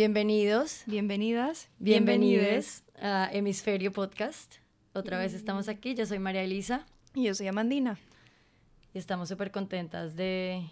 Bienvenidos, 0.00 0.82
Bienvenidas. 0.84 1.70
bienvenides 1.78 2.84
a 3.00 3.30
Hemisferio 3.32 3.94
Podcast. 3.94 4.56
Otra 4.92 5.16
vez 5.18 5.32
estamos 5.32 5.70
aquí. 5.70 5.94
Yo 5.94 6.04
soy 6.04 6.18
María 6.18 6.42
Elisa 6.42 6.84
Y 7.14 7.24
yo 7.24 7.34
soy 7.34 7.46
Amandina. 7.46 7.98
y 8.92 8.98
estamos 8.98 9.30
súper 9.30 9.50
contentas 9.50 10.14
de, 10.14 10.68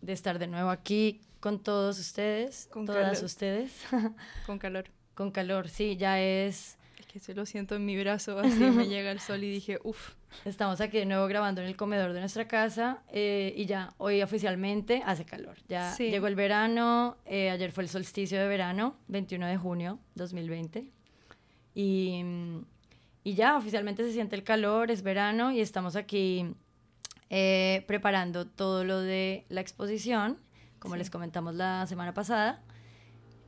de 0.00 0.12
estar 0.12 0.38
de 0.38 0.46
nuevo 0.46 0.70
aquí 0.70 1.20
con 1.40 1.60
todos 1.60 1.98
ustedes, 1.98 2.68
Con 2.70 2.86
todas 2.86 3.02
calor. 3.14 3.24
ustedes, 3.24 3.72
Con 4.46 4.60
calor. 4.60 4.84
con 5.14 5.32
calor. 5.32 5.68
Sí, 5.68 5.96
ya 5.96 6.20
es. 6.20 6.77
Que 7.18 7.24
se 7.24 7.34
lo 7.34 7.46
siento 7.46 7.74
en 7.74 7.84
mi 7.84 7.98
brazo, 8.00 8.38
así 8.44 8.60
me 8.62 8.86
llega 8.86 9.10
el 9.10 9.18
sol 9.18 9.42
y 9.42 9.50
dije, 9.50 9.80
uff. 9.82 10.14
Estamos 10.44 10.80
aquí 10.80 10.98
de 10.98 11.04
nuevo 11.04 11.26
grabando 11.26 11.60
en 11.60 11.66
el 11.66 11.74
comedor 11.74 12.12
de 12.12 12.20
nuestra 12.20 12.46
casa 12.46 13.02
eh, 13.10 13.52
y 13.56 13.66
ya 13.66 13.92
hoy 13.98 14.22
oficialmente 14.22 15.02
hace 15.04 15.24
calor. 15.24 15.56
Ya 15.68 15.90
Sí. 15.94 16.10
llegó 16.12 16.28
el 16.28 16.36
verano, 16.36 17.16
eh, 17.26 17.50
ayer 17.50 17.72
fue 17.72 17.82
el 17.82 17.88
solsticio 17.88 18.38
de 18.38 18.46
verano, 18.46 18.94
21 19.08 19.48
de 19.48 19.56
junio 19.56 19.98
2020. 20.14 20.92
Y, 21.74 22.22
y 23.24 23.34
ya 23.34 23.56
oficialmente 23.56 24.04
se 24.04 24.12
siente 24.12 24.36
el 24.36 24.44
calor, 24.44 24.92
es 24.92 25.02
verano 25.02 25.50
y 25.50 25.60
estamos 25.60 25.96
aquí 25.96 26.46
eh, 27.30 27.82
preparando 27.88 28.46
todo 28.46 28.84
lo 28.84 29.00
de 29.00 29.44
la 29.48 29.60
exposición, 29.60 30.38
como 30.78 30.94
Sí. 30.94 30.98
les 31.00 31.10
comentamos 31.10 31.56
la 31.56 31.84
semana 31.88 32.14
pasada. 32.14 32.62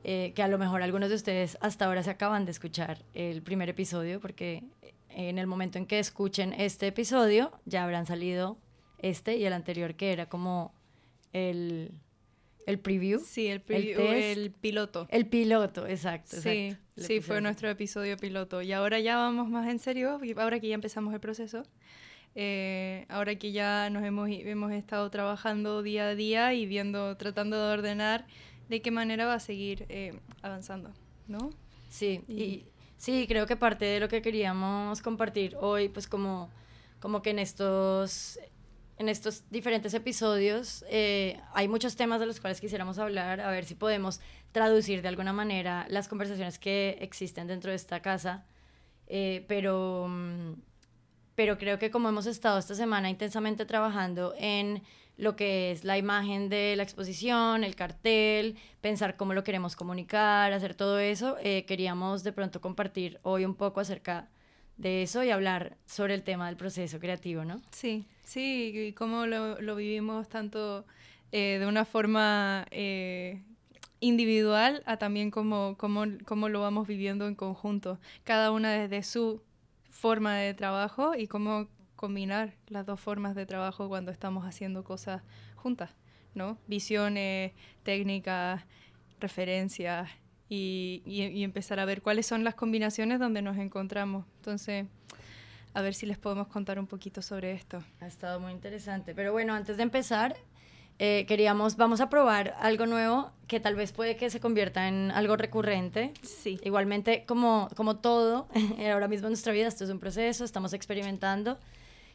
Eh, 0.03 0.33
que 0.35 0.43
a 0.43 0.47
lo 0.47 0.57
mejor 0.57 0.81
algunos 0.81 1.09
de 1.09 1.15
ustedes 1.15 1.57
hasta 1.61 1.85
ahora 1.85 2.03
se 2.03 2.09
acaban 2.09 2.45
de 2.45 2.51
escuchar 2.51 3.03
el 3.13 3.41
primer 3.41 3.69
episodio, 3.69 4.19
porque 4.19 4.63
en 5.09 5.37
el 5.37 5.47
momento 5.47 5.77
en 5.77 5.85
que 5.85 5.99
escuchen 5.99 6.53
este 6.53 6.87
episodio 6.87 7.51
ya 7.65 7.83
habrán 7.83 8.05
salido 8.05 8.57
este 8.99 9.37
y 9.37 9.45
el 9.45 9.53
anterior 9.53 9.95
que 9.95 10.11
era 10.13 10.27
como 10.27 10.73
el, 11.33 11.91
el 12.65 12.79
preview. 12.79 13.19
Sí, 13.19 13.47
el, 13.47 13.53
El 13.55 13.65
preview- 13.65 13.97
test. 13.97 14.37
el 14.37 14.51
piloto. 14.51 15.07
El 15.09 15.25
piloto, 15.27 15.87
exacto. 15.87 16.37
Sí, 16.39 16.49
exacto, 16.69 17.03
sí, 17.03 17.19
fue 17.21 17.41
nuestro 17.41 17.69
episodio 17.69 18.15
piloto. 18.17 18.61
Y 18.61 18.71
ahora 18.73 18.99
ya 18.99 19.17
vamos 19.17 19.49
más 19.49 19.67
en 19.69 19.79
serio, 19.79 20.19
ahora 20.37 20.59
que 20.59 20.67
ya 20.67 20.75
empezamos 20.75 21.13
el 21.13 21.19
proceso. 21.19 21.63
eh, 22.33 23.05
ahora 23.09 23.35
que 23.35 23.51
ya 23.51 23.89
nos 23.89 24.03
hemos, 24.05 24.29
hemos 24.29 24.71
estado 24.71 25.09
trabajando 25.09 25.81
día 25.83 26.07
a 26.09 26.15
día 26.15 26.53
y 26.53 26.65
viendo, 26.65 27.17
tratando 27.17 27.57
de 27.67 27.73
ordenar 27.73 28.25
de 28.71 28.81
qué 28.81 28.89
manera 28.89 29.25
va 29.25 29.35
a 29.35 29.39
seguir 29.39 29.85
eh, 29.89 30.13
avanzando, 30.41 30.89
¿no? 31.27 31.51
Sí, 31.89 32.21
Y- 32.27 32.41
y 32.43 32.65
sí, 32.97 33.25
creo 33.27 33.45
que 33.45 33.55
parte 33.57 33.85
de 33.85 33.99
lo 33.99 34.07
que 34.07 34.21
queríamos 34.21 35.01
compartir 35.01 35.57
hoy, 35.59 35.89
pues 35.89 36.07
como, 36.07 36.49
como 36.99 37.21
que 37.21 37.31
en 37.31 37.39
estos, 37.39 38.39
en 38.97 39.09
estos 39.09 39.43
diferentes 39.51 39.93
episodios 39.93 40.85
eh, 40.89 41.39
hay 41.53 41.67
muchos 41.67 41.95
temas 41.97 42.19
de 42.21 42.25
los 42.27 42.39
cuales 42.39 42.61
quisiéramos 42.61 42.97
hablar, 42.97 43.41
a 43.41 43.51
ver 43.51 43.65
si 43.65 43.75
podemos 43.75 44.21
traducir 44.53 45.01
de 45.01 45.09
alguna 45.09 45.33
manera 45.33 45.85
las 45.89 46.07
conversaciones 46.07 46.57
que 46.57 46.97
existen 47.01 47.47
dentro 47.47 47.71
de 47.71 47.75
esta 47.75 48.01
casa, 48.01 48.45
eh, 49.07 49.43
pero, 49.49 50.07
mm, 50.09 50.53
pero 51.35 51.57
creo 51.57 51.77
que 51.77 51.91
como 51.91 52.07
hemos 52.09 52.25
estado 52.25 52.57
esta 52.59 52.75
semana 52.75 53.09
intensamente 53.09 53.65
trabajando 53.65 54.33
en 54.37 54.81
lo 55.21 55.35
que 55.35 55.71
es 55.71 55.83
la 55.83 55.99
imagen 55.99 56.49
de 56.49 56.75
la 56.75 56.81
exposición, 56.81 57.63
el 57.63 57.75
cartel, 57.75 58.57
pensar 58.81 59.17
cómo 59.17 59.35
lo 59.35 59.43
queremos 59.43 59.75
comunicar, 59.75 60.51
hacer 60.51 60.73
todo 60.73 60.97
eso, 60.97 61.37
eh, 61.43 61.63
queríamos 61.67 62.23
de 62.23 62.33
pronto 62.33 62.59
compartir 62.59 63.19
hoy 63.21 63.45
un 63.45 63.53
poco 63.53 63.81
acerca 63.81 64.29
de 64.77 65.03
eso 65.03 65.23
y 65.23 65.29
hablar 65.29 65.77
sobre 65.85 66.15
el 66.15 66.23
tema 66.23 66.47
del 66.47 66.57
proceso 66.57 66.99
creativo, 66.99 67.45
¿no? 67.45 67.61
Sí, 67.69 68.07
sí, 68.23 68.71
y 68.73 68.93
cómo 68.93 69.27
lo, 69.27 69.61
lo 69.61 69.75
vivimos 69.75 70.27
tanto 70.27 70.85
eh, 71.31 71.57
de 71.59 71.67
una 71.67 71.85
forma 71.85 72.65
eh, 72.71 73.43
individual 73.99 74.81
a 74.87 74.97
también 74.97 75.29
cómo, 75.29 75.75
cómo, 75.77 76.03
cómo 76.25 76.49
lo 76.49 76.61
vamos 76.61 76.87
viviendo 76.87 77.27
en 77.27 77.35
conjunto, 77.35 77.99
cada 78.23 78.49
una 78.49 78.71
desde 78.71 79.03
su 79.03 79.43
forma 79.91 80.37
de 80.37 80.55
trabajo 80.55 81.13
y 81.15 81.27
cómo 81.27 81.67
combinar 82.01 82.55
las 82.67 82.85
dos 82.85 82.99
formas 82.99 83.35
de 83.35 83.45
trabajo 83.45 83.87
cuando 83.87 84.11
estamos 84.11 84.43
haciendo 84.45 84.83
cosas 84.83 85.21
juntas, 85.55 85.91
¿no? 86.33 86.57
Visiones, 86.67 87.53
técnicas, 87.83 88.63
referencias 89.21 90.09
y, 90.49 91.01
y- 91.05 91.21
y 91.27 91.43
empezar 91.43 91.79
a 91.79 91.85
ver 91.85 92.01
cuáles 92.01 92.25
son 92.25 92.43
las 92.43 92.55
combinaciones 92.55 93.19
donde 93.19 93.41
nos 93.41 93.57
encontramos. 93.57 94.25
Entonces, 94.37 94.87
a 95.73 95.81
ver 95.81 95.93
si 95.93 96.05
les 96.05 96.17
podemos 96.17 96.47
contar 96.47 96.79
un 96.79 96.87
poquito 96.87 97.21
sobre 97.21 97.53
esto. 97.53 97.81
Ha 98.01 98.07
estado 98.07 98.39
muy 98.39 98.51
interesante. 98.51 99.13
Pero 99.15 99.31
bueno, 99.31 99.53
antes 99.53 99.77
de 99.77 99.83
empezar, 99.83 100.35
eh, 100.99 101.25
queríamos, 101.27 101.77
vamos 101.77 102.01
a 102.01 102.09
probar 102.09 102.55
algo 102.59 102.85
nuevo 102.87 103.31
que 103.47 103.59
tal 103.59 103.75
vez 103.75 103.91
puede 103.93 104.17
que 104.17 104.29
se 104.29 104.39
convierta 104.39 104.87
en 104.87 105.11
algo 105.11 105.37
recurrente. 105.37 106.13
Sí. 106.23 106.59
Igualmente, 106.63 107.23
como, 107.25 107.69
como 107.75 107.97
todo, 107.97 108.47
ahora 108.91 109.07
mismo 109.07 109.27
en 109.27 109.31
nuestra 109.33 109.53
vida, 109.53 109.67
esto 109.67 109.83
es 109.83 109.89
un 109.91 109.99
proceso, 109.99 110.43
estamos 110.43 110.73
experimentando. 110.73 111.57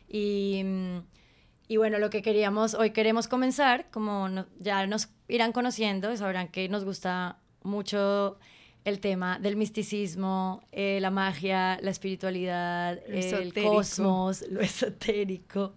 Y, 0.08 0.62
y 1.68 1.76
bueno, 1.76 1.98
lo 1.98 2.10
que 2.10 2.22
queríamos, 2.22 2.74
hoy 2.74 2.90
queremos 2.90 3.28
comenzar, 3.28 3.90
como 3.90 4.28
no- 4.28 4.46
ya 4.58 4.86
nos 4.86 5.08
irán 5.28 5.52
conociendo, 5.52 6.12
y 6.12 6.16
sabrán 6.16 6.48
que 6.48 6.68
nos 6.68 6.84
gusta 6.84 7.38
mucho 7.62 8.38
el 8.84 9.00
tema 9.00 9.38
del 9.40 9.56
misticismo, 9.56 10.62
eh, 10.70 10.98
la 11.00 11.10
magia, 11.10 11.78
la 11.82 11.90
espiritualidad, 11.90 13.00
el 13.08 13.52
cosmos, 13.52 14.44
lo 14.48 14.60
esotérico. 14.60 15.74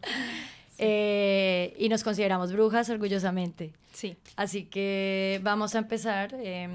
Eh, 0.78 1.76
y 1.78 1.90
nos 1.90 2.04
consideramos 2.04 2.54
brujas 2.54 2.90
orgullosamente. 2.90 3.74
Sí. 3.94 4.16
Así 4.36 4.66
que 4.66 5.40
vamos 5.44 5.76
a 5.76 5.80
empezar 5.80 6.36
eh, 6.36 6.70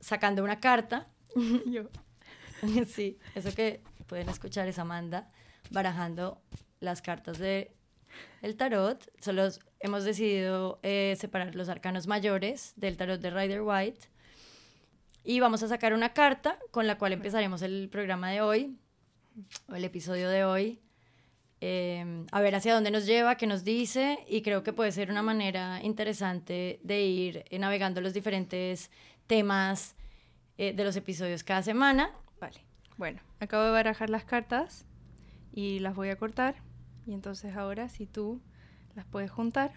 sacando 0.00 0.42
una 0.44 0.60
carta. 0.60 1.08
Yo. 1.66 1.82
sí, 2.86 3.18
eso 3.34 3.52
que 3.54 3.80
pueden 4.06 4.28
escuchar 4.28 4.68
es 4.68 4.78
Amanda 4.78 5.28
barajando 5.70 6.40
las 6.80 7.02
cartas 7.02 7.38
de 7.38 7.74
el 8.42 8.56
tarot. 8.56 9.08
Solo 9.20 9.48
hemos 9.78 10.04
decidido 10.04 10.80
eh, 10.82 11.14
separar 11.18 11.54
los 11.54 11.68
arcanos 11.68 12.06
mayores 12.06 12.72
del 12.76 12.96
tarot 12.96 13.20
de 13.20 13.30
Rider 13.30 13.62
White. 13.62 14.08
Y 15.22 15.38
vamos 15.40 15.62
a 15.62 15.68
sacar 15.68 15.92
una 15.92 16.14
carta 16.14 16.58
con 16.70 16.86
la 16.86 16.96
cual 16.98 17.12
empezaremos 17.12 17.62
el 17.62 17.88
programa 17.90 18.30
de 18.30 18.40
hoy, 18.40 18.78
o 19.68 19.74
el 19.74 19.84
episodio 19.84 20.28
de 20.28 20.44
hoy. 20.44 20.80
eh, 21.60 22.24
a 22.32 22.40
ver 22.40 22.54
hacia 22.54 22.74
dónde 22.74 22.90
nos 22.90 23.06
lleva, 23.06 23.36
qué 23.36 23.46
nos 23.46 23.64
dice, 23.64 24.24
y 24.28 24.42
creo 24.42 24.62
que 24.62 24.72
puede 24.72 24.92
ser 24.92 25.10
una 25.10 25.22
manera 25.22 25.80
interesante 25.82 26.80
de 26.82 27.02
ir 27.02 27.44
eh, 27.50 27.58
navegando 27.58 28.00
los 28.00 28.14
diferentes 28.14 28.90
temas 29.26 29.94
eh, 30.58 30.72
de 30.72 30.84
los 30.84 30.96
episodios 30.96 31.44
cada 31.44 31.62
semana. 31.62 32.12
Vale. 32.40 32.64
Bueno, 32.96 33.20
acabo 33.40 33.64
de 33.64 33.70
barajar 33.70 34.10
las 34.10 34.24
cartas 34.24 34.86
y 35.52 35.78
las 35.80 35.94
voy 35.94 36.08
a 36.08 36.16
cortar. 36.16 36.56
Y 37.06 37.12
entonces 37.14 37.56
ahora 37.56 37.88
si 37.88 38.06
tú 38.06 38.40
las 38.94 39.04
puedes 39.06 39.30
juntar 39.30 39.72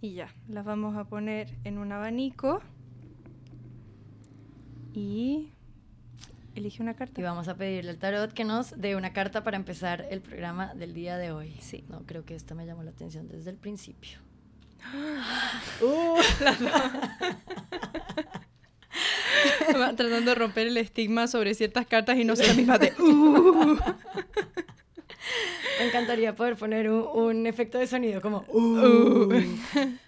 y 0.00 0.14
ya, 0.14 0.28
las 0.48 0.64
vamos 0.64 0.96
a 0.96 1.04
poner 1.04 1.48
en 1.64 1.78
un 1.78 1.92
abanico 1.92 2.60
y 4.92 5.50
elige 6.54 6.82
una 6.82 6.94
carta. 6.94 7.20
Y 7.20 7.24
vamos 7.24 7.48
a 7.48 7.56
pedirle 7.56 7.90
al 7.90 7.98
tarot 7.98 8.32
que 8.32 8.44
nos 8.44 8.78
dé 8.80 8.96
una 8.96 9.12
carta 9.12 9.44
para 9.44 9.56
empezar 9.56 10.06
el 10.10 10.20
programa 10.20 10.74
del 10.74 10.94
día 10.94 11.18
de 11.18 11.30
hoy. 11.30 11.56
Sí. 11.60 11.84
No, 11.88 12.02
creo 12.06 12.24
que 12.24 12.34
esta 12.34 12.54
me 12.54 12.66
llamó 12.66 12.82
la 12.82 12.90
atención 12.90 13.28
desde 13.28 13.50
el 13.50 13.56
principio. 13.56 14.18
Va 19.74 19.92
tratando 19.96 20.30
de 20.30 20.34
romper 20.34 20.68
el 20.68 20.76
estigma 20.76 21.26
sobre 21.26 21.54
ciertas 21.54 21.86
cartas 21.86 22.16
y 22.16 22.24
no 22.24 22.36
ser 22.36 22.48
la 22.48 22.54
misma 22.54 22.78
de 22.78 22.92
"Uh". 22.98 23.78
Me 25.78 25.86
encantaría 25.86 26.34
poder 26.34 26.56
poner 26.56 26.90
un, 26.90 27.06
un 27.14 27.46
efecto 27.46 27.78
de 27.78 27.86
sonido 27.86 28.20
como... 28.20 28.44
"Uh". 28.48 28.60
Uh. 28.60 29.44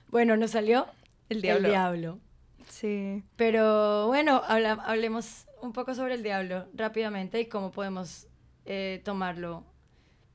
Bueno, 0.08 0.36
nos 0.36 0.52
salió 0.52 0.86
El 1.28 1.42
diablo. 1.42 1.66
el 1.66 1.72
diablo. 1.72 2.18
Sí. 2.68 3.22
Pero 3.36 4.06
bueno, 4.06 4.42
habla- 4.46 4.82
hablemos 4.86 5.46
un 5.62 5.72
poco 5.72 5.94
sobre 5.94 6.14
el 6.14 6.22
diablo 6.22 6.66
rápidamente 6.74 7.40
y 7.40 7.46
cómo 7.46 7.70
podemos 7.70 8.26
eh, 8.64 9.00
tomarlo 9.04 9.64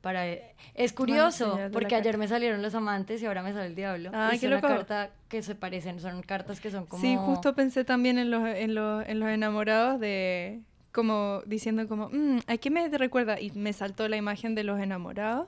para 0.01 0.25
es 0.73 0.91
curioso 0.91 1.57
porque 1.71 1.95
ayer 1.95 2.17
me 2.17 2.27
salieron 2.27 2.61
los 2.61 2.75
amantes 2.75 3.21
y 3.21 3.25
ahora 3.25 3.41
me 3.41 3.53
sale 3.53 3.67
el 3.67 3.75
diablo 3.75 4.11
ah 4.13 4.31
loco. 4.33 4.47
una 4.47 4.61
carta 4.61 5.11
que 5.29 5.41
se 5.41 5.55
parecen 5.55 6.01
son 6.01 6.21
cartas 6.23 6.59
que 6.59 6.69
son 6.71 6.85
como 6.85 7.01
sí 7.01 7.15
justo 7.17 7.55
pensé 7.55 7.85
también 7.85 8.17
en 8.17 8.29
los 8.29 8.45
en 8.49 8.75
los, 8.75 9.07
en 9.07 9.21
los 9.21 9.29
enamorados 9.29 10.01
de 10.01 10.59
como 10.93 11.41
diciendo 11.45 11.87
como 11.87 12.09
mm, 12.09 12.39
¿a 12.47 12.57
qué 12.57 12.69
me 12.69 12.87
recuerda? 12.87 13.41
y 13.41 13.51
me 13.51 13.73
saltó 13.73 14.07
la 14.07 14.15
imagen 14.15 14.55
de 14.55 14.63
los 14.63 14.79
enamorados 14.79 15.47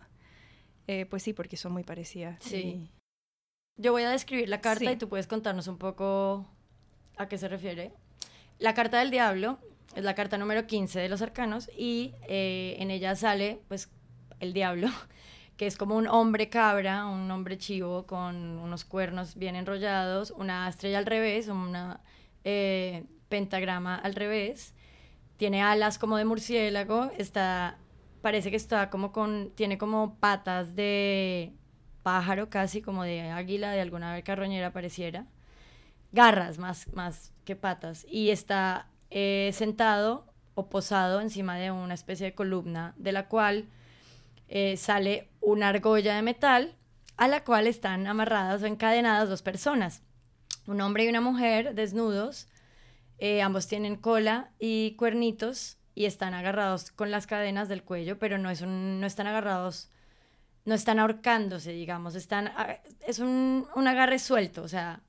eh, 0.87 1.05
pues 1.05 1.23
sí 1.23 1.31
porque 1.31 1.55
son 1.55 1.71
muy 1.71 1.83
parecidas 1.83 2.43
sí. 2.43 2.89
yo 3.77 3.93
voy 3.93 4.03
a 4.03 4.09
describir 4.09 4.49
la 4.49 4.59
carta 4.59 4.91
y 4.91 4.97
tú 4.97 5.07
puedes 5.07 5.27
contarnos 5.27 5.67
un 5.67 5.77
poco 5.77 6.45
a 7.17 7.27
qué 7.27 7.37
se 7.37 7.47
refiere. 7.47 7.91
La 8.59 8.73
carta 8.73 8.99
del 8.99 9.11
diablo 9.11 9.59
es 9.95 10.03
la 10.03 10.15
carta 10.15 10.37
número 10.37 10.65
15 10.67 10.99
de 10.99 11.09
los 11.09 11.21
arcanos 11.21 11.69
y 11.77 12.13
eh, 12.27 12.75
en 12.79 12.91
ella 12.91 13.15
sale 13.15 13.61
pues 13.67 13.89
el 14.39 14.53
diablo, 14.53 14.87
que 15.57 15.67
es 15.67 15.77
como 15.77 15.95
un 15.95 16.07
hombre 16.07 16.49
cabra, 16.49 17.05
un 17.05 17.29
hombre 17.31 17.57
chivo 17.57 18.05
con 18.05 18.57
unos 18.59 18.85
cuernos 18.85 19.35
bien 19.35 19.55
enrollados, 19.55 20.31
una 20.31 20.67
estrella 20.67 20.97
al 20.97 21.05
revés, 21.05 21.47
una 21.47 22.01
eh, 22.43 23.05
pentagrama 23.29 23.95
al 23.95 24.15
revés, 24.15 24.73
tiene 25.37 25.61
alas 25.61 25.97
como 25.97 26.17
de 26.17 26.25
murciélago, 26.25 27.11
está, 27.17 27.77
parece 28.21 28.49
que 28.49 28.57
está 28.57 28.89
como 28.89 29.11
con, 29.11 29.51
tiene 29.55 29.77
como 29.77 30.15
patas 30.15 30.75
de 30.75 31.53
pájaro 32.03 32.49
casi, 32.49 32.81
como 32.81 33.03
de 33.03 33.21
águila, 33.21 33.71
de 33.71 33.81
alguna 33.81 34.21
carroñera 34.21 34.71
pareciera, 34.71 35.25
garras 36.11 36.57
más, 36.57 36.87
más 36.93 37.33
que 37.43 37.55
patas, 37.55 38.05
y 38.09 38.29
está 38.29 38.87
eh, 39.09 39.51
sentado 39.53 40.25
o 40.55 40.69
posado 40.69 41.19
encima 41.19 41.57
de 41.57 41.71
una 41.71 41.93
especie 41.93 42.27
de 42.27 42.35
columna, 42.35 42.93
de 42.97 43.11
la 43.11 43.27
cual 43.27 43.65
eh, 44.47 44.77
sale 44.77 45.29
una 45.41 45.69
argolla 45.69 46.15
de 46.15 46.21
metal 46.21 46.75
a 47.17 47.27
la 47.27 47.43
cual 47.43 47.67
están 47.67 48.07
amarradas 48.07 48.61
o 48.61 48.65
encadenadas 48.65 49.29
dos 49.29 49.41
personas, 49.41 50.01
un 50.67 50.81
hombre 50.81 51.05
y 51.05 51.09
una 51.09 51.21
mujer 51.21 51.75
desnudos, 51.75 52.47
eh, 53.19 53.41
ambos 53.41 53.67
tienen 53.67 53.95
cola 53.95 54.51
y 54.59 54.95
cuernitos 54.97 55.77
y 55.93 56.05
están 56.05 56.33
agarrados 56.33 56.91
con 56.91 57.11
las 57.11 57.27
cadenas 57.27 57.69
del 57.69 57.83
cuello, 57.83 58.19
pero 58.19 58.37
no, 58.37 58.49
es 58.49 58.61
un, 58.61 58.99
no 58.99 59.07
están 59.07 59.27
agarrados, 59.27 59.89
no 60.65 60.75
están 60.75 60.99
ahorcándose, 60.99 61.71
digamos, 61.71 62.15
están, 62.15 62.49
ah, 62.55 62.77
es 63.07 63.19
un, 63.19 63.67
un 63.75 63.87
agarre 63.87 64.19
suelto, 64.19 64.63
o 64.63 64.67
sea, 64.67 65.01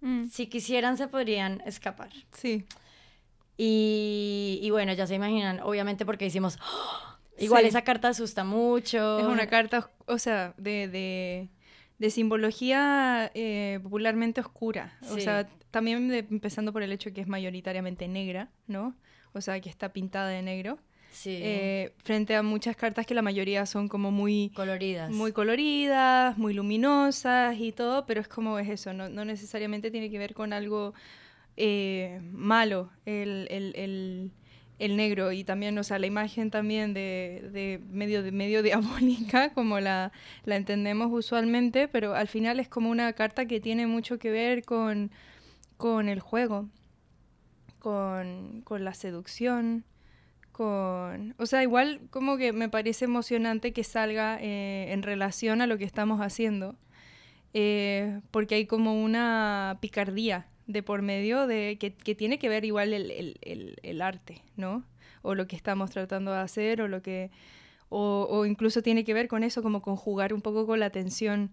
mm. 0.00 0.28
si 0.28 0.48
quisieran 0.48 0.96
se 0.96 1.08
podrían 1.08 1.62
escapar. 1.64 2.10
Sí. 2.32 2.66
Y, 3.56 4.60
y, 4.62 4.70
bueno, 4.70 4.92
ya 4.92 5.06
se 5.06 5.16
imaginan, 5.16 5.60
obviamente 5.60 6.06
porque 6.06 6.26
hicimos, 6.26 6.58
Igual 7.38 7.64
esa 7.64 7.82
carta 7.82 8.08
asusta 8.08 8.44
mucho. 8.44 9.20
Es 9.20 9.26
una 9.26 9.46
carta, 9.46 9.90
o 10.06 10.18
sea, 10.18 10.54
de, 10.56 10.88
de, 10.88 11.48
simbología 12.10 13.30
eh, 13.34 13.80
popularmente 13.82 14.40
oscura. 14.40 14.98
O 15.10 15.18
sea, 15.18 15.48
también 15.70 16.12
empezando 16.12 16.72
por 16.72 16.82
el 16.82 16.92
hecho 16.92 17.12
que 17.12 17.20
es 17.20 17.28
mayoritariamente 17.28 18.08
negra, 18.08 18.50
¿no? 18.66 18.96
O 19.32 19.40
sea, 19.40 19.60
que 19.60 19.68
está 19.68 19.92
pintada 19.92 20.28
de 20.28 20.42
negro. 20.42 20.78
Sí. 21.10 21.38
Eh, 21.42 21.94
frente 21.98 22.36
a 22.36 22.42
muchas 22.42 22.76
cartas 22.76 23.06
que 23.06 23.14
la 23.14 23.22
mayoría 23.22 23.66
son 23.66 23.88
como 23.88 24.10
muy 24.10 24.52
coloridas. 24.54 25.10
Muy 25.10 25.32
coloridas, 25.32 26.38
muy 26.38 26.54
luminosas 26.54 27.58
y 27.58 27.72
todo, 27.72 28.06
pero 28.06 28.20
es 28.20 28.28
como 28.28 28.58
es 28.58 28.68
eso, 28.68 28.92
no, 28.92 29.08
no 29.08 29.24
necesariamente 29.24 29.90
tiene 29.90 30.10
que 30.10 30.18
ver 30.18 30.34
con 30.34 30.52
algo 30.52 30.94
eh, 31.56 32.20
malo. 32.22 32.90
el, 33.06 33.48
el 33.50 33.72
el 33.74 34.32
negro 34.78 35.32
y 35.32 35.44
también, 35.44 35.76
o 35.78 35.82
sea, 35.82 35.98
la 35.98 36.06
imagen 36.06 36.50
también 36.50 36.94
de, 36.94 37.48
de 37.52 37.80
medio, 37.90 38.22
de 38.22 38.32
medio 38.32 38.62
diabólica, 38.68 39.52
como 39.52 39.80
la, 39.80 40.12
la, 40.44 40.56
entendemos 40.56 41.08
usualmente, 41.12 41.88
pero 41.88 42.14
al 42.14 42.28
final 42.28 42.60
es 42.60 42.68
como 42.68 42.90
una 42.90 43.12
carta 43.12 43.46
que 43.46 43.60
tiene 43.60 43.86
mucho 43.86 44.18
que 44.18 44.30
ver 44.30 44.64
con, 44.64 45.10
con 45.76 46.08
el 46.08 46.20
juego, 46.20 46.68
con, 47.80 48.62
con 48.62 48.84
la 48.84 48.94
seducción, 48.94 49.84
con... 50.52 51.34
O 51.38 51.46
sea, 51.46 51.62
igual 51.62 52.00
como 52.10 52.36
que 52.36 52.52
me 52.52 52.68
parece 52.68 53.06
emocionante 53.06 53.72
que 53.72 53.84
salga 53.84 54.38
eh, 54.40 54.92
en 54.92 55.02
relación 55.02 55.60
a 55.60 55.66
lo 55.66 55.78
que 55.78 55.84
estamos 55.84 56.20
haciendo, 56.20 56.76
eh, 57.54 58.20
porque 58.30 58.56
hay 58.56 58.66
como 58.66 59.02
una 59.02 59.78
picardía 59.80 60.46
de 60.68 60.82
por 60.82 61.02
medio 61.02 61.46
de 61.48 61.78
que, 61.80 61.94
que 61.94 62.14
tiene 62.14 62.38
que 62.38 62.48
ver 62.48 62.64
igual 62.64 62.92
el, 62.92 63.10
el, 63.10 63.76
el, 63.82 64.02
arte, 64.02 64.42
¿no? 64.54 64.84
O 65.22 65.34
lo 65.34 65.48
que 65.48 65.56
estamos 65.56 65.90
tratando 65.90 66.30
de 66.30 66.38
hacer, 66.38 66.82
o 66.82 66.88
lo 66.88 67.02
que. 67.02 67.30
O, 67.88 68.28
o, 68.30 68.44
incluso 68.44 68.82
tiene 68.82 69.02
que 69.02 69.14
ver 69.14 69.28
con 69.28 69.42
eso, 69.42 69.62
como 69.62 69.80
conjugar 69.80 70.34
un 70.34 70.42
poco 70.42 70.66
con 70.66 70.78
la 70.78 70.86
atención 70.86 71.50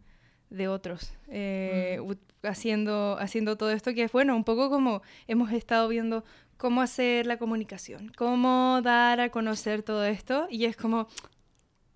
de 0.50 0.68
otros. 0.68 1.14
Eh, 1.30 2.00
mm. 2.02 2.46
haciendo, 2.46 3.18
haciendo 3.18 3.58
todo 3.58 3.72
esto 3.72 3.94
que 3.94 4.04
es 4.04 4.12
bueno, 4.12 4.36
un 4.36 4.44
poco 4.44 4.70
como 4.70 5.02
hemos 5.28 5.52
estado 5.54 5.88
viendo 5.88 6.26
cómo 6.58 6.82
hacer 6.82 7.26
la 7.26 7.38
comunicación, 7.38 8.12
cómo 8.18 8.82
dar 8.84 9.22
a 9.22 9.30
conocer 9.30 9.82
todo 9.82 10.04
esto, 10.06 10.48
y 10.50 10.66
es 10.66 10.76
como, 10.76 11.08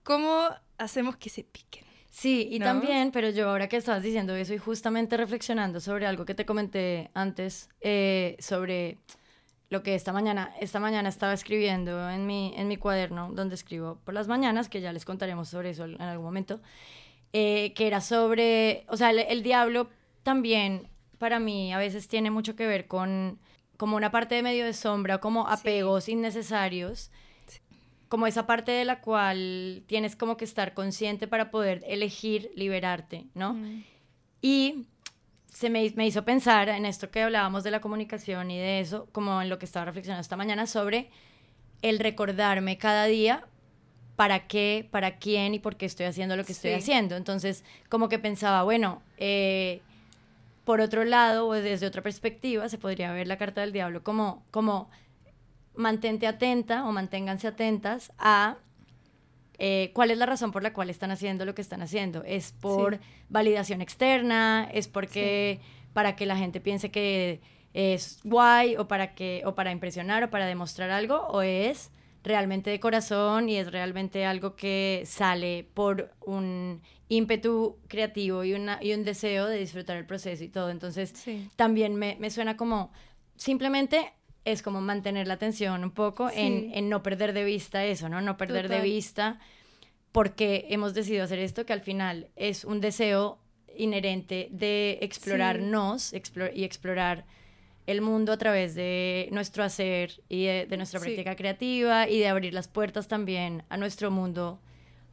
¿cómo 0.04 0.48
hacemos 0.77 1.18
que 1.18 1.30
se 1.30 1.44
piquen? 1.44 1.88
Sí, 2.09 2.47
y 2.51 2.59
también, 2.59 3.11
pero 3.11 3.29
yo 3.29 3.50
ahora 3.50 3.69
que 3.69 3.77
estabas 3.77 4.01
diciendo 4.01 4.35
eso 4.35 4.53
y 4.53 4.57
justamente 4.57 5.15
reflexionando 5.15 5.79
sobre 5.79 6.07
algo 6.07 6.25
que 6.25 6.33
te 6.33 6.45
comenté 6.45 7.11
antes, 7.13 7.69
eh, 7.81 8.35
sobre 8.39 8.97
lo 9.69 9.83
que 9.83 9.94
esta 9.94 10.11
mañana, 10.11 10.51
esta 10.59 10.79
mañana 10.79 11.09
estaba 11.09 11.33
escribiendo 11.33 12.09
en 12.09 12.25
mi, 12.25 12.53
en 12.57 12.67
mi 12.67 12.77
cuaderno, 12.77 13.31
donde 13.33 13.56
escribo 13.56 14.00
por 14.03 14.15
las 14.15 14.27
mañanas, 14.27 14.69
que 14.69 14.81
ya 14.81 14.91
les 14.91 15.06
contaremos 15.06 15.50
sobre 15.50 15.69
eso 15.69 15.85
en 15.85 16.01
algún 16.01 16.25
momento, 16.25 16.59
eh, 17.31 17.73
que 17.75 17.85
era 17.85 18.01
sobre, 18.01 18.85
o 18.88 18.97
sea, 18.97 19.11
el, 19.11 19.44
diablo 19.44 19.88
también 20.23 20.88
para 21.19 21.39
mí 21.39 21.71
a 21.73 21.77
veces 21.77 22.07
tiene 22.07 22.31
mucho 22.31 22.56
que 22.56 22.65
ver 22.65 22.88
con 22.88 23.38
como 23.77 23.95
una 23.95 24.11
parte 24.11 24.35
de 24.35 24.44
medio 24.44 24.65
de 24.65 24.73
sombra, 24.73 25.19
como 25.19 25.47
apegos 25.47 26.09
innecesarios 26.09 27.11
como 28.09 28.27
esa 28.27 28.45
parte 28.45 28.71
de 28.71 28.85
la 28.85 29.00
cual 29.01 29.83
tienes 29.88 30.15
como 30.15 30.35
que 30.35 30.44
estar 30.44 30.73
consciente 30.73 31.27
para 31.27 31.51
poder 31.51 31.83
elegir 31.88 32.51
liberarte, 32.56 33.27
¿no? 33.35 33.56
Y 34.41 34.88
se 35.45 35.69
me, 35.69 35.91
me, 35.95 36.07
hizo 36.07 36.25
pensar 36.25 36.69
en 36.69 36.85
esto 36.85 37.11
que 37.11 37.21
hablábamos 37.21 37.63
de 37.63 37.71
la 37.71 37.81
comunicación 37.81 38.51
y 38.51 38.57
de 38.57 38.79
eso, 38.79 39.07
como 39.11 39.42
en 39.42 39.49
lo 39.49 39.59
que 39.59 39.66
estaba 39.66 39.85
reflexionando 39.85 40.21
esta 40.21 40.37
mañana 40.37 40.66
sobre 40.66 41.09
el 41.81 41.99
recordarme 41.99 42.78
cada 42.78 43.06
día 43.06 43.45
para 44.16 44.47
qué, 44.47 44.87
para 44.92 45.18
quién 45.18 45.54
y 45.54 45.59
por 45.59 45.78
qué 45.78 45.85
estoy 45.85 46.06
haciendo 46.06 46.35
lo 46.35 46.44
que 46.44 46.51
estoy 46.51 46.71
haciendo. 46.71 47.16
Entonces, 47.16 47.63
como 47.87 48.09
que 48.09 48.19
pensaba, 48.19 48.63
bueno, 48.63 49.01
eh, 49.18 49.81
por 50.66 50.81
otro 50.81 51.06
lado, 51.06 51.47
o 51.47 51.54
desde 51.54 51.85
otra 51.85 52.01
perspectiva, 52.01 52.68
se 52.69 52.78
podría 52.78 53.13
ver 53.13 53.28
la 53.28 53.37
carta 53.37 53.61
del 53.61 53.71
diablo 53.71 54.04
como, 54.04 54.44
como 54.51 54.89
mantente 55.80 56.28
atenta 56.28 56.86
o 56.86 56.92
manténganse 56.92 57.48
atentas 57.48 58.12
a 58.19 58.57
eh, 59.57 59.92
cuál 59.94 60.12
es 60.12 60.18
la 60.18 60.26
razón 60.26 60.52
por 60.52 60.62
la 60.62 60.74
cual 60.74 60.90
están 60.90 61.09
haciendo 61.09 61.45
lo 61.45 61.56
que 61.56 61.62
están 61.62 61.81
haciendo. 61.81 62.24
¿Es 62.26 62.52
por 62.52 63.00
validación 63.30 63.81
externa? 63.81 64.69
¿Es 64.74 64.88
porque 64.88 65.59
para 65.94 66.16
que 66.16 66.26
la 66.26 66.38
gente 66.38 66.59
piense 66.59 66.92
que 66.92 67.42
es 67.74 68.19
guay 68.24 68.76
o 68.76 68.88
para, 68.88 69.16
que, 69.16 69.42
o 69.45 69.56
para 69.56 69.71
impresionar 69.71 70.24
o 70.24 70.30
para 70.30 70.45
demostrar 70.45 70.92
algo? 70.92 71.28
¿O 71.28 71.42
es 71.42 71.92
realmente 72.24 72.69
de 72.69 72.80
corazón 72.81 73.48
y 73.48 73.56
es 73.56 73.71
realmente 73.71 74.26
algo 74.26 74.56
que 74.57 75.04
sale 75.06 75.66
por 75.74 76.12
un 76.19 76.81
ímpetu 77.07 77.78
creativo 77.88 78.44
y, 78.44 78.54
una, 78.54 78.80
y 78.81 78.94
un 78.94 79.06
deseo 79.06 79.48
de 79.48 79.57
disfrutar 79.57 79.95
el 79.95 80.06
proceso 80.06 80.44
y 80.44 80.50
todo? 80.50 80.69
Entonces 80.69 81.14
también 81.56 81.95
me, 81.95 82.18
me 82.19 82.30
suena 82.30 82.57
como 82.57 82.92
simplemente 83.36 84.14
es 84.45 84.61
como 84.61 84.81
mantener 84.81 85.27
la 85.27 85.35
atención 85.35 85.83
un 85.83 85.91
poco 85.91 86.29
en, 86.33 86.89
no 86.89 87.03
perder 87.03 87.33
de 87.33 87.43
vista 87.43 87.85
eso, 87.85 88.09
¿no? 88.09 88.21
No 88.21 88.37
perder 88.37 88.69
de 88.69 88.81
vista 88.81 89.39
porque 90.11 90.65
hemos 90.69 90.93
decidido 90.93 91.23
hacer 91.23 91.39
esto, 91.39 91.65
que 91.65 91.73
al 91.73 91.81
final 91.81 92.29
es 92.35 92.65
un 92.65 92.81
deseo 92.81 93.39
inherente 93.77 94.49
de 94.51 94.97
explorarnos 95.01 96.13
y 96.13 96.63
explorar 96.63 97.25
el 97.85 98.01
mundo 98.01 98.31
a 98.31 98.37
través 98.37 98.75
de 98.75 99.29
nuestro 99.31 99.63
hacer 99.63 100.21
y 100.29 100.45
de, 100.45 100.77
nuestra 100.77 100.99
práctica 100.99 101.35
creativa 101.35 102.07
y 102.07 102.19
de 102.19 102.27
abrir 102.27 102.53
las 102.53 102.67
puertas 102.67 103.07
también 103.07 103.63
a 103.69 103.77
nuestro 103.77 104.11
mundo 104.11 104.59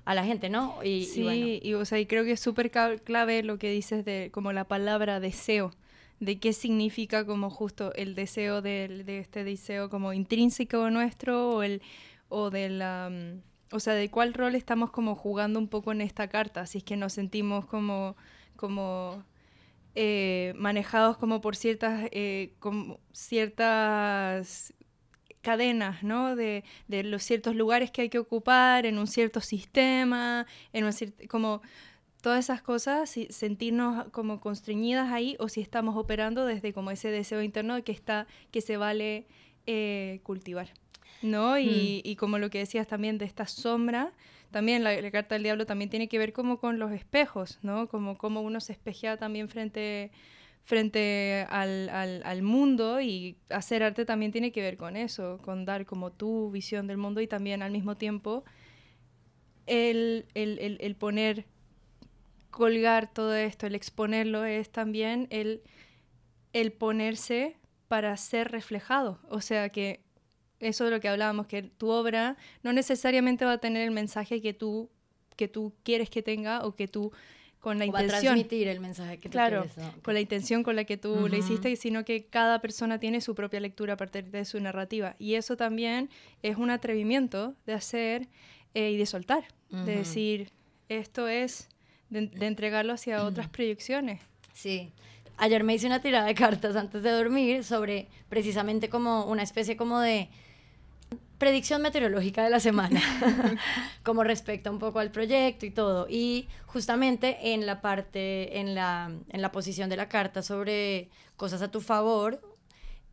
a 0.05 0.15
la 0.15 0.25
gente, 0.25 0.49
¿no? 0.49 0.83
Y, 0.85 1.05
sí, 1.05 1.61
y, 1.63 1.75
o 1.75 1.85
sea, 1.85 1.99
y 1.99 2.07
creo 2.07 2.25
que 2.25 2.33
es 2.33 2.41
súper 2.41 2.71
clave 2.71 3.43
lo 3.43 3.59
que 3.59 3.71
dices 3.71 4.05
de 4.05 4.31
como 4.33 4.53
la 4.53 4.65
palabra 4.65 5.21
deseo 5.21 5.73
de 6.21 6.39
qué 6.39 6.53
significa 6.53 7.27
como 7.27 7.51
justo 7.51 7.93
el 7.95 8.15
deseo 8.15 8.63
de, 8.63 9.03
de 9.05 9.19
este 9.19 9.45
deseo 9.45 9.91
como 9.91 10.13
intrínseco 10.13 10.91
nuestro 10.91 11.51
o 11.51 11.63
el 11.63 11.83
o 12.29 12.51
de 12.51 12.69
la 12.71 13.11
mm, 13.11 13.75
o 13.75 13.81
sea 13.81 13.95
de 13.95 14.11
cuál 14.11 14.35
rol 14.35 14.55
estamos 14.55 14.91
como 14.91 15.15
jugando 15.15 15.59
un 15.59 15.69
poco 15.69 15.93
en 15.93 16.01
esta 16.01 16.29
carta 16.29 16.67
si 16.67 16.79
es 16.79 16.85
que 16.85 16.97
nos 16.97 17.13
sentimos 17.13 17.67
como 17.67 18.17
como 18.57 19.25
eh, 19.95 20.53
manejados 20.57 21.17
como 21.19 21.41
por 21.41 21.57
ciertas 21.57 22.09
eh, 22.13 22.55
como 22.61 23.01
ciertas 23.13 24.75
cadenas, 25.47 26.03
¿no? 26.03 26.35
De, 26.35 26.65
de, 26.89 27.05
los 27.05 27.23
ciertos 27.23 27.55
lugares 27.55 27.93
que 27.93 28.03
hay 28.03 28.09
que 28.09 28.19
ocupar 28.19 28.85
en 28.85 28.99
un 28.99 29.07
cierto 29.07 29.41
sistema, 29.41 30.45
en 30.73 30.85
un 30.85 30.93
como 31.29 31.63
todas 32.27 32.45
esas 32.45 32.61
cosas, 32.61 33.09
si 33.09 33.29
sentirnos 33.31 34.09
como 34.11 34.41
constreñidas 34.41 35.13
ahí 35.13 35.37
o 35.39 35.49
si 35.49 35.61
estamos 35.61 35.97
operando 35.97 36.45
desde 36.45 36.73
como 36.73 36.91
ese 36.91 37.09
deseo 37.13 37.41
interno 37.41 37.81
que 37.85 37.93
está, 37.93 38.27
que 38.51 38.61
se 38.61 38.77
vale 38.77 39.29
eh, 39.69 40.19
cultivar, 40.25 40.71
¿no? 41.23 41.57
Y, 41.57 42.03
mm. 42.05 42.09
y, 42.09 42.17
como 42.17 42.39
lo 42.39 42.51
que 42.51 42.59
decías 42.59 42.89
también 42.89 43.17
de 43.17 43.27
esta 43.27 43.47
sombra, 43.47 44.13
también 44.51 44.83
la, 44.83 45.09
carta 45.13 45.37
del 45.37 45.45
diablo 45.45 45.67
también 45.67 45.89
tiene 45.89 46.09
que 46.09 46.19
ver 46.19 46.33
como 46.33 46.59
con 46.59 46.81
los 46.81 46.91
espejos, 46.91 47.61
¿no? 47.63 47.87
Como, 47.87 48.19
como 48.19 48.41
uno 48.41 48.59
se 48.59 48.73
espejea 48.73 49.17
también 49.19 49.49
frente 49.49 50.11
frente 50.65 51.47
al, 51.49 51.89
al, 51.91 52.23
al, 52.25 52.43
mundo 52.43 53.01
y 53.01 53.37
hacer 53.51 53.85
arte 53.85 54.05
también 54.05 54.33
tiene 54.33 54.51
que 54.51 54.63
ver 54.63 54.77
con 54.77 54.97
eso, 54.97 55.39
con 55.45 55.65
dar 55.65 55.87
como 55.87 56.11
tu 56.11 56.51
visión 56.51 56.89
del 56.89 56.97
mundo 56.97 57.21
y 57.21 57.29
también 57.29 57.63
al 57.63 57.71
mismo 57.71 57.97
tiempo 57.97 58.43
el, 59.67 60.27
el, 60.35 60.59
el, 60.59 60.79
el 60.81 60.97
poner, 60.97 61.47
colgar 62.51 63.13
todo 63.13 63.35
esto, 63.35 63.67
el 63.67 63.75
exponerlo 63.75 64.45
es 64.45 64.71
también 64.71 65.27
el, 65.31 65.63
el 66.53 66.73
ponerse 66.73 67.57
para 67.89 68.17
ser 68.17 68.51
reflejado. 68.51 69.19
O 69.29 69.41
sea 69.41 69.69
que 69.69 70.01
eso 70.61 70.85
de 70.85 70.91
lo 70.91 71.01
que 71.01 71.09
hablábamos, 71.09 71.47
que 71.47 71.63
tu 71.63 71.89
obra 71.89 72.37
no 72.63 72.73
necesariamente 72.73 73.45
va 73.45 73.53
a 73.53 73.59
tener 73.59 73.83
el 73.83 73.91
mensaje 73.91 74.41
que 74.41 74.55
tú, 74.55 74.91
que 75.37 75.49
tú 75.49 75.73
quieres 75.83 76.11
que 76.11 76.23
tenga 76.23 76.65
o 76.65 76.75
que 76.75 76.89
tú 76.89 77.13
con 77.67 77.79
la 77.79 77.85
intención. 77.85 78.15
Va 78.15 78.19
a 78.19 78.21
transmitir 78.21 78.69
el 78.69 78.79
mensaje 78.79 79.19
que 79.19 79.29
tú 79.29 79.33
claro, 79.33 79.67
con 80.03 80.15
la 80.15 80.21
intención 80.21 80.63
con 80.63 80.77
la 80.77 80.85
que 80.85 80.97
tú 80.97 81.29
le 81.29 81.39
hiciste, 81.39 81.75
sino 81.75 82.05
que 82.05 82.27
cada 82.27 82.61
persona 82.61 83.01
tiene 83.01 83.21
su 83.21 83.35
propia 83.35 83.59
lectura 83.59 83.95
a 83.95 83.97
partir 83.97 84.31
de 84.31 84.45
su 84.45 84.61
narrativa. 84.61 85.17
Y 85.19 85.35
eso 85.35 85.57
también 85.57 86.09
es 86.43 86.59
un 86.59 86.71
atrevimiento 86.71 87.55
de 87.67 87.73
hacer 87.73 88.29
eh, 88.75 88.93
y 88.93 88.97
de 88.97 89.07
soltar, 89.07 89.49
de 89.71 89.97
decir, 89.97 90.53
esto 90.89 91.27
es, 91.27 91.69
de, 92.11 92.31
entregarlo 92.47 92.93
hacia 92.93 93.25
otras 93.25 93.49
proyecciones. 93.49 94.21
Sí. 94.53 94.93
Ayer 95.39 95.65
me 95.65 95.75
hice 95.75 95.87
una 95.87 96.01
tirada 96.01 96.27
de 96.27 96.35
cartas 96.35 96.77
antes 96.77 97.03
de 97.03 97.11
dormir 97.11 97.63
sobre 97.65 98.09
precisamente 98.29 98.89
como 98.89 99.27
una 99.27 99.43
especie 99.43 99.77
como 99.77 100.01
de 100.01 100.29
predicción 101.39 101.83
meteorológica 101.83 102.43
de 102.43 102.51
la 102.51 102.61
semana, 102.61 103.01
como 104.03 104.25
respecto 104.25 104.71
un 104.71 104.79
poco 104.79 104.99
al 104.99 105.11
proyecto 105.11 105.67
y 105.67 105.71
todo. 105.71 106.07
Y 106.09 106.49
justamente 106.67 107.53
en 107.53 107.67
la 107.67 107.83
parte, 107.83 108.59
en 108.59 108.75
la, 108.75 109.13
en 109.29 109.43
la 109.43 109.53
posición 109.53 109.91
de 109.91 109.97
la 109.97 110.09
carta 110.09 110.43
sobre 110.43 111.11
cosas 111.37 111.61
a 111.61 111.71
tu 111.71 111.83
favor, 111.83 112.41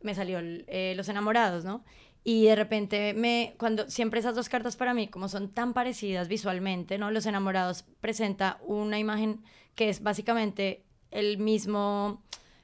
me 0.00 0.14
salió 0.14 0.38
eh, 0.40 0.94
los 0.96 1.08
enamorados, 1.08 1.64
¿no? 1.64 1.84
Y 2.26 2.46
de 2.46 2.56
repente 2.56 3.12
me, 3.12 3.54
cuando 3.58 3.88
siempre 3.90 4.18
esas 4.18 4.34
dos 4.34 4.48
cartas 4.48 4.76
para 4.76 4.94
mí, 4.94 5.08
como 5.08 5.28
son 5.28 5.50
tan 5.50 5.74
parecidas 5.74 6.26
visualmente, 6.26 6.96
¿no? 6.96 7.10
Los 7.10 7.26
enamorados 7.26 7.84
presenta 8.00 8.58
una 8.64 8.98
imagen 8.98 9.42
que 9.74 9.90
es 9.90 10.02
básicamente 10.02 10.86
el 11.10 11.36
mismo, 11.36 12.22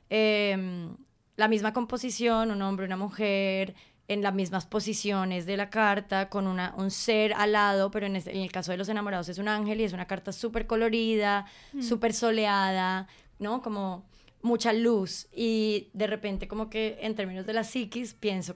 em, 0.09 0.97
la 1.37 1.47
misma 1.47 1.75
composición, 1.75 2.51
un 2.51 2.63
hombre, 2.63 2.87
una 2.87 2.97
mujer, 2.97 3.75
en 4.11 4.23
las 4.23 4.35
mismas 4.35 4.67
posiciones 4.67 5.47
de 5.47 5.57
la 5.57 5.71
carta, 5.71 6.31
con 6.31 6.49
una, 6.49 6.75
un 6.77 6.91
ser 6.91 7.33
al 7.35 7.53
lado, 7.53 7.93
pero 7.93 8.07
en, 8.07 8.17
el 8.17 8.51
caso 8.51 8.73
de 8.73 8.79
los 8.79 8.89
enamorados 8.89 9.29
es 9.29 9.39
un 9.39 9.47
ángel 9.47 9.81
y 9.81 9.85
es 9.85 9.93
una 9.93 10.09
carta 10.09 10.33
súper 10.33 10.67
colorida, 10.67 11.47
mm. 11.73 11.83
súper 11.83 12.13
soleada, 12.13 13.07
¿no? 13.39 13.63
Como 13.63 14.09
mucha 14.43 14.73
luz. 14.73 15.29
Y 15.33 15.91
de 15.93 16.09
repente 16.09 16.49
como 16.49 16.69
que 16.71 16.99
en 17.03 17.15
términos 17.15 17.47
de 17.47 17.53
la 17.53 17.63
psiquis 17.63 18.15
pienso 18.15 18.55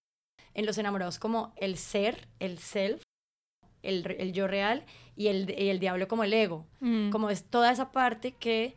en 0.54 0.66
los 0.66 0.78
enamorados 0.78 1.18
como 1.18 1.52
el 1.56 1.76
ser, 1.76 2.28
el 2.38 2.58
self, 2.58 3.02
el, 3.82 4.06
el 4.18 4.32
yo 4.32 4.46
real 4.46 4.84
y 5.16 5.28
el, 5.28 5.50
el, 5.50 5.78
diablo 5.78 6.08
como 6.08 6.25
el 6.25 6.32
ego. 6.32 6.66
Mm. 6.80 7.11
Como 7.11 7.30
es 7.30 7.44
toda 7.44 7.70
esa 7.70 7.92
parte 7.92 8.32
que 8.32 8.75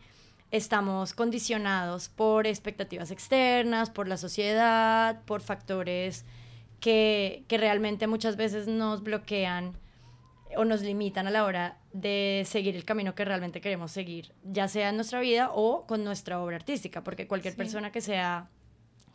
estamos 0.51 1.13
condicionados 1.13 2.09
por 2.09 2.47
expectativas 2.47 3.11
externas, 3.11 3.89
por 3.89 4.07
la 4.07 4.17
sociedad, 4.17 5.21
por 5.25 5.41
factores 5.41 6.25
que, 6.79 7.45
realmente 7.49 8.07
muchas 8.07 8.35
veces 8.35 8.67
nos 8.67 9.03
bloquean 9.03 9.77
o 10.55 10.63
nos 10.63 10.81
limitan 10.81 11.27
a 11.27 11.31
la 11.31 11.43
hora 11.43 11.77
de 11.91 12.43
seguir 12.45 12.75
el 12.75 12.85
camino 12.85 13.15
que 13.15 13.25
realmente 13.25 13.59
queremos 13.59 13.91
seguir, 13.91 14.33
ya 14.43 14.67
sea 14.67 14.89
en 14.89 14.95
nuestra 14.95 15.19
vida 15.19 15.51
o 15.53 15.85
con 15.85 16.03
nuestra 16.03 16.39
obra 16.39 16.55
artística, 16.55 17.03
porque 17.03 17.27
cualquier 17.27 17.55
persona 17.55 17.91
que 17.91 18.01
sea, 18.01 18.49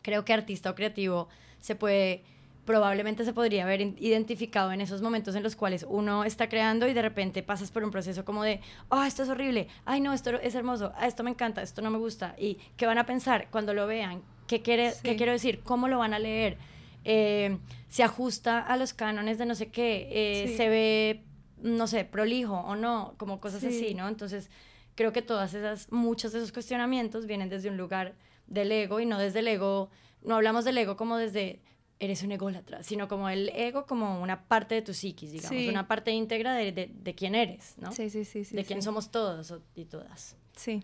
creo 0.01 0.25
que 0.25 0.33
artista 0.33 0.69
o 0.69 0.75
creativo, 0.75 1.29
se 1.59 1.75
puede, 1.75 2.23
probablemente 2.65 3.25
se 3.25 3.33
podría 3.33 3.63
haber 3.63 3.81
identificado 3.81 4.71
en 4.71 4.81
esos 4.81 5.01
momentos 5.01 5.35
en 5.35 5.43
los 5.43 5.55
cuales 5.55 5.85
uno 5.87 6.23
está 6.23 6.47
creando 6.49 6.87
y 6.87 6.93
de 6.93 7.01
repente 7.01 7.43
pasas 7.43 7.71
por 7.71 7.83
un 7.83 7.91
proceso 7.91 8.23
como 8.23 8.43
de, 8.43 8.61
oh, 8.89 9.03
esto 9.03 9.23
es 9.23 9.29
horrible, 9.29 9.67
ay, 9.85 10.01
no, 10.01 10.13
esto 10.13 10.39
es 10.39 10.55
hermoso, 10.55 10.93
ah, 10.95 11.07
esto 11.07 11.23
me 11.23 11.31
encanta, 11.31 11.61
esto 11.61 11.81
no 11.81 11.91
me 11.91 11.97
gusta, 11.97 12.35
y 12.37 12.57
qué 12.77 12.85
van 12.85 12.97
a 12.97 13.05
pensar 13.05 13.47
cuando 13.51 13.73
lo 13.73 13.87
vean, 13.87 14.21
qué, 14.47 14.61
quiere, 14.61 14.93
qué 15.03 15.15
quiero 15.15 15.31
decir, 15.31 15.61
cómo 15.63 15.87
lo 15.87 15.99
van 15.99 16.13
a 16.13 16.19
leer 16.19 16.57
eh, 17.05 17.57
se 17.89 18.03
ajusta 18.03 18.59
a 18.59 18.77
los 18.77 18.93
cánones 18.93 19.37
de 19.37 19.45
no 19.45 19.55
sé 19.55 19.69
qué, 19.69 20.07
eh, 20.11 20.57
se 20.57 20.69
ve, 20.69 21.23
no 21.61 21.87
sé, 21.87 22.05
prolijo 22.05 22.55
o 22.55 22.75
no, 22.75 23.13
como 23.17 23.39
cosas 23.39 23.63
así, 23.63 23.93
¿no? 23.93 24.07
Entonces, 24.07 24.49
creo 24.95 25.11
que 25.11 25.21
todas 25.21 25.53
esas, 25.53 25.91
muchos 25.91 26.31
de 26.31 26.39
esos 26.39 26.51
cuestionamientos 26.51 27.25
vienen 27.25 27.49
desde 27.49 27.69
un 27.69 27.77
lugar 27.77 28.15
del 28.47 28.71
ego 28.71 28.99
y 28.99 29.05
no 29.05 29.19
desde 29.19 29.39
el 29.39 29.47
ego, 29.47 29.89
no 30.23 30.35
hablamos 30.35 30.65
del 30.65 30.77
ego 30.77 30.95
como 30.95 31.17
desde 31.17 31.59
eres 31.99 32.23
un 32.23 32.31
ególatra, 32.31 32.83
sino 32.83 33.07
como 33.07 33.29
el 33.29 33.49
ego 33.49 33.85
como 33.85 34.21
una 34.21 34.47
parte 34.47 34.75
de 34.75 34.81
tu 34.81 34.93
psiquis, 34.93 35.31
digamos, 35.31 35.67
una 35.67 35.87
parte 35.87 36.11
íntegra 36.11 36.53
de, 36.53 36.71
de, 36.71 37.15
quién 37.15 37.35
eres, 37.35 37.75
¿no? 37.77 37.91
Sí, 37.91 38.09
sí, 38.09 38.25
sí. 38.25 38.43
de 38.43 38.65
quién 38.65 38.81
somos 38.81 39.11
todos 39.11 39.53
y 39.75 39.85
todas. 39.85 40.35
Sí. 40.55 40.83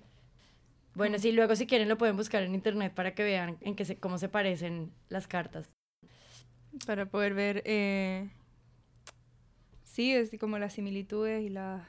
Bueno, 0.96 1.18
sí, 1.20 1.32
luego 1.32 1.56
si 1.56 1.68
quieren 1.68 1.88
lo 1.88 1.98
pueden 1.98 2.18
buscar 2.18 2.44
en 2.44 2.54
internet 2.54 2.94
para 2.94 3.14
que 3.14 3.24
vean 3.24 3.58
en 3.62 3.76
qué 3.76 3.86
se, 3.86 3.98
cómo 3.98 4.18
se 4.18 4.30
parecen 4.30 4.92
las 5.10 5.28
cartas. 5.28 5.70
Para 6.86 7.06
poder 7.06 7.34
ver, 7.34 7.62
eh, 7.66 8.30
sí, 9.84 10.14
es 10.14 10.32
como 10.40 10.60
las 10.60 10.74
similitudes 10.74 11.44
y 11.44 11.50
las... 11.50 11.88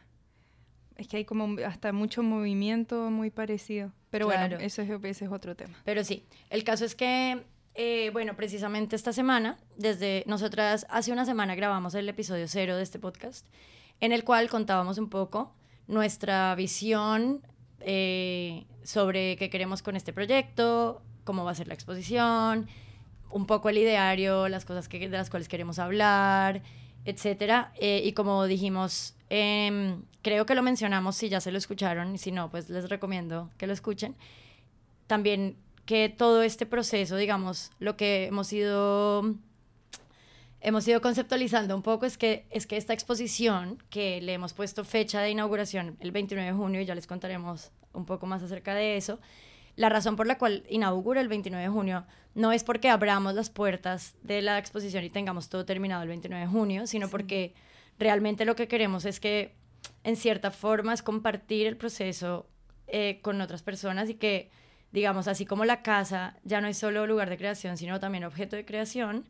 Es 0.97 1.09
que 1.09 1.17
hay 1.17 1.25
como 1.25 1.57
hasta 1.67 1.93
mucho 1.93 2.23
movimiento 2.23 3.11
muy 3.11 3.31
parecido. 3.31 3.93
Pero 4.11 4.27
bueno, 4.27 4.59
eso 4.59 4.83
es, 4.83 4.91
ese 4.91 5.25
es 5.25 5.31
otro 5.31 5.57
tema. 5.57 5.75
Pero 5.85 6.05
sí, 6.05 6.25
el 6.51 6.63
caso 6.63 6.85
es 6.85 6.95
que, 6.95 7.43
eh, 7.83 8.11
bueno, 8.11 8.37
precisamente 8.37 8.95
esta 8.95 9.11
semana, 9.11 9.57
desde 9.79 10.23
nosotras 10.27 10.87
hace 10.91 11.13
una 11.13 11.25
semana 11.25 11.55
grabamos 11.55 11.95
el 11.95 12.07
episodio 12.11 12.47
cero 12.47 12.77
de 12.77 12.83
este 12.83 12.99
podcast, 12.99 13.47
en 14.01 14.13
el 14.13 14.23
cual 14.23 14.51
contábamos 14.51 14.99
un 14.99 15.09
poco 15.09 15.55
nuestra 15.89 16.55
visión 16.57 17.41
eh, 17.81 18.67
sobre 18.83 19.37
qué 19.39 19.49
queremos 19.49 19.81
con 19.81 19.97
este 19.97 20.13
proyecto, 20.13 21.01
cómo 21.25 21.43
va 21.43 21.53
a 21.53 21.55
ser 21.55 21.69
la 21.69 21.75
exposición, 21.75 22.69
un 23.31 23.47
poco 23.47 23.71
el 23.71 23.79
ideario, 23.79 24.51
las 24.51 24.67
cosas 24.67 24.87
que, 24.87 24.99
de 24.99 25.17
las 25.17 25.31
cuales 25.31 25.49
queremos 25.49 25.79
hablar, 25.79 26.61
etcétera. 27.07 27.73
Eh, 27.81 28.03
y 28.05 28.13
como 28.13 28.45
dijimos, 28.45 29.17
em, 29.31 30.03
creo 30.21 30.45
que 30.45 30.55
lo 30.55 30.63
mencionamos 30.63 31.17
si 31.17 31.31
ya 31.31 31.41
se 31.41 31.51
lo 31.51 31.57
escucharon, 31.57 32.15
y 32.15 32.19
si 32.19 32.31
no, 32.31 32.51
pues 32.51 32.69
les 32.69 32.91
recomiendo 32.91 33.49
que 33.57 33.67
lo 33.67 33.73
escuchen. 33.73 34.17
También 35.07 35.57
que 35.91 36.09
todo 36.09 36.45
este 36.45 36.67
proceso, 36.67 37.17
digamos, 37.17 37.73
lo 37.81 37.97
que 37.97 38.27
hemos 38.27 38.53
ido 38.53 39.35
hemos 40.61 40.87
ido 40.87 41.01
conceptualizando 41.01 41.75
un 41.75 41.83
poco 41.83 42.07
es 42.07 42.17
que 42.17 42.47
es 42.51 42.69
que 42.69 42.77
esta 42.77 42.93
exposición 42.93 43.83
que 43.91 44.21
le 44.21 44.35
hemos 44.35 44.53
puesto 44.53 44.85
fecha 44.85 45.21
de 45.21 45.31
inauguración 45.31 45.97
el 45.99 46.13
29 46.13 46.53
de 46.53 46.57
junio 46.57 46.81
y 46.81 46.85
ya 46.85 46.95
les 46.95 47.09
contaremos 47.09 47.73
un 47.93 48.07
poco 48.07 48.27
más 48.27 48.41
acerca 48.41 48.73
de 48.73 48.97
eso 48.99 49.19
la 49.75 49.89
razón 49.89 50.15
por 50.15 50.29
la 50.29 50.39
cual 50.39 50.63
inaugura 50.69 51.21
el 51.21 51.27
29 51.27 51.65
de 51.65 51.71
junio 51.73 52.07
no 52.37 52.53
es 52.53 52.63
porque 52.63 52.89
abramos 52.89 53.35
las 53.35 53.51
puertas 53.51 54.15
de 54.23 54.43
la 54.43 54.59
exposición 54.59 55.03
y 55.03 55.11
tengamos 55.11 55.49
todo 55.49 55.65
terminado 55.65 56.05
el 56.05 56.09
29 56.09 56.47
de 56.47 56.53
junio, 56.53 56.87
sino 56.87 57.09
porque 57.09 57.53
realmente 57.99 58.45
lo 58.45 58.55
que 58.55 58.69
queremos 58.69 59.05
es 59.07 59.19
que, 59.19 59.57
en 60.05 60.15
cierta 60.15 60.53
forma, 60.53 60.95
es 60.95 61.03
compartir 61.03 61.67
el 61.67 61.77
proceso 61.77 62.47
eh, 62.87 63.19
con 63.23 63.41
otras 63.41 63.63
personas 63.65 64.09
y 64.09 64.15
que, 64.15 64.53
digamos, 64.93 65.29
así 65.29 65.47
como 65.47 65.65
la 65.65 65.83
casa 65.83 66.37
ya 66.45 66.61
no 66.61 66.69
es 66.69 66.79
solo 66.79 67.07
lugar 67.07 67.31
de 67.31 67.37
creación, 67.37 67.77
sino 67.77 68.01
también 68.01 68.25
objeto 68.25 68.57
de 68.57 68.65
creación, 68.65 69.27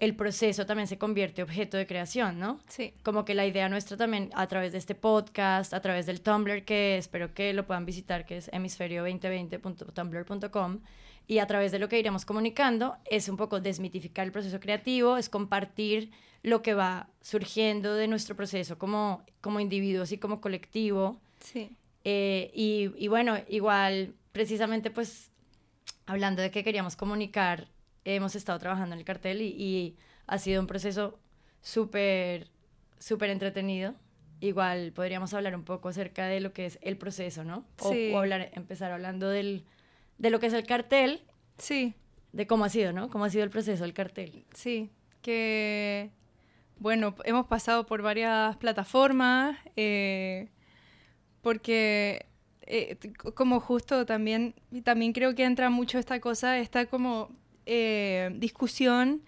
el 0.00 0.14
proceso 0.14 0.64
también 0.64 0.86
se 0.86 0.98
convierte 0.98 1.40
en 1.40 1.48
objeto 1.48 1.76
de 1.76 1.84
creación, 1.86 2.38
¿no? 2.38 2.60
Sí. 2.68 2.94
Como 3.02 3.24
que 3.24 3.34
la 3.34 3.46
idea 3.46 3.68
nuestra 3.68 3.96
también 3.96 4.30
a 4.34 4.46
través 4.46 4.70
de 4.72 4.78
este 4.78 4.94
podcast, 4.94 5.74
a 5.74 5.80
través 5.80 6.06
del 6.06 6.20
Tumblr, 6.20 6.64
que 6.64 6.98
espero 6.98 7.34
que 7.34 7.52
lo 7.52 7.66
puedan 7.66 7.84
visitar, 7.84 8.24
que 8.24 8.36
es 8.36 8.48
hemisferio2020.tumblr.com, 8.52 10.78
y 11.26 11.40
a 11.40 11.46
través 11.46 11.72
de 11.72 11.80
lo 11.80 11.88
que 11.88 11.98
iremos 11.98 12.24
comunicando, 12.24 12.96
es 13.04 13.28
un 13.28 13.36
poco 13.36 13.60
desmitificar 13.60 14.24
el 14.24 14.32
proceso 14.32 14.60
creativo, 14.60 15.16
es 15.16 15.28
compartir 15.28 16.12
lo 16.42 16.62
que 16.62 16.74
va 16.74 17.08
surgiendo 17.20 17.94
de 17.94 18.06
nuestro 18.06 18.36
proceso 18.36 18.78
como, 18.78 19.24
como 19.40 19.58
individuos 19.58 20.12
y 20.12 20.18
como 20.18 20.40
colectivo. 20.40 21.20
Sí. 21.40 21.76
Eh, 22.04 22.52
y, 22.54 22.92
y 22.96 23.08
bueno, 23.08 23.36
igual, 23.48 24.14
precisamente 24.38 24.92
pues, 24.92 25.32
hablando 26.06 26.42
de 26.42 26.52
que 26.52 26.62
queríamos 26.62 26.94
comunicar 26.94 27.66
hemos 28.04 28.36
estado 28.36 28.56
trabajando 28.60 28.94
en 28.94 29.00
el 29.00 29.04
cartel 29.04 29.42
y, 29.42 29.48
y 29.48 29.96
ha 30.28 30.38
sido 30.38 30.60
un 30.60 30.68
proceso 30.68 31.18
súper, 31.60 32.46
súper 33.00 33.30
entretenido. 33.30 33.96
Igual 34.40 34.92
podríamos 34.92 35.34
hablar 35.34 35.56
un 35.56 35.64
poco 35.64 35.88
acerca 35.88 36.26
de 36.28 36.38
lo 36.38 36.52
que 36.52 36.66
es 36.66 36.78
el 36.82 36.96
proceso, 36.96 37.42
¿no? 37.42 37.64
O, 37.80 37.90
Sí. 37.92 38.12
o 38.14 38.18
hablar, 38.20 38.50
empezar 38.54 38.92
hablando 38.92 39.28
del, 39.28 39.64
de 40.18 40.30
lo 40.30 40.38
que 40.38 40.46
es 40.46 40.52
el 40.52 40.64
cartel, 40.66 41.24
Sí, 41.58 41.94
de 42.32 42.46
cómo 42.46 42.64
ha 42.64 42.68
sido, 42.68 42.92
¿no? 42.92 43.10
Cómo 43.10 43.24
ha 43.24 43.30
sido 43.30 43.42
el 43.42 43.50
proceso 43.50 43.82
del 43.82 43.92
cartel. 43.92 44.44
sí, 44.54 44.88
que 45.20 46.10
bueno, 46.78 47.16
hemos 47.24 47.46
pasado 47.48 47.86
por 47.86 48.02
varias 48.02 48.56
plataformas, 48.58 49.58
eh, 49.74 50.48
porque 51.42 52.27
eh, 52.70 52.98
como 53.34 53.60
justo 53.60 54.04
también, 54.04 54.54
también 54.84 55.12
creo 55.14 55.34
que 55.34 55.44
entra 55.44 55.70
mucho 55.70 55.98
esta 55.98 56.20
cosa, 56.20 56.58
esta 56.58 56.86
como 56.86 57.30
eh, 57.64 58.30
discusión 58.36 59.22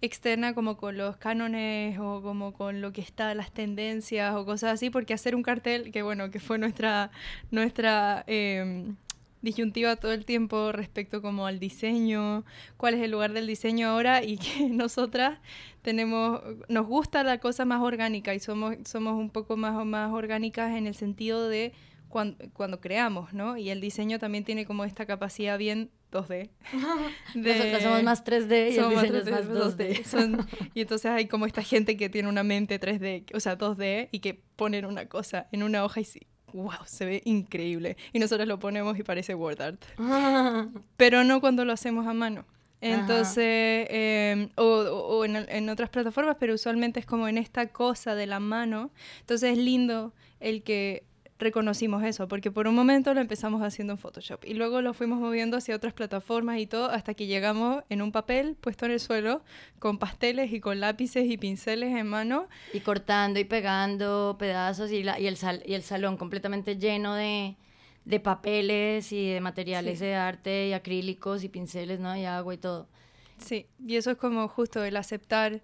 externa 0.00 0.54
como 0.54 0.76
con 0.76 0.96
los 0.96 1.16
cánones 1.16 1.98
o 2.00 2.22
como 2.22 2.52
con 2.52 2.80
lo 2.80 2.92
que 2.92 3.00
está, 3.00 3.34
las 3.34 3.52
tendencias 3.52 4.34
o 4.34 4.44
cosas 4.44 4.72
así, 4.72 4.90
porque 4.90 5.14
hacer 5.14 5.36
un 5.36 5.42
cartel, 5.42 5.92
que 5.92 6.02
bueno, 6.02 6.30
que 6.30 6.40
fue 6.40 6.58
nuestra, 6.58 7.10
nuestra 7.50 8.24
em, 8.26 8.96
disyuntiva 9.42 9.96
todo 9.96 10.12
el 10.12 10.24
tiempo 10.24 10.72
respecto 10.72 11.22
como 11.22 11.46
al 11.46 11.60
diseño, 11.60 12.44
cuál 12.76 12.94
es 12.94 13.02
el 13.02 13.10
lugar 13.12 13.32
del 13.32 13.46
diseño 13.46 13.88
ahora 13.88 14.24
y 14.24 14.38
que 14.38 14.68
nosotras 14.70 15.38
tenemos, 15.82 16.40
nos 16.68 16.86
gusta 16.86 17.22
la 17.22 17.38
cosa 17.38 17.64
más 17.64 17.82
orgánica 17.82 18.34
y 18.34 18.40
somos, 18.40 18.76
somos 18.84 19.14
un 19.14 19.30
poco 19.30 19.56
más, 19.56 19.84
más 19.86 20.12
orgánicas 20.12 20.76
en 20.76 20.86
el 20.86 20.94
sentido 20.94 21.48
de 21.48 21.72
cuando, 22.10 22.36
cuando 22.52 22.80
creamos, 22.80 23.32
¿no? 23.32 23.56
Y 23.56 23.70
el 23.70 23.80
diseño 23.80 24.18
también 24.18 24.44
tiene 24.44 24.66
como 24.66 24.84
esta 24.84 25.06
capacidad 25.06 25.56
bien 25.56 25.90
2D. 26.12 26.50
de- 27.34 27.54
Nosotras 27.54 27.82
somos 27.82 28.02
más 28.02 28.24
3D 28.24 28.70
y 28.70 28.74
el 28.78 28.90
diseño 28.90 29.18
es 29.18 29.26
3D, 29.26 29.30
más 29.30 29.48
2D. 29.78 30.04
Son- 30.04 30.46
y 30.74 30.80
entonces 30.82 31.10
hay 31.10 31.26
como 31.26 31.46
esta 31.46 31.62
gente 31.62 31.96
que 31.96 32.10
tiene 32.10 32.28
una 32.28 32.42
mente 32.42 32.78
3D, 32.78 33.24
o 33.34 33.40
sea, 33.40 33.56
2D, 33.56 34.08
y 34.12 34.18
que 34.18 34.42
ponen 34.56 34.84
una 34.84 35.06
cosa 35.06 35.46
en 35.52 35.62
una 35.62 35.84
hoja 35.84 36.00
y 36.00 36.04
sí, 36.04 36.20
wow, 36.52 36.72
se 36.84 37.04
ve 37.06 37.22
increíble. 37.24 37.96
Y 38.12 38.18
nosotros 38.18 38.46
lo 38.46 38.58
ponemos 38.58 38.98
y 38.98 39.02
parece 39.04 39.34
word 39.34 39.62
art. 39.62 39.84
Pero 40.96 41.24
no 41.24 41.40
cuando 41.40 41.64
lo 41.64 41.72
hacemos 41.72 42.06
a 42.06 42.12
mano. 42.12 42.44
Entonces, 42.82 43.86
eh, 43.90 44.48
o, 44.56 44.64
o- 44.64 45.18
o 45.18 45.24
en, 45.26 45.36
en 45.36 45.68
otras 45.68 45.90
plataformas, 45.90 46.36
pero 46.40 46.54
usualmente 46.54 46.98
es 46.98 47.04
como 47.04 47.28
en 47.28 47.36
esta 47.36 47.66
cosa 47.68 48.14
de 48.14 48.26
la 48.26 48.40
mano. 48.40 48.90
Entonces 49.20 49.52
es 49.52 49.58
lindo 49.58 50.14
el 50.40 50.62
que 50.62 51.04
reconocimos 51.40 52.04
eso, 52.04 52.28
porque 52.28 52.50
por 52.50 52.68
un 52.68 52.74
momento 52.74 53.12
lo 53.14 53.20
empezamos 53.20 53.62
haciendo 53.62 53.92
en 53.94 53.98
Photoshop 53.98 54.44
y 54.44 54.54
luego 54.54 54.80
lo 54.82 54.94
fuimos 54.94 55.18
moviendo 55.18 55.56
hacia 55.56 55.74
otras 55.74 55.92
plataformas 55.92 56.58
y 56.60 56.66
todo 56.66 56.90
hasta 56.90 57.14
que 57.14 57.26
llegamos 57.26 57.82
en 57.88 58.02
un 58.02 58.12
papel 58.12 58.56
puesto 58.60 58.84
en 58.86 58.92
el 58.92 59.00
suelo 59.00 59.42
con 59.78 59.98
pasteles 59.98 60.52
y 60.52 60.60
con 60.60 60.78
lápices 60.80 61.24
y 61.28 61.36
pinceles 61.36 61.96
en 61.96 62.06
mano. 62.06 62.46
y 62.72 62.80
cortando 62.80 63.40
y 63.40 63.44
pegando 63.44 64.36
pedazos 64.38 64.92
y, 64.92 65.02
la, 65.02 65.18
y, 65.18 65.26
el, 65.26 65.36
sal, 65.36 65.62
y 65.66 65.74
el 65.74 65.82
salón 65.82 66.16
completamente 66.16 66.76
lleno 66.76 67.14
de, 67.14 67.56
de 68.04 68.20
papeles 68.20 69.10
y 69.12 69.30
de 69.30 69.40
materiales 69.40 69.98
Sí. 69.98 70.04
de 70.04 70.14
arte 70.14 70.68
y 70.68 70.72
acrílicos 70.72 71.42
y 71.44 71.48
pinceles, 71.48 72.00
¿no? 72.00 72.16
Y 72.16 72.24
agua 72.24 72.54
y 72.54 72.58
todo. 72.58 72.88
Sí, 73.38 73.66
y 73.86 73.96
eso 73.96 74.10
es 74.10 74.16
como 74.18 74.46
justo 74.48 74.84
el 74.84 74.96
aceptar, 74.96 75.62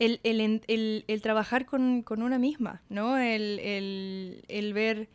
el, 0.00 0.18
el, 0.24 0.62
el- 0.66 1.04
el 1.06 1.22
trabajar 1.22 1.64
con, 1.66 2.02
con 2.02 2.22
una 2.22 2.38
misma, 2.40 2.82
¿no? 2.88 3.16
El, 3.16 3.60
el- 3.60 4.44
el 4.48 4.72
ver 4.74 5.08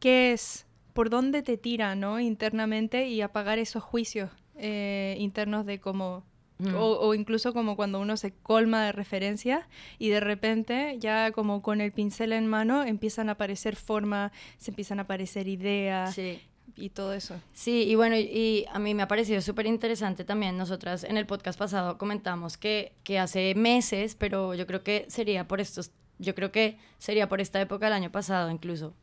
qué 0.00 0.32
es, 0.32 0.66
por 0.92 1.08
dónde 1.10 1.42
te 1.42 1.56
tira, 1.56 1.94
¿no? 1.94 2.18
Internamente 2.18 3.08
y 3.08 3.20
apagar 3.20 3.58
esos 3.58 3.82
juicios 3.84 4.30
eh, 4.56 5.14
internos 5.20 5.64
de 5.66 5.78
cómo... 5.78 6.24
Mm. 6.58 6.74
O, 6.74 6.98
o 7.00 7.12
incluso 7.14 7.52
como 7.52 7.76
cuando 7.76 8.00
uno 8.00 8.16
se 8.16 8.32
colma 8.32 8.82
de 8.86 8.92
referencias 8.92 9.66
y 9.98 10.08
de 10.08 10.20
repente 10.20 10.96
ya 10.98 11.30
como 11.30 11.60
con 11.60 11.82
el 11.82 11.92
pincel 11.92 12.32
en 12.32 12.46
mano 12.46 12.82
empiezan 12.82 13.28
a 13.28 13.32
aparecer 13.32 13.76
formas, 13.76 14.32
se 14.56 14.70
empiezan 14.70 14.98
a 14.98 15.02
aparecer 15.02 15.48
ideas 15.48 16.14
Sí. 16.14 16.40
Y 16.76 16.90
todo 16.90 17.12
eso. 17.12 17.40
Sí, 17.52 17.84
y 17.84 17.94
bueno, 17.94 18.16
y, 18.16 18.66
a 18.70 18.78
mí 18.78 18.94
me 18.94 19.02
ha 19.02 19.08
parecido 19.08 19.40
súper 19.40 19.66
interesante 19.66 20.24
también. 20.24 20.56
Nosotras 20.56 21.04
en 21.04 21.16
el 21.16 21.26
podcast 21.26 21.58
pasado 21.58 21.98
comentamos 21.98 22.56
que, 22.56 22.92
que 23.02 23.18
hace 23.18 23.54
meses, 23.54 24.14
pero 24.14 24.54
yo 24.54 24.66
creo 24.66 24.82
que 24.82 25.06
sería 25.08 25.48
por 25.48 25.60
estos, 25.60 25.90
yo 26.18 26.34
creo 26.34 26.52
que 26.52 26.78
sería 26.98 27.28
por 27.28 27.40
esta 27.40 27.60
época 27.60 27.86
del 27.86 27.94
año 27.94 28.12
pasado 28.12 28.50
incluso, 28.50 28.94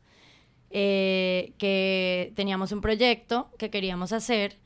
eh, 0.70 1.52
que 1.58 2.32
teníamos 2.36 2.72
un 2.72 2.80
proyecto 2.80 3.50
que 3.58 3.70
queríamos 3.70 4.12
hacer 4.12 4.58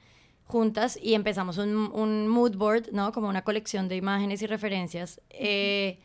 juntas 0.44 0.98
y 1.02 1.14
empezamos 1.14 1.58
un, 1.58 1.90
un 1.92 2.28
mood 2.28 2.56
board, 2.56 2.92
¿no? 2.92 3.12
Como 3.12 3.28
una 3.28 3.42
colección 3.42 3.88
de 3.88 3.96
imágenes 3.96 4.42
y 4.42 4.46
referencias. 4.46 5.20
eh, 5.30 5.98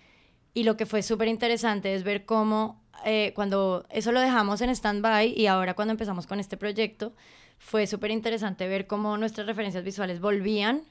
y 0.54 0.64
lo 0.64 0.78
que 0.78 0.86
fue 0.86 1.02
súper 1.02 1.28
interesante 1.28 1.96
es 1.96 2.04
ver 2.04 2.26
cómo 2.26 2.83
eh, 3.06 3.32
cuando 3.36 3.86
eso 3.90 4.12
lo 4.12 4.20
dejamos 4.20 4.62
en 4.62 4.70
stand-by 4.70 5.34
y 5.36 5.48
ahora 5.48 5.74
cuando 5.74 5.92
empezamos 5.92 6.28
con 6.28 6.40
este 6.40 6.58
proyecto, 6.58 7.14
fue 7.58 7.88
súper 7.88 8.12
interesante 8.12 8.68
ver 8.68 8.88
cómo 8.88 9.18
nuestras 9.18 9.48
referencias 9.48 9.84
visuales 9.84 10.20
volvían 10.20 10.84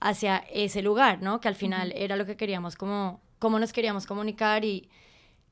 hacia 0.00 0.38
ese 0.52 0.82
lugar, 0.82 1.22
¿no? 1.22 1.40
Que 1.40 1.48
al 1.48 1.54
final 1.54 1.92
era 1.96 2.16
lo 2.16 2.26
que 2.26 2.36
queríamos, 2.36 2.76
como 2.76 3.20
cómo 3.38 3.58
nos 3.58 3.72
queríamos 3.72 4.06
comunicar 4.06 4.64
y, 4.64 4.88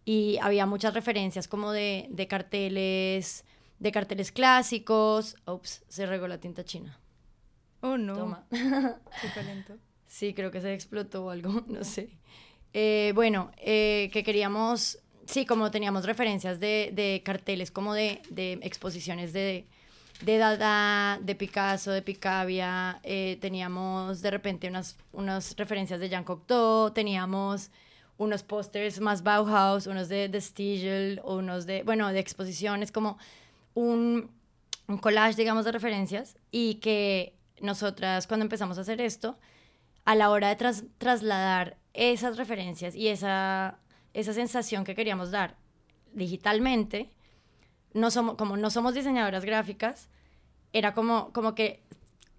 y 0.05 0.39
había 0.43 0.67
muchas 0.67 0.95
referencias 0.95 1.49
como 1.49 1.73
de, 1.73 2.07
de 2.11 2.27
carteles, 2.29 3.45
de 3.79 3.93
carteles 3.93 4.31
clásicos. 4.33 5.37
Ups, 5.47 5.85
se 5.89 6.07
regó 6.07 6.29
la 6.29 6.39
tinta 6.39 6.65
china. 6.65 7.01
Oh, 7.81 7.97
no. 7.97 8.15
Toma. 8.15 8.47
Qué. 8.51 9.79
Sí, 10.07 10.35
creo 10.35 10.51
que 10.51 10.61
se 10.61 10.75
explotó 10.75 11.27
o 11.27 11.31
algo, 11.31 11.65
no 11.69 11.85
sé. 11.85 12.11
Eh, 12.73 13.13
bueno, 13.15 13.51
eh, 13.57 14.11
que 14.13 14.23
queríamos, 14.23 14.99
sí, 15.31 15.47
como 15.47 15.71
teníamos 15.71 16.05
referencias 16.05 16.61
de, 16.61 16.91
de 16.93 17.23
carteles, 17.25 17.71
como 17.71 17.95
de, 17.95 18.21
de 18.31 18.55
exposiciones 18.63 19.33
de, 19.33 19.67
de 20.23 20.39
Dada, 20.39 21.19
de 21.23 21.35
Picasso, 21.35 21.91
de 21.93 22.03
Picabia, 22.03 23.01
eh, 23.03 23.39
teníamos 23.41 24.23
de 24.23 24.31
repente 24.31 24.69
unas, 24.69 24.97
unas 25.13 25.57
referencias 25.57 26.01
de 26.01 26.09
Jean 26.09 26.25
Cocteau, 26.25 26.91
teníamos 26.93 27.71
unos 28.19 28.43
pósters 28.43 29.01
más 29.01 29.23
Bauhaus, 29.23 29.87
unos 29.87 30.09
de, 30.09 30.29
de 30.29 30.41
Stiegel, 30.41 31.21
unos 31.25 31.65
de, 31.65 31.83
bueno, 31.85 32.13
de 32.13 32.19
exposiciones, 32.21 32.93
como 32.93 33.17
un, 33.75 34.31
un 34.89 34.99
collage, 34.99 35.37
digamos, 35.37 35.65
de 35.65 35.73
referencias 35.73 36.37
y 36.51 36.75
que 36.77 37.35
nosotras 37.61 38.27
cuando 38.27 38.45
empezamos 38.45 38.77
a 38.77 38.83
hacer 38.83 39.01
esto, 39.01 39.39
a 40.05 40.15
la 40.15 40.29
hora 40.31 40.49
de 40.49 40.57
tras- 40.57 40.85
trasladar 40.99 41.77
esas 41.95 42.37
referencias 42.37 42.95
y 42.95 43.09
esa, 43.09 43.79
esa 44.15 44.33
sensación 44.33 44.85
que 44.85 44.95
queríamos 44.95 45.31
dar 45.31 45.57
digitalmente, 46.13 47.11
no 47.93 48.11
somos, 48.11 48.37
como 48.37 48.57
no 48.57 48.71
somos 48.71 48.95
diseñadoras 48.95 49.45
gráficas, 49.45 50.09
era 50.73 50.95
como, 50.95 51.33
como 51.33 51.55
que 51.55 51.83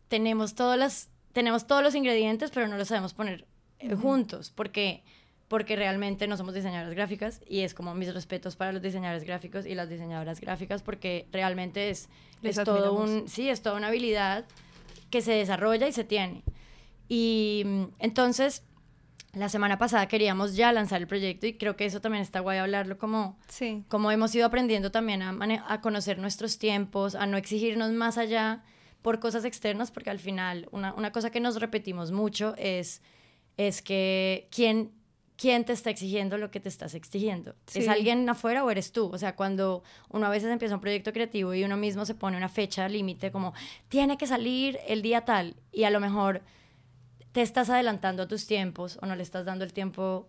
tenemos, 0.08 0.56
todas 0.56 0.78
las, 0.78 1.10
tenemos 1.34 1.68
todos 1.68 1.84
los 1.84 1.96
ingredientes, 1.96 2.52
pero 2.52 2.68
no 2.68 2.78
los 2.78 2.88
sabemos 2.88 3.14
poner 3.14 3.46
eh, 3.80 3.96
juntos, 3.96 4.52
porque, 4.54 5.04
porque 5.48 5.76
realmente 5.76 6.28
no 6.28 6.38
somos 6.38 6.54
diseñadoras 6.54 6.94
gráficas 6.94 7.42
y 7.48 7.62
es 7.62 7.74
como 7.74 7.94
mis 7.96 8.14
respetos 8.14 8.56
para 8.56 8.72
los 8.72 8.82
diseñadores 8.82 9.24
gráficos 9.24 9.66
y 9.66 9.76
las 9.76 9.90
diseñadoras 9.90 10.40
gráficas, 10.40 10.82
porque 10.84 11.28
realmente 11.32 11.90
es, 11.90 12.10
Les 12.42 12.58
es 12.58 12.64
todo 12.64 12.94
un, 12.94 13.28
sí, 13.28 13.50
es 13.50 13.62
toda 13.62 13.76
una 13.76 13.88
habilidad 13.88 14.46
que 15.10 15.22
se 15.22 15.34
desarrolla 15.34 15.88
y 15.88 15.92
se 15.92 16.04
tiene. 16.04 16.44
Y 17.10 17.64
mm, 17.66 17.84
entonces, 18.00 18.64
la 19.34 19.48
semana 19.50 19.78
pasada 19.78 20.08
queríamos 20.08 20.56
ya 20.56 20.72
lanzar 20.74 21.02
el 21.02 21.08
proyecto 21.08 21.48
y 21.48 21.54
creo 21.58 21.76
que 21.78 21.86
eso 21.86 22.02
también 22.02 22.22
está 22.22 22.42
guay 22.42 22.58
hablarlo 22.58 22.98
como, 22.98 23.38
Sí. 23.48 23.84
como 23.88 24.12
hemos 24.12 24.34
ido 24.36 24.46
aprendiendo 24.46 24.92
también 24.92 25.22
a, 25.22 25.36
a 25.68 25.82
conocer 25.82 26.18
nuestros 26.20 26.58
tiempos, 26.58 27.16
a 27.16 27.26
no 27.28 27.38
exigirnos 27.38 27.92
más 27.92 28.18
allá 28.18 28.64
por 29.02 29.20
cosas 29.20 29.46
externas, 29.46 29.90
porque 29.90 30.10
al 30.10 30.20
final 30.20 30.68
una, 30.72 30.94
una 30.94 31.12
cosa 31.12 31.30
que 31.32 31.40
nos 31.40 31.60
repetimos 31.60 32.12
mucho 32.12 32.54
es, 32.58 33.02
es 33.58 33.82
que 33.82 34.48
quién, 34.52 34.92
quién 35.38 35.66
te 35.66 35.74
está 35.74 35.90
exigiendo 35.90 36.38
lo 36.38 36.52
que 36.52 36.60
te 36.60 36.70
estás 36.70 36.94
exigiendo. 36.94 37.56
¿Es 37.74 37.86
Sí. 37.86 37.88
alguien 37.90 38.28
afuera 38.30 38.64
o 38.64 38.70
eres 38.70 38.92
tú? 38.92 39.10
O 39.12 39.18
sea, 39.18 39.36
cuando 39.36 39.82
uno 40.10 40.28
a 40.28 40.30
veces 40.30 40.52
empieza 40.52 40.76
un 40.76 40.82
proyecto 40.82 41.14
creativo 41.14 41.54
y 41.56 41.64
uno 41.64 41.78
mismo 41.78 42.06
se 42.06 42.14
pone 42.16 42.38
una 42.38 42.50
fecha 42.50 42.88
límite 42.90 43.32
como 43.32 43.54
tiene 43.88 44.18
que 44.18 44.28
salir 44.28 44.78
el 44.88 45.02
día 45.02 45.22
tal 45.26 45.56
y 45.72 45.86
a 45.86 45.90
lo 45.90 46.00
mejor 46.00 46.42
te 47.32 47.42
estás 47.42 47.70
adelantando 47.70 48.24
a 48.24 48.28
tus 48.28 48.46
tiempos 48.48 48.98
o 49.02 49.06
no 49.06 49.16
le 49.16 49.24
estás 49.24 49.46
dando 49.46 49.64
el 49.64 49.74
tiempo 49.74 50.28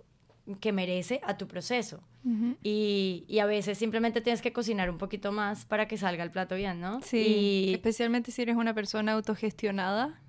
que 0.61 0.73
merece 0.73 1.21
a 1.25 1.37
tu 1.37 1.47
proceso. 1.47 2.03
Y, 2.63 3.25
y 3.27 3.41
a 3.41 3.47
veces 3.47 3.79
simplemente 3.79 4.21
tienes 4.21 4.43
que 4.43 4.53
cocinar 4.53 4.89
un 4.91 4.99
poquito 4.99 5.33
más 5.33 5.65
para 5.65 5.89
que 5.89 5.97
salga 5.97 6.23
el 6.23 6.31
plato 6.31 6.55
bien, 6.55 6.81
¿no? 6.81 7.01
Sí, 7.03 7.67
Y 7.71 7.73
especialmente 7.75 8.31
si 8.31 8.43
eres 8.43 8.55
una 8.57 8.75
persona 8.75 9.13
autogestionada, 9.13 10.21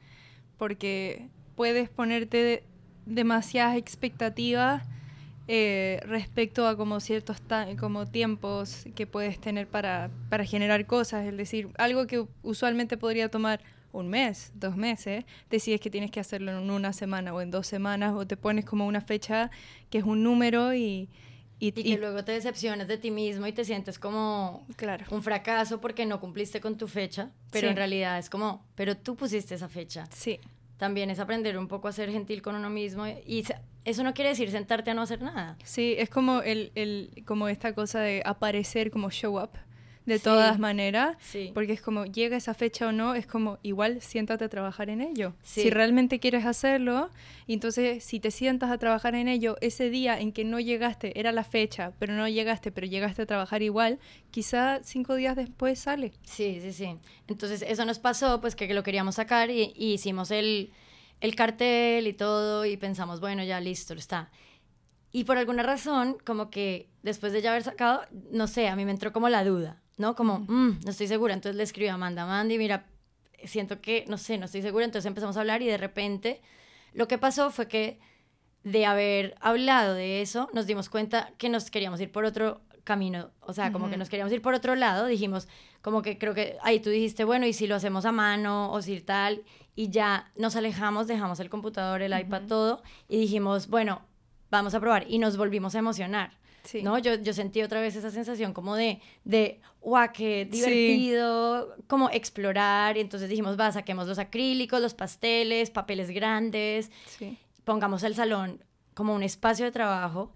porque 0.58 1.30
puedes 1.56 1.90
ponerte 1.90 2.38
de- 2.38 2.64
demasiadas 3.06 3.78
expectativas 3.78 4.84
eh, 5.48 6.00
respecto 6.06 6.68
a 6.68 6.78
como 6.78 7.00
ciertos 7.00 7.38
como 7.80 8.06
tiempos 8.08 8.86
que 8.96 9.06
puedes 9.06 9.40
tener 9.40 9.68
para, 9.68 10.10
para 10.30 10.46
generar 10.46 10.86
cosas. 10.88 11.26
Es 11.26 11.36
decir, 11.38 11.70
algo 11.78 12.08
que 12.08 12.26
usualmente 12.44 12.98
podría 12.98 13.30
tomar 13.30 13.60
un 13.94 14.10
mes, 14.10 14.52
dos 14.56 14.76
meses, 14.76 15.24
decides 15.50 15.80
que 15.80 15.90
tienes 15.90 16.12
que 16.12 16.20
hacerlo 16.20 16.52
en 16.52 16.70
una 16.70 16.92
semana 16.92 17.34
o 17.34 17.40
en 17.40 17.52
dos 17.52 17.68
semanas 17.68 18.14
o 18.16 18.28
te 18.28 18.36
pones 18.36 18.66
como 18.66 18.86
una 18.86 19.00
fecha 19.00 19.50
que 19.90 20.00
es 20.00 20.04
un 20.04 20.24
número 20.24 20.74
y... 20.74 21.10
Y, 21.60 21.72
que 21.72 21.98
luego 21.98 22.26
te 22.26 22.34
decepciones 22.34 22.90
de 22.90 22.98
ti 22.98 23.10
mismo 23.10 23.48
y 23.48 23.54
te 23.54 23.64
sientes 23.64 23.98
como 23.98 24.68
claro. 24.76 25.06
un 25.12 25.24
fracaso 25.24 25.80
porque 25.80 26.06
no 26.06 26.20
cumpliste 26.20 26.60
con 26.60 26.78
tu 26.78 26.90
fecha, 26.90 27.32
pero 27.52 27.70
en 27.70 27.78
realidad 27.78 28.20
es 28.20 28.30
como, 28.30 28.66
pero 28.76 28.98
tú 28.98 29.16
pusiste 29.16 29.56
esa 29.56 29.70
fecha. 29.70 30.06
Sí. 30.12 30.42
También 30.76 31.10
es 31.10 31.20
aprender 31.20 31.58
un 31.58 31.70
poco 31.70 31.88
a 31.88 31.94
ser 31.94 32.12
gentil 32.12 32.42
con 32.42 32.56
uno 32.56 32.70
mismo 32.70 33.08
y 33.08 33.46
eso 33.86 34.04
no 34.04 34.14
quiere 34.14 34.32
decir 34.32 34.52
sentarte 34.52 34.92
a 34.92 34.94
no 34.94 35.04
hacer 35.04 35.22
nada. 35.22 35.56
Sí, 35.64 35.96
es 35.98 36.10
como, 36.10 36.42
el, 36.42 36.74
el, 36.76 37.24
como 37.26 37.48
esta 37.48 37.74
cosa 37.74 38.02
de 38.02 38.22
aparecer 38.26 38.92
como 38.92 39.10
show 39.10 39.42
up 39.42 39.52
de 40.06 40.20
todas 40.20 40.60
maneras, 40.60 41.18
porque 41.54 41.74
es 41.74 41.82
como 41.82 42.06
llega 42.06 42.38
esa 42.38 42.54
fecha 42.54 42.88
o 42.88 42.92
no, 42.92 43.16
es 43.16 43.26
como 43.28 43.60
igual 43.64 44.02
siéntate 44.02 44.46
a 44.46 44.50
trabajar 44.50 44.90
en 44.90 45.02
ello. 45.02 45.34
Si 45.44 45.70
realmente 45.70 46.20
quieres 46.20 46.46
hacerlo, 46.46 47.10
entonces 47.48 48.04
si 48.04 48.20
te 48.20 48.32
sientas 48.32 48.72
a 48.72 48.78
trabajar 48.78 49.16
en 49.16 49.28
ello, 49.28 49.58
ese 49.62 49.90
día 49.90 50.20
en 50.20 50.32
que 50.32 50.44
no 50.44 50.60
llegaste, 50.60 51.18
era 51.20 51.32
la 51.32 51.44
fecha, 51.44 51.94
pero 52.00 52.14
no 52.14 52.28
llegaste, 52.28 52.72
pero 52.72 52.88
llegaste 52.88 53.22
a 53.22 53.26
trabajar 53.26 53.62
igual, 53.62 54.00
quizá 54.32 54.82
cinco 54.84 55.16
días 55.16 55.36
después 55.36 55.80
sale. 55.80 56.14
Sí, 56.24 56.60
sí, 56.62 56.74
sí. 56.74 56.98
Entonces 57.28 57.64
eso 57.68 57.86
nos 57.86 58.00
pasó, 58.00 58.42
pues 58.42 58.56
que 58.56 58.74
lo 58.74 58.84
queríamos 58.84 59.16
sacar 59.16 59.50
y, 59.50 59.74
y 59.76 59.94
hicimos 59.94 60.32
el, 60.32 60.72
el 61.22 61.36
cartel 61.36 62.08
y 62.08 62.14
todo 62.14 62.66
y 62.66 62.78
pensamos, 62.78 63.20
bueno, 63.20 63.44
ya 63.44 63.60
listo, 63.60 63.94
está. 63.94 64.32
Y 65.12 65.26
por 65.26 65.38
alguna 65.38 65.62
razón, 65.62 66.18
como 66.26 66.50
que 66.50 66.90
después 67.04 67.34
de 67.34 67.42
ya 67.44 67.52
haber 67.52 67.64
sacado, 67.64 68.02
no 68.32 68.48
sé, 68.48 68.68
a 68.68 68.76
mí 68.76 68.84
me 68.84 68.92
entró 68.92 69.14
como 69.14 69.30
la 69.30 69.44
duda 69.44 69.83
¿no? 69.98 70.16
Como, 70.16 70.40
mm, 70.40 70.80
no 70.84 70.92
estoy 70.92 71.08
segura. 71.08 71.34
Entonces 71.34 71.56
le 71.56 71.64
escribí 71.64 71.90
a 71.90 71.96
Amanda, 71.96 72.24
Amanda, 72.24 72.54
y 72.54 72.58
mira, 72.58 72.86
siento 73.44 73.82
que, 73.82 74.06
no 74.08 74.18
sé, 74.18 74.38
no 74.38 74.46
estoy 74.46 74.62
segura. 74.62 74.86
Entonces 74.86 75.08
empezamos 75.08 75.38
a 75.38 75.42
hablar 75.42 75.62
y 75.62 75.68
de 75.68 75.78
repente 75.78 76.42
lo 76.94 77.08
que 77.08 77.18
pasó 77.18 77.52
fue 77.52 77.68
que 77.68 78.00
de 78.64 78.86
haber 78.86 79.36
hablado 79.42 79.94
de 79.94 80.22
eso, 80.22 80.50
nos 80.54 80.68
dimos 80.68 80.90
cuenta 80.90 81.32
que 81.38 81.50
nos 81.50 81.70
queríamos 81.70 82.00
ir 82.00 82.12
por 82.12 82.24
otro 82.24 82.62
camino, 82.84 83.32
o 83.42 83.54
sea, 83.54 83.72
como 83.72 83.90
que 83.90 83.98
nos 83.98 84.10
queríamos 84.10 84.34
ir 84.34 84.42
por 84.42 84.54
otro 84.54 84.76
lado, 84.76 85.06
dijimos, 85.06 85.48
como 85.82 86.02
que 86.02 86.18
creo 86.18 86.34
que 86.34 86.58
ahí 86.64 86.80
tú 86.80 86.90
dijiste, 86.90 87.24
bueno, 87.24 87.46
y 87.46 87.54
si 87.54 87.66
lo 87.66 87.76
hacemos 87.76 88.06
a 88.06 88.12
mano 88.12 88.72
o 88.72 88.82
si 88.82 89.00
tal, 89.00 89.44
y 89.76 89.90
ya 89.90 90.32
nos 90.36 90.56
alejamos, 90.56 91.08
dejamos 91.08 91.40
el 91.40 91.50
computador, 91.50 92.02
el 92.02 92.18
iPad, 92.18 92.44
todo, 92.48 92.84
y 93.08 93.20
dijimos, 93.20 93.68
bueno, 93.68 94.02
vamos 94.52 94.76
a 94.76 94.80
probar, 94.80 95.06
y 95.08 95.18
nos 95.18 95.38
volvimos 95.38 95.76
a 95.76 95.80
emocionar. 95.80 96.38
¿No? 96.82 96.98
Yo, 97.00 97.16
yo 97.16 97.34
sentí 97.34 97.62
otra 97.62 97.82
vez 97.82 97.96
esa 97.96 98.12
sensación 98.12 98.54
como 98.54 98.76
de, 98.76 99.02
de 99.24 99.60
guau, 99.82 100.10
qué 100.14 100.46
divertido, 100.46 101.76
como 101.88 102.10
explorar. 102.10 102.98
Y 102.98 103.02
entonces 103.02 103.30
dijimos, 103.30 103.60
va, 103.60 103.72
saquemos 103.72 104.08
los 104.08 104.20
acrílicos, 104.20 104.82
los 104.82 104.94
pasteles, 104.94 105.70
papeles 105.70 106.10
grandes, 106.10 106.92
pongamos 107.64 108.04
el 108.04 108.16
salón 108.16 108.64
como 108.94 109.14
un 109.14 109.24
espacio 109.24 109.66
de 109.66 109.72
trabajo. 109.72 110.32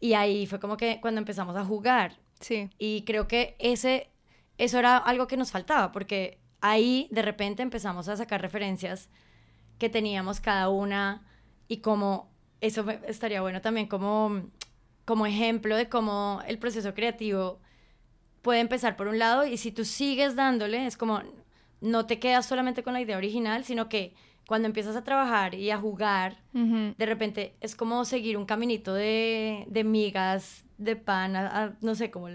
Y 0.00 0.14
ahí 0.14 0.46
fue 0.46 0.58
como 0.58 0.76
que 0.76 1.00
cuando 1.00 1.18
empezamos 1.18 1.56
a 1.56 1.64
jugar. 1.64 2.18
Sí. 2.40 2.70
Y 2.78 3.02
creo 3.02 3.28
que 3.28 3.56
ese, 3.58 4.10
eso 4.56 4.78
era 4.78 4.96
algo 4.96 5.26
que 5.26 5.36
nos 5.36 5.50
faltaba, 5.50 5.92
porque 5.92 6.38
ahí 6.60 7.08
de 7.10 7.22
repente 7.22 7.62
empezamos 7.62 8.08
a 8.08 8.16
sacar 8.16 8.40
referencias 8.40 9.08
que 9.78 9.88
teníamos 9.88 10.40
cada 10.40 10.68
una 10.68 11.26
y 11.68 11.78
como 11.78 12.30
eso 12.60 12.84
estaría 13.06 13.40
bueno 13.40 13.60
también 13.60 13.86
como 13.86 14.42
como 15.10 15.26
ejemplo 15.26 15.74
de 15.74 15.88
cómo 15.88 16.40
el 16.46 16.56
proceso 16.60 16.94
creativo 16.94 17.58
puede 18.42 18.60
empezar 18.60 18.94
por 18.94 19.08
un 19.08 19.18
lado 19.18 19.44
y 19.44 19.56
si 19.56 19.72
tú 19.72 19.84
sigues 19.84 20.36
dándole, 20.36 20.86
es 20.86 20.96
como 20.96 21.20
no 21.80 22.06
te 22.06 22.20
quedas 22.20 22.46
solamente 22.46 22.84
con 22.84 22.92
la 22.92 23.00
idea 23.00 23.16
original, 23.16 23.64
sino 23.64 23.88
que 23.88 24.14
cuando 24.46 24.66
empiezas 24.68 24.94
a 24.94 25.02
trabajar 25.02 25.56
y 25.56 25.72
a 25.72 25.78
jugar, 25.78 26.38
de 26.52 27.06
repente 27.06 27.56
es 27.60 27.74
como 27.74 28.04
seguir 28.04 28.36
un 28.36 28.46
caminito 28.46 28.94
de, 28.94 29.64
de 29.66 29.82
migas, 29.82 30.64
de 30.78 30.94
pan, 30.94 31.76
no 31.80 31.94
sé, 31.96 32.12
como, 32.12 32.28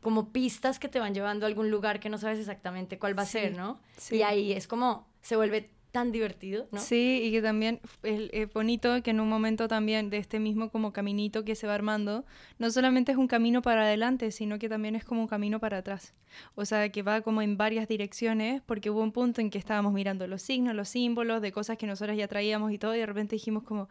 como 0.00 0.32
pistas 0.32 0.78
que 0.78 0.88
te 0.88 1.00
van 1.00 1.12
llevando 1.12 1.44
a 1.44 1.48
algún 1.50 1.70
lugar 1.70 2.00
que 2.00 2.08
no 2.08 2.16
sabes 2.16 2.38
exactamente 2.38 2.98
cuál 2.98 3.18
va 3.18 3.24
a 3.24 3.26
ser, 3.26 3.54
¿no? 3.58 3.78
Y 4.10 4.22
ahí 4.22 4.52
es 4.52 4.66
como 4.66 5.06
se 5.20 5.36
vuelve 5.36 5.68
tan 5.90 6.12
divertido, 6.12 6.66
¿no? 6.70 6.80
Sí, 6.80 7.20
y 7.24 7.32
que 7.32 7.42
también 7.42 7.80
es, 8.02 8.52
bonito 8.52 9.02
que 9.02 9.10
en 9.10 9.20
un 9.20 9.28
momento 9.28 9.68
también 9.68 10.10
de 10.10 10.18
este 10.18 10.38
mismo 10.38 10.70
como 10.70 10.92
caminito 10.92 11.44
que 11.44 11.54
se 11.54 11.66
va 11.66 11.74
armando, 11.74 12.24
no 12.58 12.70
solamente 12.70 13.12
es 13.12 13.18
un 13.18 13.26
camino 13.26 13.62
para 13.62 13.82
adelante, 13.82 14.30
sino 14.30 14.58
que 14.58 14.68
también 14.68 14.96
es 14.96 15.04
como 15.04 15.22
un 15.22 15.28
camino 15.28 15.58
para 15.58 15.78
atrás. 15.78 16.14
O 16.54 16.64
sea, 16.64 16.88
que 16.90 17.02
va 17.02 17.22
como 17.22 17.42
en 17.42 17.56
varias 17.56 17.88
direcciones, 17.88 18.62
porque 18.64 18.90
hubo 18.90 19.02
un 19.02 19.12
punto 19.12 19.40
en 19.40 19.50
que 19.50 19.58
estábamos 19.58 19.92
mirando 19.92 20.26
los 20.26 20.42
signos, 20.42 20.74
los 20.74 20.88
símbolos 20.88 21.42
de 21.42 21.52
cosas 21.52 21.76
que 21.76 21.86
nosotros 21.86 22.16
ya 22.16 22.28
traíamos 22.28 22.72
y 22.72 22.78
todo, 22.78 22.94
y 22.94 22.98
de 22.98 23.06
repente 23.06 23.36
dijimos 23.36 23.64
como, 23.64 23.88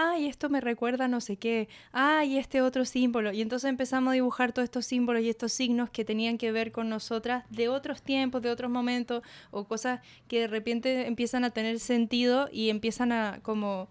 ay, 0.00 0.28
esto 0.28 0.48
me 0.48 0.60
recuerda 0.60 1.08
no 1.08 1.20
sé 1.20 1.36
qué, 1.36 1.68
ay, 1.90 2.38
este 2.38 2.62
otro 2.62 2.84
símbolo. 2.84 3.32
Y 3.32 3.42
entonces 3.42 3.68
empezamos 3.68 4.12
a 4.12 4.14
dibujar 4.14 4.52
todos 4.52 4.64
estos 4.64 4.86
símbolos 4.86 5.22
y 5.22 5.28
estos 5.28 5.52
signos 5.52 5.90
que 5.90 6.04
tenían 6.04 6.38
que 6.38 6.52
ver 6.52 6.70
con 6.70 6.88
nosotras 6.88 7.44
de 7.50 7.68
otros 7.68 8.00
tiempos, 8.02 8.40
de 8.42 8.50
otros 8.50 8.70
momentos, 8.70 9.24
o 9.50 9.64
cosas 9.64 10.00
que 10.28 10.40
de 10.40 10.46
repente 10.46 11.08
empiezan 11.08 11.42
a 11.42 11.50
tener 11.50 11.80
sentido 11.80 12.48
y 12.52 12.70
empiezan 12.70 13.10
a 13.10 13.40
como 13.42 13.88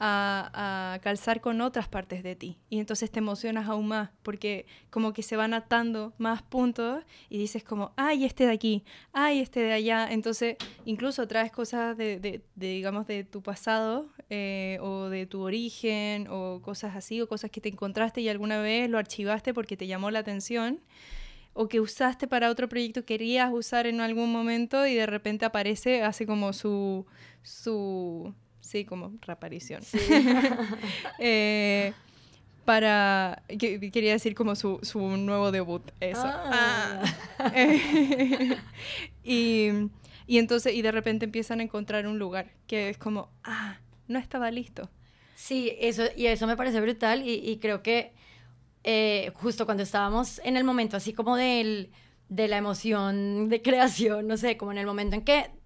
a, 0.00 0.98
calzar 1.02 1.40
con 1.40 1.60
otras 1.60 1.88
partes 1.88 2.22
de 2.22 2.36
ti. 2.36 2.58
Y 2.70 2.78
entonces 2.78 3.10
te 3.10 3.18
emocionas 3.18 3.68
aún 3.68 3.88
más 3.88 4.10
porque 4.22 4.66
como 4.90 5.12
que 5.12 5.22
se 5.22 5.36
van 5.36 5.54
atando 5.54 6.12
más 6.18 6.42
puntos 6.42 7.04
y 7.28 7.38
dices 7.38 7.64
como, 7.64 7.92
ay, 7.96 8.24
este 8.24 8.46
de 8.46 8.52
aquí, 8.52 8.84
ay, 9.12 9.40
este 9.40 9.60
de 9.60 9.72
allá. 9.72 10.08
Entonces 10.10 10.56
incluso 10.84 11.26
traes 11.26 11.52
cosas 11.52 11.96
de, 11.96 12.42
digamos, 12.54 13.06
de 13.06 13.24
tu 13.24 13.42
pasado 13.42 14.08
eh, 14.30 14.78
o 14.80 15.08
de 15.08 15.26
tu 15.26 15.42
origen 15.42 16.26
o 16.30 16.60
cosas 16.62 16.96
así 16.96 17.20
o 17.20 17.28
cosas 17.28 17.50
que 17.50 17.60
te 17.60 17.68
encontraste 17.68 18.20
y 18.20 18.28
alguna 18.28 18.60
vez 18.60 18.88
lo 18.90 18.98
archivaste 18.98 19.54
porque 19.54 19.76
te 19.76 19.86
llamó 19.86 20.10
la 20.10 20.20
atención 20.20 20.80
o 21.60 21.68
que 21.68 21.80
usaste 21.80 22.28
para 22.28 22.50
otro 22.50 22.68
proyecto, 22.68 23.04
querías 23.04 23.52
usar 23.52 23.88
en 23.88 24.00
algún 24.00 24.30
momento 24.30 24.86
y 24.86 24.94
de 24.94 25.06
repente 25.06 25.44
aparece, 25.44 26.04
hace 26.04 26.24
como 26.24 26.52
su, 26.52 27.04
su 27.42 28.32
Sí, 28.68 28.84
como 28.84 29.12
reaparición. 29.22 29.82
Eh, 31.18 31.94
para, 32.66 33.42
quería 33.58 34.12
decir 34.12 34.34
como 34.34 34.54
su, 34.54 34.78
su 34.82 35.00
nuevo 35.00 35.50
debut, 35.50 35.90
eso. 36.00 36.20
Ah. 36.22 37.02
Ah. 37.38 37.50
y, 39.24 39.70
y, 40.26 40.38
entonces, 40.38 40.74
y 40.74 40.82
de 40.82 40.92
repente 40.92 41.24
empiezan 41.24 41.60
a 41.60 41.62
encontrar 41.62 42.06
un 42.06 42.18
lugar 42.18 42.50
que 42.66 42.90
es 42.90 42.98
como, 42.98 43.30
ah, 43.42 43.78
no 44.06 44.18
estaba 44.18 44.50
listo. 44.50 44.90
Sí, 45.34 45.72
eso, 45.80 46.04
y 46.14 46.26
eso 46.26 46.46
me 46.46 46.56
parece 46.56 46.78
brutal 46.82 47.26
y, 47.26 47.36
y 47.36 47.56
creo 47.58 47.82
que 47.82 48.12
eh, 48.84 49.32
justo 49.34 49.64
cuando 49.64 49.82
estábamos 49.82 50.42
en 50.44 50.58
el 50.58 50.64
momento 50.64 50.98
así 50.98 51.14
como 51.14 51.36
del, 51.36 51.90
de 52.28 52.48
la 52.48 52.58
emoción 52.58 53.48
de 53.48 53.62
creación, 53.62 54.26
no 54.26 54.36
sé, 54.36 54.58
como 54.58 54.72
en 54.72 54.78
el 54.78 54.86
momento 54.86 55.16
en 55.16 55.24
que 55.24 55.57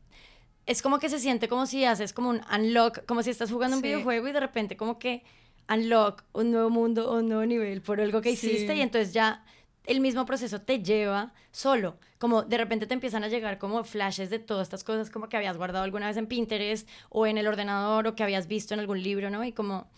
es 0.66 0.82
como 0.82 0.98
que 0.98 1.08
se 1.08 1.18
siente 1.18 1.48
como 1.48 1.66
si 1.66 1.84
haces 1.84 2.12
como 2.12 2.30
un 2.30 2.40
unlock, 2.52 3.04
como 3.06 3.22
si 3.22 3.30
estás 3.30 3.50
jugando 3.50 3.76
un 3.76 3.82
videojuego 3.82 4.28
y 4.28 4.32
de 4.32 4.40
repente 4.40 4.76
como 4.76 4.98
que 4.98 5.24
unlock 5.68 6.24
un 6.32 6.50
nuevo 6.50 6.70
mundo, 6.70 7.12
un 7.12 7.28
nuevo 7.28 7.44
nivel 7.44 7.82
por 7.82 8.00
algo 8.00 8.20
que 8.20 8.30
hiciste 8.30 8.74
y 8.74 8.80
entonces 8.80 9.12
ya 9.12 9.44
el 9.86 10.00
mismo 10.00 10.24
proceso 10.24 10.60
te 10.60 10.82
lleva 10.82 11.32
solo, 11.50 11.98
como 12.18 12.42
de 12.42 12.56
repente 12.56 12.86
te 12.86 12.94
empiezan 12.94 13.24
a 13.24 13.28
llegar 13.28 13.58
como 13.58 13.82
flashes 13.82 14.30
de 14.30 14.38
todas 14.38 14.66
estas 14.66 14.84
cosas 14.84 15.10
como 15.10 15.28
que 15.28 15.36
habías 15.36 15.56
guardado 15.56 15.84
alguna 15.84 16.06
vez 16.06 16.16
en 16.16 16.26
Pinterest 16.26 16.88
o 17.08 17.26
en 17.26 17.38
el 17.38 17.48
ordenador 17.48 18.06
o 18.06 18.14
que 18.14 18.22
habías 18.22 18.46
visto 18.46 18.74
en 18.74 18.80
algún 18.80 19.02
libro, 19.02 19.30
¿no? 19.30 19.42
Y 19.44 19.52
como 19.52 19.88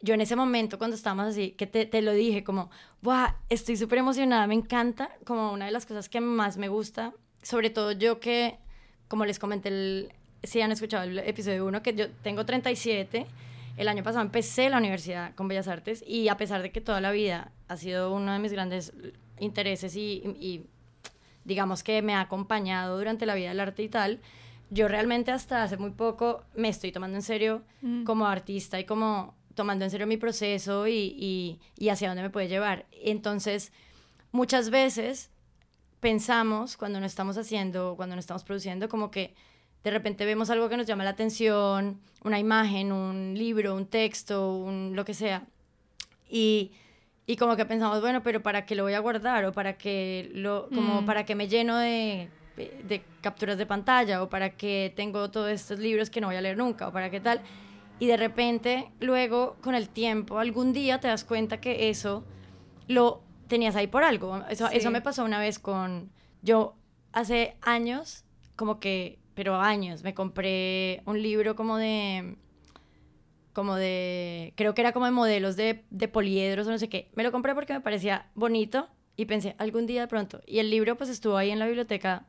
yo 0.00 0.14
en 0.14 0.20
ese 0.20 0.36
momento 0.36 0.78
cuando 0.78 0.94
estábamos 0.94 1.26
así, 1.26 1.52
que 1.52 1.66
te, 1.66 1.86
te 1.86 2.02
lo 2.02 2.12
dije 2.12 2.44
como, 2.44 2.70
¡guau! 3.02 3.32
Estoy 3.48 3.76
súper 3.76 3.98
emocionada, 3.98 4.46
me 4.46 4.54
encanta, 4.54 5.10
como 5.24 5.52
una 5.52 5.66
de 5.66 5.72
las 5.72 5.86
cosas 5.86 6.08
que 6.08 6.20
más 6.20 6.56
me 6.56 6.68
gusta, 6.68 7.12
sobre 7.42 7.70
todo 7.70 7.92
yo 7.92 8.20
que 8.20 8.58
como 9.14 9.26
les 9.26 9.38
comenté, 9.38 9.68
el, 9.68 10.12
si 10.42 10.60
han 10.60 10.72
escuchado 10.72 11.04
el 11.04 11.20
episodio 11.20 11.64
1, 11.66 11.84
que 11.84 11.94
yo 11.94 12.10
tengo 12.24 12.44
37, 12.44 13.26
el 13.76 13.86
año 13.86 14.02
pasado 14.02 14.24
empecé 14.24 14.68
la 14.68 14.78
universidad 14.78 15.36
con 15.36 15.46
Bellas 15.46 15.68
Artes 15.68 16.02
y 16.04 16.26
a 16.26 16.36
pesar 16.36 16.62
de 16.62 16.72
que 16.72 16.80
toda 16.80 17.00
la 17.00 17.12
vida 17.12 17.52
ha 17.68 17.76
sido 17.76 18.12
uno 18.12 18.32
de 18.32 18.40
mis 18.40 18.50
grandes 18.50 18.92
intereses 19.38 19.94
y, 19.94 20.64
digamos 21.44 21.84
que 21.84 22.02
me 22.02 22.12
ha 22.12 22.22
acompañado 22.22 22.98
durante 22.98 23.24
la 23.24 23.36
vida 23.36 23.50
del 23.50 23.60
arte 23.60 23.84
y 23.84 23.88
tal, 23.88 24.18
yo 24.70 24.88
realmente 24.88 25.30
hasta 25.30 25.62
hace 25.62 25.76
muy 25.76 25.90
poco 25.90 26.42
me 26.56 26.68
estoy 26.68 26.90
tomando 26.90 27.16
en 27.16 27.22
serio 27.22 27.62
mm. 27.82 28.02
como 28.02 28.26
artista 28.26 28.80
y 28.80 28.84
como 28.84 29.36
tomando 29.54 29.84
en 29.84 29.92
serio 29.92 30.08
mi 30.08 30.16
proceso 30.16 30.88
y, 30.88 31.60
y, 31.78 31.88
hacia 31.88 32.08
dónde 32.08 32.24
me 32.24 32.30
puede 32.30 32.48
llevar. 32.48 32.86
Entonces, 32.90 33.70
muchas 34.32 34.70
veces 34.70 35.30
pensamos 36.04 36.76
cuando 36.76 37.00
no 37.00 37.06
estamos 37.06 37.38
haciendo, 37.38 37.94
cuando 37.96 38.14
no 38.14 38.20
estamos 38.20 38.44
produciendo, 38.44 38.90
como 38.90 39.10
que 39.10 39.34
de 39.82 39.90
repente 39.90 40.26
vemos 40.26 40.50
algo 40.50 40.68
que 40.68 40.76
nos 40.76 40.86
llama 40.86 41.02
la 41.02 41.10
atención, 41.10 41.98
una 42.22 42.38
imagen, 42.38 42.92
un 42.92 43.32
libro, 43.34 43.74
un 43.74 43.86
texto, 43.86 44.54
un, 44.54 44.94
lo 44.94 45.06
que 45.06 45.14
sea, 45.14 45.46
y, 46.28 46.72
como 47.38 47.56
que 47.56 47.64
pensamos, 47.64 48.02
bueno, 48.02 48.22
pero 48.22 48.42
¿para 48.42 48.66
qué 48.66 48.74
lo 48.74 48.82
voy 48.82 48.92
a 48.92 48.98
guardar? 48.98 49.46
O 49.46 49.52
para 49.52 49.78
qué, 49.78 50.30
lo, 50.34 50.68
como, 50.68 51.00
mm. 51.00 51.06
¿para 51.06 51.24
que 51.24 51.34
me 51.34 51.48
lleno 51.48 51.78
de 51.78 52.28
de 52.56 53.02
capturas 53.22 53.56
de 53.56 53.66
pantalla 53.66 54.22
o 54.22 54.28
para 54.28 54.50
qué 54.50 54.92
tengo 54.94 55.30
todos 55.30 55.50
estos 55.50 55.78
libros 55.78 56.10
que 56.10 56.20
no 56.20 56.26
voy 56.26 56.36
a 56.36 56.40
leer 56.42 56.58
nunca 56.58 56.86
o 56.86 56.92
para 56.92 57.10
qué 57.10 57.18
tal. 57.18 57.40
Y 57.98 58.06
de 58.06 58.16
repente, 58.16 58.90
luego, 59.00 59.56
con 59.62 59.74
el 59.74 59.88
tiempo, 59.88 60.38
algún 60.38 60.72
día 60.74 61.00
te 61.00 61.08
das 61.08 61.24
cuenta 61.24 61.60
que 61.60 61.88
eso 61.88 62.24
lo 62.88 63.22
tenías 63.48 63.76
ahí 63.76 63.86
por 63.86 64.04
algo. 64.04 64.44
Eso, 64.48 64.68
eso 64.68 64.90
me 64.90 65.00
pasó 65.00 65.24
una 65.24 65.38
vez 65.38 65.58
con... 65.58 66.10
Yo 66.42 66.76
hace 67.12 67.56
años, 67.62 68.24
como 68.56 68.80
que, 68.80 69.18
pero 69.34 69.56
años, 69.56 70.02
me 70.02 70.14
compré 70.14 71.02
un 71.06 71.22
libro 71.22 71.56
como 71.56 71.76
de 71.76 72.36
como 73.54 73.76
de, 73.76 74.52
creo 74.56 74.74
que 74.74 74.80
era 74.82 74.92
como 74.92 75.06
de 75.06 75.12
modelos 75.12 75.56
de, 75.56 75.84
de 75.90 76.08
poliedros 76.08 76.66
o 76.66 76.70
no 76.70 76.78
sé 76.78 76.88
qué. 76.88 77.08
Me 77.14 77.22
lo 77.22 77.30
compré 77.30 77.54
porque 77.54 77.72
me 77.72 77.80
parecía 77.80 78.28
bonito 78.34 78.88
y 79.16 79.26
pensé, 79.26 79.54
algún 79.58 79.86
día 79.86 80.02
de 80.02 80.08
pronto. 80.08 80.42
Y 80.44 80.58
el 80.58 80.70
libro 80.70 80.96
pues 80.96 81.08
estuvo 81.08 81.36
ahí 81.36 81.50
en 81.50 81.60
la 81.60 81.66
biblioteca 81.66 82.26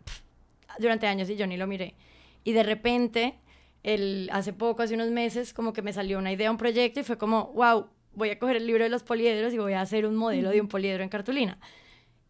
durante 0.80 1.08
años 1.08 1.30
y 1.30 1.36
yo 1.36 1.47
ni 1.47 1.58
lo 1.58 1.67
miré. 1.67 1.95
Y 2.43 2.54
de 2.54 2.62
repente, 2.62 3.39
el, 3.82 4.30
hace 4.32 4.54
poco, 4.54 4.84
hace 4.84 4.93
unos 4.93 5.10
meses, 5.10 5.51
como 5.51 5.73
que 5.73 5.82
me 5.82 5.93
salió 5.93 6.19
una 6.19 6.32
idea, 6.32 6.51
un 6.51 6.58
proyecto 6.58 6.99
y 6.99 7.04
fue 7.04 7.17
como, 7.17 7.51
wow, 7.54 7.88
voy 8.15 8.30
a 8.30 8.39
coger 8.39 8.58
el 8.58 8.67
libro 8.67 8.84
de 8.84 8.89
los 8.89 9.04
poliedros 9.04 9.54
y 9.54 9.58
voy 9.58 9.73
a 9.73 9.82
hacer 9.82 10.06
un 10.06 10.15
modelo 10.15 10.49
de 10.49 10.62
un 10.62 10.67
poliedro 10.67 11.04
en 11.04 11.10
cartulina. 11.10 11.60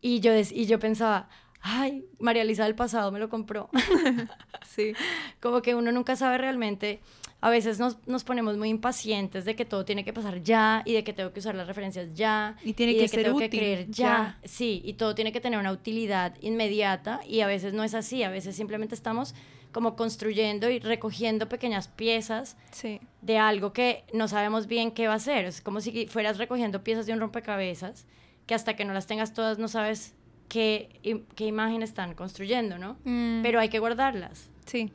Y 0.02 0.19
yo, 0.19 0.32
y 0.36 0.65
yo 0.65 0.80
pensaba, 0.80 1.30
ay, 1.62 2.06
María 2.19 2.43
Elisa 2.43 2.65
del 2.65 2.76
pasado 2.76 3.12
me 3.12 3.19
lo 3.19 3.30
compró. 3.30 3.69
sí. 4.67 4.93
Como 5.39 5.62
que 5.62 5.76
uno 5.76 5.91
nunca 5.91 6.15
sabe 6.15 6.38
realmente 6.38 7.00
a 7.41 7.50
veces 7.50 7.78
nos, 7.78 7.98
nos, 8.08 8.24
ponemos 8.24 8.58
muy 8.58 8.69
impacientes 8.69 9.45
de 9.45 9.56
que 9.56 9.65
todo 9.65 9.86
tiene 9.86 10.04
que 10.04 10.13
pasar 10.13 10.41
ya 10.41 10.82
y 10.84 10.93
de 10.93 11.04
que 11.04 11.13
tengo 11.13 11.32
que 11.32 11.39
usar 11.39 11.54
las 11.54 11.67
referencias 11.67 12.12
ya 12.15 12.56
y 12.63 12.74
tiene 12.74 12.95
que 12.95 13.02
de 13.02 13.10
que 13.10 13.24
tengo 13.24 13.38
que 13.38 13.50
creer 13.52 13.88
ya. 13.88 14.39
Sí, 14.43 14.82
y 14.84 14.93
todo 14.93 15.13
tiene 15.13 15.32
que 15.32 15.41
tener 15.41 15.60
una 15.60 15.71
utilidad 15.71 16.34
inmediata 16.41 17.19
y 17.28 17.41
a 17.41 17.48
veces 17.48 17.74
no 17.74 17.84
es 17.84 17.93
así, 17.93 18.24
a 18.24 18.32
veces 18.32 18.56
simplemente 18.56 18.95
estamos 18.95 19.36
como 19.76 19.98
construyendo 19.98 20.70
y 20.70 20.80
recogiendo 20.80 21.50
pequeñas 21.50 21.90
piezas 21.90 22.56
de 23.22 23.38
algo 23.38 23.74
que 23.74 24.06
no 24.14 24.30
sabemos 24.30 24.68
bien 24.68 24.92
qué 24.92 25.10
va 25.10 25.16
a 25.16 25.20
ser. 25.20 25.44
Es 25.44 25.60
como 25.60 25.82
si 25.82 26.08
fueras 26.08 26.38
recogiendo 26.38 26.82
piezas 26.82 27.06
de 27.08 27.12
un 27.12 27.20
rompecabezas 27.20 28.06
que 28.46 28.56
hasta 28.56 28.78
que 28.78 28.86
no 28.86 28.94
las 28.94 29.06
tengas 29.06 29.34
todas 29.34 29.60
no 29.60 29.68
sabes 29.68 30.16
qué, 30.48 31.02
qué 31.36 31.46
imagen 31.46 31.84
están 31.84 32.14
construyendo, 32.14 32.78
¿no? 32.78 32.96
Mm. 33.04 33.42
Pero 33.44 33.60
hay 33.60 33.68
que 33.68 33.80
guardarlas. 33.80 34.50
Sí. 34.66 34.94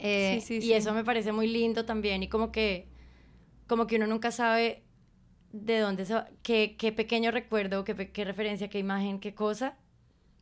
Eh, 0.00 0.42
y 0.48 0.72
eso 0.72 0.92
me 0.92 1.04
parece 1.04 1.30
muy 1.30 1.46
lindo 1.46 1.84
también 1.84 2.24
y 2.24 2.28
como 2.28 2.50
que, 2.50 2.88
como 3.68 3.86
que 3.86 3.94
uno 3.94 4.08
nunca 4.08 4.32
sabe 4.32 4.82
de 5.52 5.78
dónde 5.78 6.04
se 6.04 6.14
va, 6.14 6.26
qué, 6.42 6.74
qué 6.76 6.90
pequeño 6.90 7.30
recuerdo, 7.30 7.84
qué, 7.84 8.10
qué, 8.10 8.24
referencia, 8.24 8.68
qué 8.68 8.80
imagen, 8.80 9.20
qué 9.20 9.36
cosa, 9.36 9.76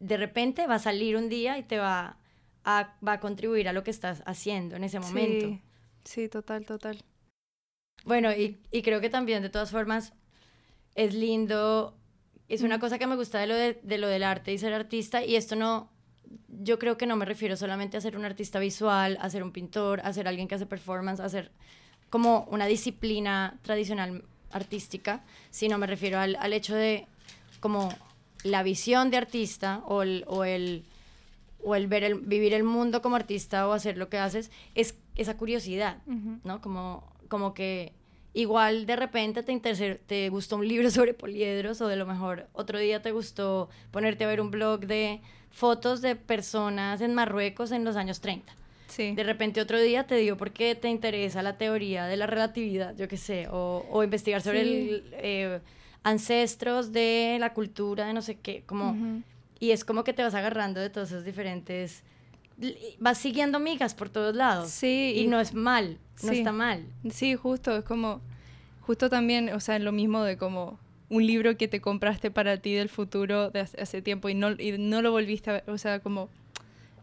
de 0.01 0.17
repente 0.17 0.67
va 0.67 0.77
a 0.77 0.79
salir 0.79 1.19
un 1.19 1.29
día 1.29 1.59
y 1.59 1.65
te 1.65 1.77
va 1.77 2.17
a, 2.69 2.95
va 3.07 3.15
a 3.15 3.21
contribuir 3.21 3.67
a 3.67 3.73
lo 3.73 3.83
que 3.83 3.91
estás 3.91 4.23
haciendo 4.27 4.77
en 4.77 4.85
ese 4.85 5.01
momento. 5.01 5.59
Sí, 6.05 6.29
total, 6.29 6.67
total. 6.67 7.03
Bueno, 8.05 8.31
y, 8.33 8.59
y, 8.71 8.83
creo 8.83 9.01
que 9.01 9.09
también 9.09 9.43
de 9.43 9.49
todas 9.49 9.71
formas 9.71 10.13
es 10.95 11.15
lindo, 11.15 11.97
es 12.49 12.61
una 12.61 12.79
cosa 12.79 12.99
que 12.99 13.07
me 13.07 13.17
gusta 13.17 13.39
de 13.39 13.47
lo, 13.47 13.55
de, 13.55 13.81
de 13.83 13.99
lo 13.99 14.07
del 14.07 14.23
arte 14.23 14.53
y 14.53 14.59
ser 14.59 14.75
artista, 14.75 15.25
y 15.25 15.37
esto 15.37 15.57
no, 15.57 15.91
yo 16.49 16.79
creo 16.79 16.99
que 16.99 17.07
no 17.07 17.17
me 17.17 17.25
refiero 17.25 17.57
solamente 17.57 17.97
a 17.97 18.03
ser 18.03 18.19
un 18.19 18.27
artista 18.27 18.59
visual, 18.59 19.17
a 19.21 19.31
ser 19.31 19.43
un 19.43 19.53
pintor, 19.53 20.01
a 20.05 20.13
ser 20.13 20.29
alguien 20.29 20.47
que 20.47 20.55
hace 20.55 20.67
performance, 20.67 21.21
a 21.21 21.29
ser 21.29 21.51
como 22.11 22.45
una 22.51 22.67
disciplina 22.67 23.59
tradicional 23.63 24.25
artística, 24.51 25.25
sino 25.51 25.79
me 25.79 25.87
refiero 25.87 26.19
al, 26.19 26.37
al 26.37 26.53
hecho 26.53 26.75
de 26.75 27.07
como 27.61 27.89
la 28.45 28.63
visión 28.63 29.11
de 29.11 29.17
artista 29.17 29.83
o 29.87 30.03
el, 30.03 30.25
o 30.27 30.45
el, 30.45 30.85
o 31.63 31.75
el 31.75 31.87
ver 31.87 32.05
el, 32.05 32.21
vivir 32.21 32.55
el 32.55 32.65
mundo 32.65 33.03
como 33.03 33.17
artista 33.17 33.67
o 33.69 33.73
hacer 33.73 33.97
lo 33.97 34.09
que 34.09 34.19
haces, 34.19 34.51
es 34.75 34.97
esa 35.17 35.37
curiosidad, 35.37 35.99
¿no? 36.45 36.61
Como, 36.61 37.05
como 37.29 37.55
que 37.55 37.93
igual 38.35 38.87
de 38.87 38.97
repente 38.97 39.43
te, 39.43 39.95
te 39.95 40.29
gustó 40.29 40.57
un 40.57 40.69
libro 40.69 40.91
sobre 40.93 41.15
poliedros 41.15 41.81
o 41.81 41.89
de 41.89 41.97
lo 41.97 42.07
mejor 42.07 42.49
otro 42.53 42.79
día 42.79 43.03
te 43.03 43.13
gustó 43.13 43.69
ponerte 43.91 44.25
a 44.25 44.29
ver 44.29 44.41
un 44.41 44.51
blog 44.51 44.87
de 44.87 45.21
fotos 45.51 46.01
de 46.03 46.15
personas 46.15 47.01
en 47.01 47.15
Marruecos 47.15 47.73
en 47.73 47.85
los 47.85 47.97
años 47.97 48.21
30. 48.21 48.55
Sí. 48.89 49.15
De 49.15 49.23
repente 49.23 49.61
otro 49.61 49.81
día 49.81 50.07
te 50.07 50.17
dio 50.17 50.37
porque 50.37 50.75
te 50.75 50.89
interesa 50.89 51.43
la 51.43 51.59
teoría 51.59 52.07
de 52.07 52.17
la 52.17 52.27
relatividad, 52.27 52.97
yo 52.97 53.07
qué 53.07 53.17
sé, 53.17 53.49
o, 53.51 53.85
o 53.91 54.03
investigar 54.03 54.41
sobre 54.41 54.63
el, 54.63 55.05
eh, 55.13 55.61
ancestros 56.03 56.93
de 56.93 57.37
la 57.39 57.53
cultura 57.53 58.07
de 58.07 58.13
no 58.13 58.23
sé 58.23 58.37
qué, 58.37 58.63
como... 58.65 59.23
Y 59.61 59.71
es 59.71 59.85
como 59.85 60.05
que 60.05 60.13
te 60.13 60.23
vas 60.23 60.35
agarrando 60.35 60.81
de 60.81 60.91
todos 60.91 61.11
esos 61.11 61.25
diferentes... 61.25 62.03
Vas 62.99 63.19
siguiendo 63.19 63.61
migas 63.61 63.95
por 63.95 64.09
todos 64.09 64.35
lados. 64.35 64.71
Sí. 64.71 65.15
Y, 65.17 65.27
no 65.29 65.39
es 65.39 65.55
mal, 65.55 65.99
no 66.23 66.33
está 66.33 66.53
mal. 66.53 66.87
Sí, 67.11 67.35
justo, 67.35 67.77
es 67.77 67.85
como... 67.85 68.21
Justo 68.81 69.11
también, 69.11 69.51
o 69.51 69.61
sea, 69.61 69.79
lo 69.79 69.93
mismo 69.93 70.23
de 70.23 70.39
como 70.39 70.79
un 71.11 71.27
libro 71.27 71.57
que 71.57 71.69
te 71.69 71.81
compraste 71.81 72.31
para 72.31 72.59
ti 72.59 72.75
del 72.75 72.89
futuro 72.89 73.51
de 73.51 73.61
hace, 73.61 74.03
tiempo 74.03 74.29
y 74.29 74.35
no, 74.35 74.53
y 74.53 74.77
no 74.79 75.03
lo 75.03 75.11
volviste 75.11 75.51
a 75.51 75.53
ver, 75.55 75.65
o 75.69 75.79
sea, 75.79 76.01
como 76.01 76.29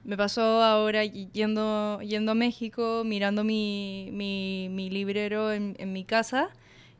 me 0.03 0.17
pasó 0.17 0.63
ahora 0.63 1.03
yendo, 1.03 1.99
yendo 2.01 2.31
a 2.31 2.35
México, 2.35 3.03
mirando 3.05 3.43
mi, 3.43 4.09
mi, 4.11 4.67
mi 4.69 4.89
librero 4.89 5.51
en, 5.51 5.75
en, 5.79 5.93
mi 5.93 6.03
casa, 6.03 6.49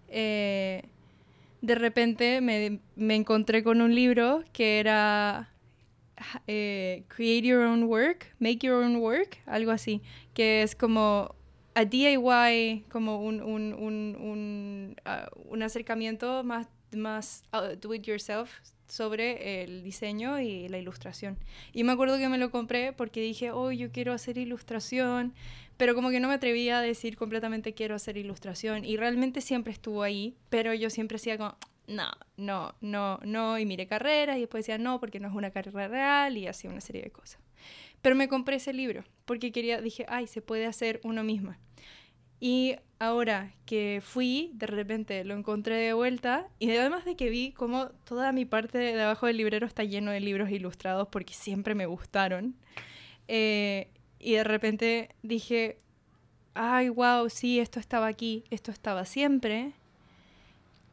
eh, 0.08 0.84
de 1.62 1.76
repente 1.76 2.42
me, 2.42 2.80
me, 2.96 3.16
encontré 3.16 3.64
con 3.64 3.82
un 3.82 3.94
libro 3.94 4.44
que 4.54 4.80
era 4.80 5.50
eh, 6.48 7.04
Create 7.08 7.48
Your 7.48 7.62
Own 7.62 7.84
Work, 7.84 8.36
Make 8.40 8.60
Your 8.68 8.84
Own 8.84 8.98
Work, 8.98 9.40
algo 9.46 9.72
así, 9.72 10.02
que 10.34 10.64
es 10.64 10.76
como 10.76 11.36
a 11.74 11.86
DIY, 11.86 12.86
como 12.90 13.22
un, 13.22 13.42
un, 13.42 13.74
un, 13.74 14.16
un, 14.20 14.96
un 15.50 15.64
acercamiento 15.64 16.44
más 16.44 16.68
más 16.96 17.44
uh, 17.54 17.76
do 17.76 17.94
it 17.94 18.08
yourself 18.08 18.62
sobre 18.88 19.64
el 19.64 19.84
diseño 19.84 20.40
y 20.40 20.68
la 20.70 20.78
ilustración. 20.78 21.38
Y 21.74 21.84
me 21.84 21.92
acuerdo 21.92 22.18
que 22.18 22.30
me 22.30 22.38
lo 22.38 22.52
compré 22.52 22.94
porque 22.94 23.22
dije, 23.22 23.52
oh, 23.52 23.72
yo 23.72 23.92
quiero 23.92 24.14
hacer 24.14 24.38
ilustración, 24.38 25.34
pero 25.78 25.96
como 25.96 26.10
que 26.10 26.20
no 26.20 26.28
me 26.28 26.36
atrevía 26.36 26.80
a 26.80 26.82
decir 26.82 27.18
completamente 27.18 27.74
quiero 27.74 27.96
hacer 27.96 28.18
ilustración. 28.18 28.86
Y 28.86 28.98
realmente 28.98 29.42
siempre 29.42 29.74
estuvo 29.74 30.04
ahí, 30.04 30.36
pero 30.50 30.74
yo 30.74 30.90
siempre 30.90 31.18
como, 31.38 31.58
no, 31.88 32.12
no, 32.38 32.74
no, 32.82 33.20
no, 33.24 33.60
y 33.60 33.66
miré 33.66 33.88
carreras 33.88 34.38
y 34.38 34.42
después 34.42 34.66
decía 34.66 34.78
no, 34.78 35.00
porque 35.00 35.20
no 35.20 35.28
es 35.28 35.34
una 35.34 35.52
carrera 35.52 35.88
real 35.88 36.38
y 36.38 36.48
hacía 36.48 36.70
una 36.70 36.82
serie 36.82 37.04
de 37.04 37.12
cosas. 37.12 37.40
Pero 38.02 38.16
me 38.16 38.28
compré 38.28 38.58
ese 38.58 38.74
libro 38.74 39.04
porque 39.26 39.52
quería, 39.52 39.82
dije, 39.82 40.06
ay, 40.08 40.28
se 40.28 40.42
puede 40.42 40.66
hacer 40.66 41.02
uno 41.04 41.24
misma. 41.24 41.60
Y 42.40 42.76
ahora 43.00 43.54
que 43.66 44.02
fui, 44.04 44.52
de 44.54 44.68
repente 44.68 45.24
lo 45.24 45.36
encontré 45.36 45.76
de 45.76 45.94
vuelta 45.94 46.48
y 46.60 46.72
además 46.72 47.06
de 47.06 47.16
que 47.16 47.30
vi 47.30 47.52
como 47.52 47.90
toda 48.06 48.32
mi 48.32 48.46
parte 48.46 48.78
de 48.78 49.02
abajo 49.02 49.28
del 49.28 49.38
librero 49.38 49.68
está 49.68 49.84
lleno 49.84 50.12
de 50.12 50.20
libros 50.20 50.50
ilustrados 50.50 51.08
porque 51.10 51.34
siempre 51.34 51.76
me 51.76 51.86
gustaron. 51.86 52.56
Eh, 53.28 53.90
y 54.20 54.34
de 54.34 54.44
repente 54.44 55.10
dije, 55.24 55.80
ay, 56.54 56.90
wow, 56.90 57.30
sí, 57.30 57.60
esto 57.60 57.80
estaba 57.80 58.08
aquí, 58.08 58.44
esto 58.50 58.72
estaba 58.72 59.06
siempre. 59.06 59.74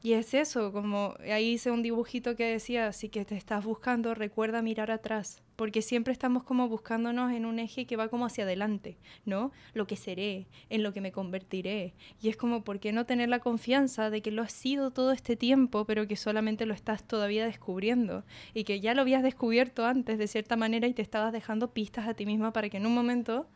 Y 0.04 0.14
es 0.14 0.34
eso, 0.34 0.72
como 0.72 1.14
ahí 1.20 1.52
hice 1.52 1.70
un 1.70 1.80
dibujito 1.80 2.34
que 2.34 2.44
decía, 2.44 2.92
si 2.92 3.08
que 3.08 3.24
te 3.24 3.36
estás 3.36 3.64
buscando, 3.64 4.16
recuerda 4.16 4.60
mirar 4.60 4.90
atrás, 4.90 5.40
porque 5.54 5.80
siempre 5.80 6.12
estamos 6.12 6.42
como 6.42 6.68
buscándonos 6.68 7.30
en 7.30 7.46
un 7.46 7.60
eje 7.60 7.86
que 7.86 7.94
va 7.94 8.08
como 8.08 8.26
hacia 8.26 8.42
adelante, 8.42 8.98
¿no? 9.26 9.52
Lo 9.74 9.86
que 9.86 9.94
seré, 9.94 10.48
en 10.70 10.82
lo 10.82 10.92
que 10.92 11.00
me 11.00 11.12
convertiré. 11.12 11.94
Y 12.20 12.30
es 12.30 12.36
como, 12.36 12.64
¿por 12.64 12.80
qué 12.80 12.90
no 12.90 13.06
tener 13.06 13.28
la 13.28 13.38
confianza 13.38 14.10
de 14.10 14.22
que 14.22 14.32
lo 14.32 14.42
has 14.42 14.52
sido 14.52 14.90
todo 14.90 15.12
este 15.12 15.36
tiempo, 15.36 15.84
pero 15.84 16.08
que 16.08 16.16
solamente 16.16 16.66
lo 16.66 16.74
estás 16.74 17.06
todavía 17.06 17.46
descubriendo? 17.46 18.24
Y 18.54 18.64
que 18.64 18.80
ya 18.80 18.94
lo 18.94 19.02
habías 19.02 19.22
descubierto 19.22 19.86
antes 19.86 20.18
de 20.18 20.26
cierta 20.26 20.56
manera 20.56 20.88
y 20.88 20.94
te 20.94 21.02
estabas 21.02 21.32
dejando 21.32 21.72
pistas 21.72 22.08
a 22.08 22.14
ti 22.14 22.26
misma 22.26 22.52
para 22.52 22.68
que 22.70 22.78
en 22.78 22.86
un 22.86 22.94
momento 22.94 23.46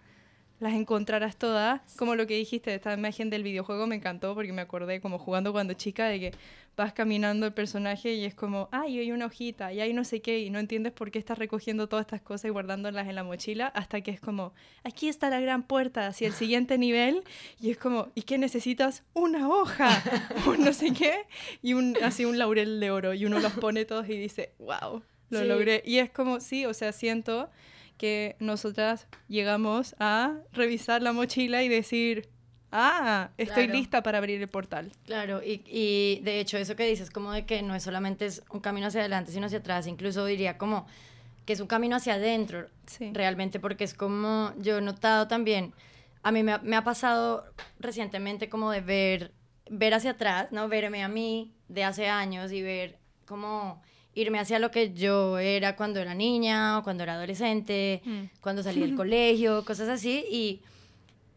las 0.60 0.74
encontrarás 0.74 1.36
todas. 1.36 1.80
Como 1.96 2.14
lo 2.14 2.26
que 2.26 2.34
dijiste, 2.34 2.74
esta 2.74 2.94
imagen 2.94 3.30
del 3.30 3.42
videojuego 3.42 3.86
me 3.86 3.96
encantó 3.96 4.34
porque 4.34 4.52
me 4.52 4.62
acordé 4.62 5.00
como 5.00 5.18
jugando 5.18 5.52
cuando 5.52 5.74
chica 5.74 6.06
de 6.06 6.20
que 6.20 6.32
vas 6.76 6.92
caminando 6.92 7.46
el 7.46 7.54
personaje 7.54 8.14
y 8.14 8.24
es 8.24 8.34
como, 8.34 8.68
ay, 8.70 8.98
hay 8.98 9.10
una 9.10 9.26
hojita 9.26 9.72
y 9.72 9.80
hay 9.80 9.94
no 9.94 10.04
sé 10.04 10.20
qué 10.20 10.40
y 10.40 10.50
no 10.50 10.58
entiendes 10.58 10.92
por 10.92 11.10
qué 11.10 11.18
estás 11.18 11.38
recogiendo 11.38 11.88
todas 11.88 12.04
estas 12.04 12.20
cosas 12.20 12.46
y 12.46 12.50
guardándolas 12.50 13.08
en 13.08 13.14
la 13.14 13.24
mochila 13.24 13.68
hasta 13.68 14.02
que 14.02 14.10
es 14.10 14.20
como, 14.20 14.52
aquí 14.84 15.08
está 15.08 15.30
la 15.30 15.40
gran 15.40 15.62
puerta 15.62 16.06
hacia 16.06 16.28
el 16.28 16.34
siguiente 16.34 16.76
nivel 16.78 17.22
y 17.60 17.70
es 17.70 17.78
como, 17.78 18.08
¿y 18.14 18.22
qué 18.22 18.36
necesitas? 18.36 19.04
Una 19.14 19.48
hoja 19.48 19.88
o 20.46 20.54
no 20.56 20.72
sé 20.72 20.92
qué 20.92 21.24
y 21.62 21.72
un, 21.72 21.96
así 22.02 22.26
un 22.26 22.38
laurel 22.38 22.78
de 22.78 22.90
oro 22.90 23.14
y 23.14 23.24
uno 23.24 23.40
los 23.40 23.52
pone 23.54 23.86
todos 23.86 24.08
y 24.10 24.18
dice, 24.18 24.52
wow, 24.58 25.02
lo 25.30 25.44
logré. 25.44 25.82
Y 25.84 25.98
es 25.98 26.10
como, 26.10 26.40
sí, 26.40 26.66
o 26.66 26.74
sea, 26.74 26.92
siento 26.92 27.50
que 27.96 28.36
nosotras 28.38 29.06
llegamos 29.28 29.94
a 29.98 30.38
revisar 30.52 31.02
la 31.02 31.12
mochila 31.12 31.62
y 31.62 31.68
decir, 31.68 32.28
ah, 32.72 33.30
estoy 33.38 33.68
lista 33.68 34.02
para 34.02 34.18
abrir 34.18 34.40
el 34.40 34.48
portal. 34.48 34.92
Claro, 35.04 35.42
y, 35.42 35.62
y, 35.66 36.20
de 36.22 36.40
hecho 36.40 36.58
eso 36.58 36.76
que 36.76 36.86
dices 36.86 37.10
como 37.10 37.32
de 37.32 37.46
que 37.46 37.62
no 37.62 37.74
es 37.74 37.82
solamente 37.82 38.26
es 38.26 38.42
un 38.50 38.60
camino 38.60 38.86
hacia 38.86 39.00
adelante, 39.00 39.32
sino 39.32 39.46
hacia 39.46 39.58
atrás, 39.58 39.86
incluso 39.86 40.24
diría 40.24 40.58
como 40.58 40.86
que 41.46 41.52
es 41.52 41.60
un 41.60 41.68
camino 41.68 41.96
hacia 41.96 42.14
adentro, 42.14 42.66
realmente, 43.12 43.60
porque 43.60 43.84
es 43.84 43.94
como 43.94 44.52
yo 44.58 44.78
he 44.78 44.80
notado 44.80 45.28
también, 45.28 45.72
a 46.22 46.32
mí 46.32 46.42
me 46.42 46.52
ha, 46.52 46.58
me 46.58 46.74
ha, 46.74 46.82
pasado 46.82 47.44
recientemente 47.78 48.48
como 48.48 48.72
de 48.72 48.80
ver, 48.80 49.32
ver 49.70 49.94
hacia 49.94 50.12
atrás, 50.12 50.48
¿no? 50.50 50.68
Verme 50.68 51.04
a 51.04 51.08
mí 51.08 51.54
de 51.68 51.84
hace 51.84 52.08
años 52.08 52.50
y 52.50 52.62
ver 52.62 52.98
como 53.26 53.80
irme 54.16 54.40
hacia 54.40 54.58
lo 54.58 54.70
que 54.70 54.94
yo 54.94 55.38
era 55.38 55.76
cuando 55.76 56.00
era 56.00 56.14
niña 56.14 56.78
o 56.78 56.82
cuando 56.82 57.02
era 57.02 57.14
adolescente, 57.14 58.00
mm. 58.04 58.40
cuando 58.40 58.62
salí 58.62 58.80
del 58.80 58.96
colegio, 59.02 59.64
cosas 59.64 59.88
así, 59.88 60.24
y, 60.30 60.62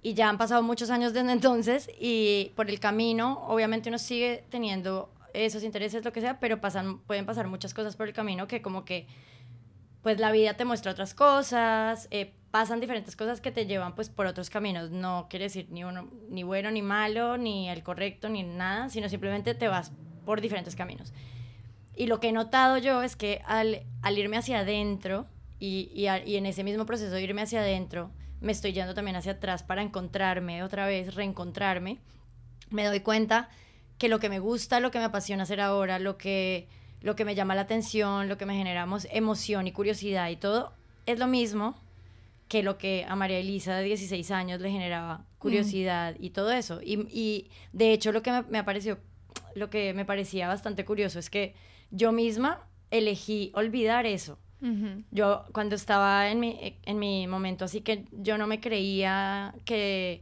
y 0.01 0.13
ya 0.13 0.29
han 0.29 0.37
pasado 0.37 0.63
muchos 0.63 0.89
años 0.89 1.13
desde 1.13 1.31
entonces 1.31 1.89
y 1.99 2.51
por 2.55 2.69
el 2.69 2.79
camino, 2.79 3.45
obviamente 3.47 3.89
uno 3.89 3.99
sigue 3.99 4.45
teniendo 4.49 5.11
esos 5.33 5.63
intereses, 5.63 6.03
lo 6.03 6.13
que 6.13 6.21
sea, 6.21 6.39
pero 6.39 6.59
pasan, 6.61 6.99
pueden 6.99 7.25
pasar 7.25 7.47
muchas 7.47 7.73
cosas 7.73 7.95
por 7.95 8.07
el 8.07 8.13
camino 8.13 8.47
que 8.47 8.61
como 8.61 8.85
que, 8.85 9.05
pues 10.01 10.17
la 10.17 10.31
vida 10.31 10.55
te 10.55 10.63
muestra 10.63 10.93
otras 10.93 11.13
cosas, 11.13 12.07
eh, 12.11 12.33
pasan 12.49 12.79
diferentes 12.79 13.17
cosas 13.17 13.41
que 13.41 13.51
te 13.51 13.65
llevan 13.65 13.93
pues 13.93 14.09
por 14.09 14.25
otros 14.25 14.49
caminos, 14.49 14.89
no 14.89 15.27
quiere 15.29 15.45
decir 15.45 15.67
ni 15.69 15.83
uno, 15.83 16.09
ni 16.29 16.43
bueno, 16.43 16.71
ni 16.71 16.81
malo, 16.81 17.37
ni 17.37 17.69
el 17.69 17.83
correcto, 17.83 18.29
ni 18.29 18.43
nada, 18.43 18.89
sino 18.89 19.09
simplemente 19.09 19.53
te 19.53 19.67
vas 19.67 19.91
por 20.25 20.39
diferentes 20.39 20.77
caminos. 20.77 21.13
Y 21.99 22.07
lo 22.07 22.21
que 22.21 22.29
he 22.29 22.31
notado 22.31 22.77
yo 22.77 23.03
es 23.03 23.17
que 23.17 23.41
al, 23.45 23.83
al 24.01 24.17
irme 24.17 24.37
hacia 24.37 24.59
adentro 24.59 25.25
y, 25.59 25.91
y, 25.93 26.07
y, 26.25 26.37
en 26.37 26.45
ese 26.45 26.63
mismo 26.63 26.85
proceso 26.85 27.11
de 27.11 27.21
irme 27.21 27.41
hacia 27.41 27.59
adentro, 27.59 28.09
me 28.39 28.53
estoy 28.53 28.71
yendo 28.71 28.93
también 28.93 29.17
hacia 29.17 29.33
atrás 29.33 29.63
para 29.63 29.81
encontrarme 29.81 30.63
otra 30.63 30.85
vez, 30.85 31.13
reencontrarme, 31.13 31.97
me 32.69 32.85
doy 32.85 33.01
cuenta 33.01 33.49
que 33.97 34.07
lo 34.07 34.21
que 34.21 34.29
me 34.29 34.39
gusta, 34.39 34.79
lo 34.79 34.91
que 34.91 34.99
me 34.99 35.03
apasiona 35.03 35.43
hacer 35.43 35.59
ahora, 35.59 35.99
lo 35.99 36.17
que, 36.17 36.69
lo 37.01 37.17
que 37.17 37.25
me 37.25 37.35
llama 37.35 37.53
la 37.53 37.63
atención, 37.63 38.29
lo 38.29 38.37
que 38.37 38.45
me 38.45 38.55
genera 38.55 38.87
emoción 39.11 39.67
y 39.67 39.73
curiosidad 39.73 40.29
y 40.29 40.37
todo, 40.37 40.71
es 41.05 41.19
lo 41.19 41.27
mismo 41.27 41.75
que 42.47 42.63
lo 42.63 42.77
que 42.77 43.05
a 43.09 43.17
María 43.17 43.39
Elisa 43.39 43.75
de 43.75 43.83
16 43.83 44.31
años 44.31 44.61
le 44.61 44.71
generaba 44.71 45.25
curiosidad 45.37 46.15
y 46.17 46.29
todo 46.29 46.53
eso. 46.53 46.79
Y, 46.81 47.01
y, 47.11 47.49
de 47.73 47.91
hecho 47.91 48.13
lo 48.13 48.21
que 48.21 48.31
me, 48.31 48.43
me, 48.43 48.63
pareció, 48.63 48.99
lo 49.53 49.69
que 49.69 49.93
me 49.93 50.05
parecía 50.05 50.47
bastante 50.47 50.85
curioso 50.85 51.19
es 51.19 51.29
que 51.29 51.67
yo 51.91 52.11
misma 52.11 52.67
elegí 52.91 53.51
olvidar 53.55 54.05
eso. 54.05 54.37
Yo 55.11 55.45
cuando 55.53 55.75
estaba 55.75 56.29
en 56.29 56.41
mi, 56.41 56.77
en 56.83 56.99
mi 56.99 57.27
momento 57.27 57.63
así 57.63 57.79
que 57.79 58.03
yo 58.11 58.37
no 58.37 58.45
me 58.45 58.59
creía 58.59 59.55
que, 59.63 60.21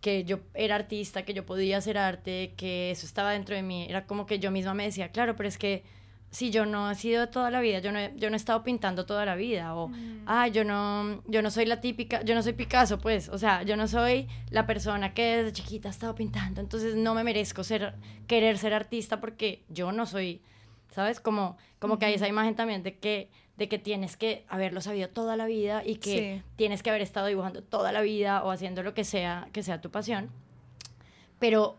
que 0.00 0.22
yo 0.22 0.38
era 0.54 0.76
artista, 0.76 1.24
que 1.24 1.34
yo 1.34 1.44
podía 1.44 1.78
hacer 1.78 1.98
arte, 1.98 2.54
que 2.56 2.92
eso 2.92 3.06
estaba 3.06 3.32
dentro 3.32 3.56
de 3.56 3.62
mí, 3.62 3.86
era 3.88 4.06
como 4.06 4.24
que 4.24 4.38
yo 4.38 4.52
misma 4.52 4.72
me 4.74 4.84
decía, 4.84 5.08
claro, 5.10 5.34
pero 5.34 5.48
es 5.48 5.58
que 5.58 5.82
si 6.30 6.50
yo 6.50 6.64
no 6.64 6.90
he 6.90 6.94
sido 6.94 7.28
toda 7.28 7.50
la 7.50 7.60
vida, 7.60 7.80
yo 7.80 7.92
no 7.92 7.98
he, 7.98 8.12
yo 8.16 8.30
no 8.30 8.36
he 8.36 8.38
estado 8.38 8.62
pintando 8.62 9.04
toda 9.04 9.26
la 9.26 9.34
vida, 9.34 9.74
o, 9.74 9.88
mm. 9.88 10.22
ah, 10.26 10.48
yo 10.48 10.64
no, 10.64 11.22
yo 11.26 11.42
no 11.42 11.50
soy 11.50 11.66
la 11.66 11.80
típica, 11.80 12.22
yo 12.22 12.34
no 12.34 12.42
soy 12.42 12.54
Picasso, 12.54 12.98
pues, 12.98 13.28
o 13.28 13.36
sea, 13.36 13.64
yo 13.64 13.76
no 13.76 13.86
soy 13.86 14.28
la 14.50 14.66
persona 14.66 15.12
que 15.12 15.38
desde 15.38 15.52
chiquita 15.52 15.88
ha 15.88 15.90
estado 15.90 16.14
pintando, 16.14 16.60
entonces 16.60 16.94
no 16.94 17.14
me 17.14 17.22
merezco 17.22 17.64
ser, 17.64 17.94
querer 18.26 18.56
ser 18.58 18.72
artista 18.72 19.20
porque 19.20 19.64
yo 19.68 19.92
no 19.92 20.06
soy 20.06 20.40
¿sabes? 20.92 21.20
Como, 21.20 21.56
como 21.78 21.98
que 21.98 22.06
hay 22.06 22.14
esa 22.14 22.28
imagen 22.28 22.54
también 22.54 22.82
de 22.82 22.98
que, 22.98 23.28
de 23.56 23.68
que 23.68 23.78
tienes 23.78 24.16
que 24.16 24.44
haberlo 24.48 24.80
sabido 24.80 25.08
toda 25.08 25.36
la 25.36 25.46
vida 25.46 25.82
y 25.84 25.96
que 25.96 26.42
tienes 26.56 26.82
que 26.82 26.90
haber 26.90 27.02
estado 27.02 27.26
dibujando 27.26 27.62
toda 27.62 27.92
la 27.92 28.02
vida 28.02 28.44
o 28.44 28.50
haciendo 28.50 28.82
lo 28.82 28.94
que 28.94 29.04
sea, 29.04 29.48
que 29.52 29.62
sea 29.62 29.80
tu 29.80 29.90
pasión. 29.90 30.30
Pero 31.38 31.76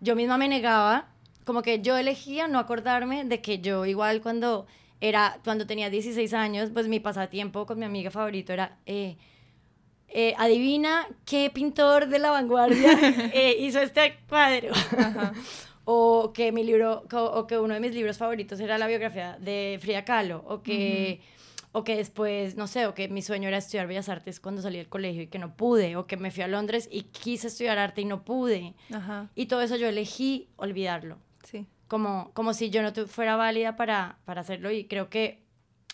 yo 0.00 0.16
misma 0.16 0.38
me 0.38 0.48
negaba, 0.48 1.08
como 1.44 1.62
que 1.62 1.80
yo 1.80 1.96
elegía 1.96 2.48
no 2.48 2.58
acordarme 2.58 3.24
de 3.24 3.40
que 3.40 3.58
yo 3.58 3.84
igual 3.84 4.22
cuando 4.22 4.66
era, 5.00 5.38
cuando 5.44 5.66
tenía 5.66 5.90
16 5.90 6.32
años, 6.34 6.70
pues 6.72 6.88
mi 6.88 7.00
pasatiempo 7.00 7.66
con 7.66 7.78
mi 7.78 7.84
amiga 7.84 8.10
favorito 8.10 8.52
era... 8.52 8.78
Eh, 8.86 9.16
eh, 10.14 10.34
adivina 10.36 11.08
qué 11.24 11.48
pintor 11.48 12.06
de 12.08 12.18
la 12.18 12.30
vanguardia 12.30 12.92
eh, 13.32 13.56
hizo 13.58 13.80
este 13.80 14.18
cuadro. 14.28 14.74
O 15.84 16.32
que 16.32 16.52
mi 16.52 16.64
libro 16.64 17.04
o 17.12 17.46
que 17.46 17.58
uno 17.58 17.74
de 17.74 17.80
mis 17.80 17.94
libros 17.94 18.18
favoritos 18.18 18.60
era 18.60 18.78
la 18.78 18.86
biografía 18.86 19.36
de 19.40 19.78
Frida 19.80 20.04
Kahlo 20.04 20.44
o 20.46 20.62
que 20.62 21.20
o 21.72 21.84
que 21.84 21.96
después 21.96 22.56
no 22.56 22.66
sé 22.66 22.86
o 22.86 22.94
que 22.94 23.08
mi 23.08 23.22
sueño 23.22 23.48
era 23.48 23.58
estudiar 23.58 23.86
bellas 23.86 24.08
artes 24.08 24.40
cuando 24.40 24.62
salí 24.62 24.78
del 24.78 24.88
colegio 24.88 25.22
y 25.22 25.26
que 25.26 25.38
no 25.38 25.56
pude 25.56 25.96
o 25.96 26.06
que 26.06 26.16
me 26.16 26.30
fui 26.30 26.42
a 26.42 26.48
Londres 26.48 26.88
y 26.92 27.02
quise 27.04 27.48
estudiar 27.48 27.78
arte 27.78 28.02
y 28.02 28.04
no 28.04 28.24
pude. 28.24 28.74
Y 29.34 29.46
todo 29.46 29.62
eso 29.62 29.76
yo 29.76 29.88
elegí 29.88 30.48
olvidarlo. 30.56 31.18
Sí. 31.44 31.66
Como 31.88 32.30
como 32.34 32.54
si 32.54 32.70
yo 32.70 32.82
no 32.82 32.92
fuera 33.06 33.36
válida 33.36 33.76
para 33.76 34.18
para 34.24 34.42
hacerlo 34.42 34.70
y 34.70 34.84
creo 34.84 35.08
que 35.08 35.42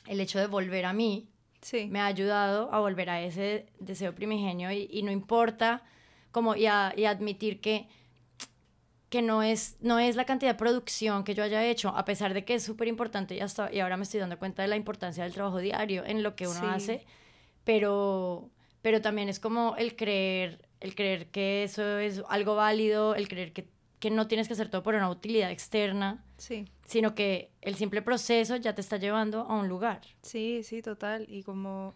el 0.07 0.21
hecho 0.21 0.39
de 0.39 0.47
volver 0.47 0.85
a 0.85 0.93
mí 0.93 1.29
sí. 1.63 1.87
me 1.91 2.01
ha 2.01 2.07
ayudado 2.07 2.73
a 2.73 2.81
volver 2.81 3.11
a 3.11 3.23
ese 3.23 3.67
deseo 3.79 4.15
primigenio 4.15 4.71
y, 4.71 4.89
y 4.91 5.03
no 5.03 5.13
importa 5.13 5.83
como 6.31 6.57
y, 6.57 6.67
a, 6.67 6.93
y 6.97 7.05
admitir 7.05 7.61
que 7.61 7.89
que 9.09 9.23
no 9.23 9.43
es, 9.43 9.77
no 9.81 9.99
es 9.99 10.17
la 10.17 10.27
cantidad 10.27 10.53
de 10.53 10.59
producción 10.59 11.25
que 11.25 11.35
yo 11.35 11.43
haya 11.43 11.65
hecho, 11.65 11.89
a 11.89 12.05
pesar 12.05 12.35
de 12.35 12.45
que 12.45 12.55
es 12.55 12.63
súper 12.63 12.89
importante 12.89 13.35
y, 13.35 13.41
hasta, 13.41 13.73
y 13.73 13.81
ahora 13.81 13.97
me 13.97 14.03
estoy 14.03 14.21
dando 14.21 14.39
cuenta 14.39 14.63
de 14.63 14.69
la 14.69 14.77
importancia 14.77 15.25
del 15.25 15.33
trabajo 15.33 15.59
diario 15.59 16.05
en 16.05 16.23
lo 16.23 16.37
que 16.37 16.47
uno 16.47 16.69
hace, 16.69 17.07
pero, 17.65 18.51
pero 18.83 19.01
también 19.01 19.29
es 19.29 19.41
como 19.41 19.77
el 19.77 19.97
creer, 19.97 20.61
el 20.81 20.95
creer 20.95 21.31
que 21.31 21.65
eso 21.65 21.99
es 21.99 22.23
algo 22.29 22.55
válido, 22.55 23.15
el 23.15 23.29
creer 23.29 23.53
que, 23.53 23.69
que 23.99 24.11
no 24.11 24.27
tienes 24.27 24.47
que 24.47 24.53
hacer 24.53 24.69
todo 24.69 24.83
por 24.83 24.95
una 24.95 25.09
utilidad 25.09 25.51
externa, 25.51 26.23
sí. 26.37 26.67
sino 26.85 27.15
que 27.15 27.51
el 27.63 27.77
simple 27.77 28.03
proceso 28.03 28.57
ya 28.57 28.75
te 28.75 28.83
está 28.83 28.99
llevando 28.99 29.41
a 29.41 29.55
un 29.55 29.69
lugar. 29.69 30.03
Sí, 30.23 30.63
sí, 30.65 30.83
total. 30.83 31.25
Y 31.29 31.43
como... 31.45 31.95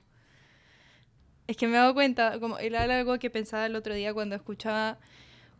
Es 1.46 1.57
que 1.57 1.66
me 1.66 1.75
he 1.75 1.77
dado 1.77 1.92
cuenta, 1.92 2.40
como 2.40 2.59
era 2.59 2.85
algo 2.85 3.18
que 3.18 3.29
pensaba 3.29 3.66
el 3.66 3.77
otro 3.77 3.92
día 3.94 4.14
cuando 4.14 4.35
escuchaba 4.35 4.98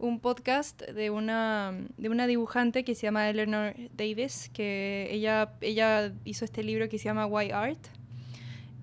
un 0.03 0.19
podcast 0.19 0.83
de 0.83 1.11
una, 1.11 1.73
de 1.97 2.09
una 2.09 2.27
dibujante 2.27 2.85
que 2.85 2.97
se 2.97 3.03
llama 3.03 3.31
Eleanor 3.31 3.75
Davis, 3.97 4.51
que 4.53 5.09
ella, 5.11 5.53
ella 5.61 6.13
hizo 6.25 6.45
este 6.45 6.65
libro 6.65 6.89
que 6.89 6.99
se 6.99 7.05
llama 7.05 7.27
Why 7.27 7.53
Art. 7.53 7.79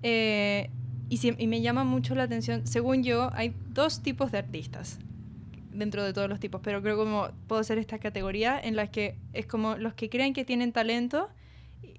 Eh, 0.02 0.70
y, 1.10 1.46
me 1.46 1.60
llama 1.60 1.84
mucho 1.84 2.14
la 2.14 2.22
atención, 2.22 2.66
según 2.66 3.02
yo, 3.02 3.30
hay 3.34 3.52
dos 3.68 4.02
tipos 4.02 4.32
de 4.32 4.38
artistas 4.38 4.98
dentro 5.72 6.02
de 6.04 6.14
todos 6.14 6.28
los 6.28 6.40
tipos, 6.40 6.62
pero 6.64 6.80
creo 6.80 6.96
como 6.96 7.28
puedo 7.46 7.60
hacer 7.60 7.76
esta 7.76 7.98
categoría 7.98 8.58
en 8.58 8.74
la 8.74 8.86
que 8.86 9.16
es 9.34 9.44
como 9.44 9.76
los 9.76 9.92
que 9.92 10.08
creen 10.08 10.32
que 10.32 10.46
tienen 10.46 10.72
talento, 10.72 11.28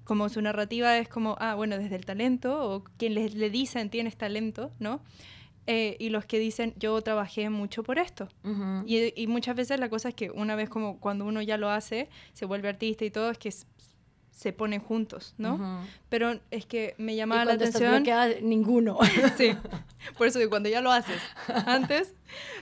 como 0.03 0.29
su 0.29 0.41
narrativa 0.41 0.97
es 0.97 1.07
como, 1.09 1.35
ah, 1.39 1.53
bueno, 1.53 1.77
desde 1.77 1.95
el 1.95 2.05
talento, 2.05 2.71
o 2.71 2.83
quien 2.97 3.13
les, 3.13 3.35
le 3.35 3.51
dicen 3.51 3.91
tienes 3.91 4.17
talento, 4.17 4.71
¿no? 4.79 5.01
Eh, 5.73 5.95
y 5.99 6.09
los 6.09 6.25
que 6.25 6.37
dicen 6.37 6.73
yo 6.75 7.01
trabajé 7.01 7.49
mucho 7.49 7.81
por 7.81 7.97
esto. 7.97 8.27
y, 8.85 9.27
muchas 9.27 9.55
veces 9.55 9.79
la 9.79 9.87
cosa 9.87 10.09
es 10.09 10.15
que 10.15 10.29
una 10.29 10.55
vez 10.55 10.67
como 10.69 10.99
cuando 10.99 11.23
uno 11.23 11.41
ya 11.41 11.55
lo 11.55 11.69
hace, 11.69 12.09
se 12.33 12.45
vuelve 12.45 12.67
artista 12.67 13.05
y 13.05 13.09
todo, 13.09 13.31
es 13.31 13.37
que 13.37 13.53
se 14.31 14.51
ponen 14.51 14.81
juntos, 14.81 15.33
¿no? 15.37 15.81
Pero 16.09 16.41
es 16.51 16.65
que 16.65 16.93
me 16.97 17.15
llamaba 17.15 17.45
la 17.45 17.53
atención... 17.53 18.03
ninguno. 18.41 18.99
sí, 19.37 19.55
por 20.17 20.27
eso 20.27 20.39
que 20.39 20.49
cuando 20.49 20.67
ya 20.67 20.81
lo 20.81 20.91
haces 20.91 21.21
antes, 21.65 22.15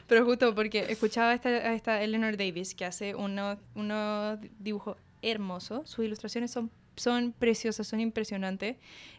pero 0.06 0.24
justo 0.24 0.54
porque 0.54 0.86
escuchaba 0.90 1.32
a 1.32 1.34
esta, 1.34 1.50
a 1.50 1.74
esta 1.74 2.04
Eleanor 2.04 2.38
Davis 2.38 2.76
que 2.76 2.86
hace 2.86 3.16
unos 3.16 3.58
uno 3.74 4.38
dibujo 4.60 4.98
hermoso, 5.24 5.84
sus 5.88 6.06
ilustraciones 6.06 6.52
son 6.52 6.70
son 7.00 7.34
preciosas, 7.38 7.88
son 7.88 8.00
impresionantes 8.00 8.78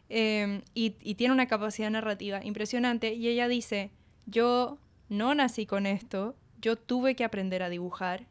em, 0.09 0.63
y, 0.75 0.91
tiene 1.15 1.33
una 1.33 1.47
capacidad 1.47 1.91
narrativa 1.91 2.45
impresionante. 2.45 3.15
Y 3.15 3.29
ella 3.29 3.49
dice, 3.49 3.91
yo 4.27 4.79
no 5.09 5.35
nací 5.35 5.67
con 5.67 5.87
esto, 5.87 6.35
yo 6.61 6.77
tuve 6.77 7.15
que 7.15 7.25
aprender 7.25 7.63
a 7.63 7.69
dibujar. 7.69 8.27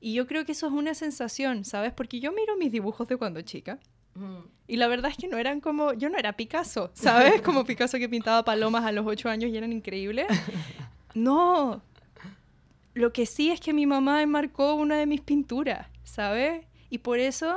Y 0.00 0.14
yo 0.14 0.26
creo 0.26 0.44
que 0.44 0.52
eso 0.52 0.66
es 0.66 0.72
una 0.72 0.94
sensación, 0.94 1.64
¿sabes? 1.64 1.92
Porque 1.92 2.20
yo 2.20 2.32
miro 2.32 2.56
mis 2.56 2.70
dibujos 2.70 3.08
de 3.08 3.16
cuando 3.16 3.40
chica. 3.42 3.78
Y 4.66 4.76
la 4.76 4.88
verdad 4.88 5.10
es 5.10 5.16
que 5.18 5.28
no 5.28 5.36
eran 5.36 5.60
como, 5.60 5.92
yo 5.92 6.08
no 6.08 6.16
era 6.16 6.34
Picasso, 6.34 6.90
¿sabes? 6.94 7.40
Como 7.42 7.64
Picasso 7.64 7.98
que 7.98 8.08
pintaba 8.08 8.44
palomas 8.44 8.84
a 8.84 8.92
los 8.92 9.06
ocho 9.06 9.28
años 9.28 9.50
y 9.50 9.56
eran 9.56 9.72
increíbles. 9.72 10.26
No, 11.14 11.82
lo 12.96 13.12
que 13.12 13.26
sí 13.26 13.50
es 13.50 13.60
que 13.60 13.74
mi 13.74 13.84
mamá 13.84 14.22
enmarcó 14.22 14.74
una 14.74 14.96
de 14.96 15.04
mis 15.04 15.20
pinturas, 15.20 15.86
¿sabes? 16.02 16.64
Y 16.88 16.98
por 16.98 17.18
eso 17.18 17.54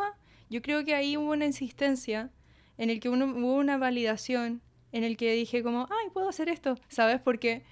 yo 0.49 0.61
creo 0.61 0.83
que 0.83 0.95
ahí 0.95 1.17
hubo 1.17 1.31
una 1.31 1.45
insistencia 1.45 2.29
en 2.77 2.89
el 2.89 2.99
que 2.99 3.09
uno, 3.09 3.25
hubo 3.25 3.55
una 3.55 3.77
validación 3.77 4.61
en 4.91 5.03
el 5.03 5.17
que 5.17 5.33
dije 5.33 5.63
como, 5.63 5.87
ay, 5.89 6.09
puedo 6.13 6.29
hacer 6.29 6.49
esto, 6.49 6.75
¿sabes? 6.87 7.19
Porque, 7.21 7.63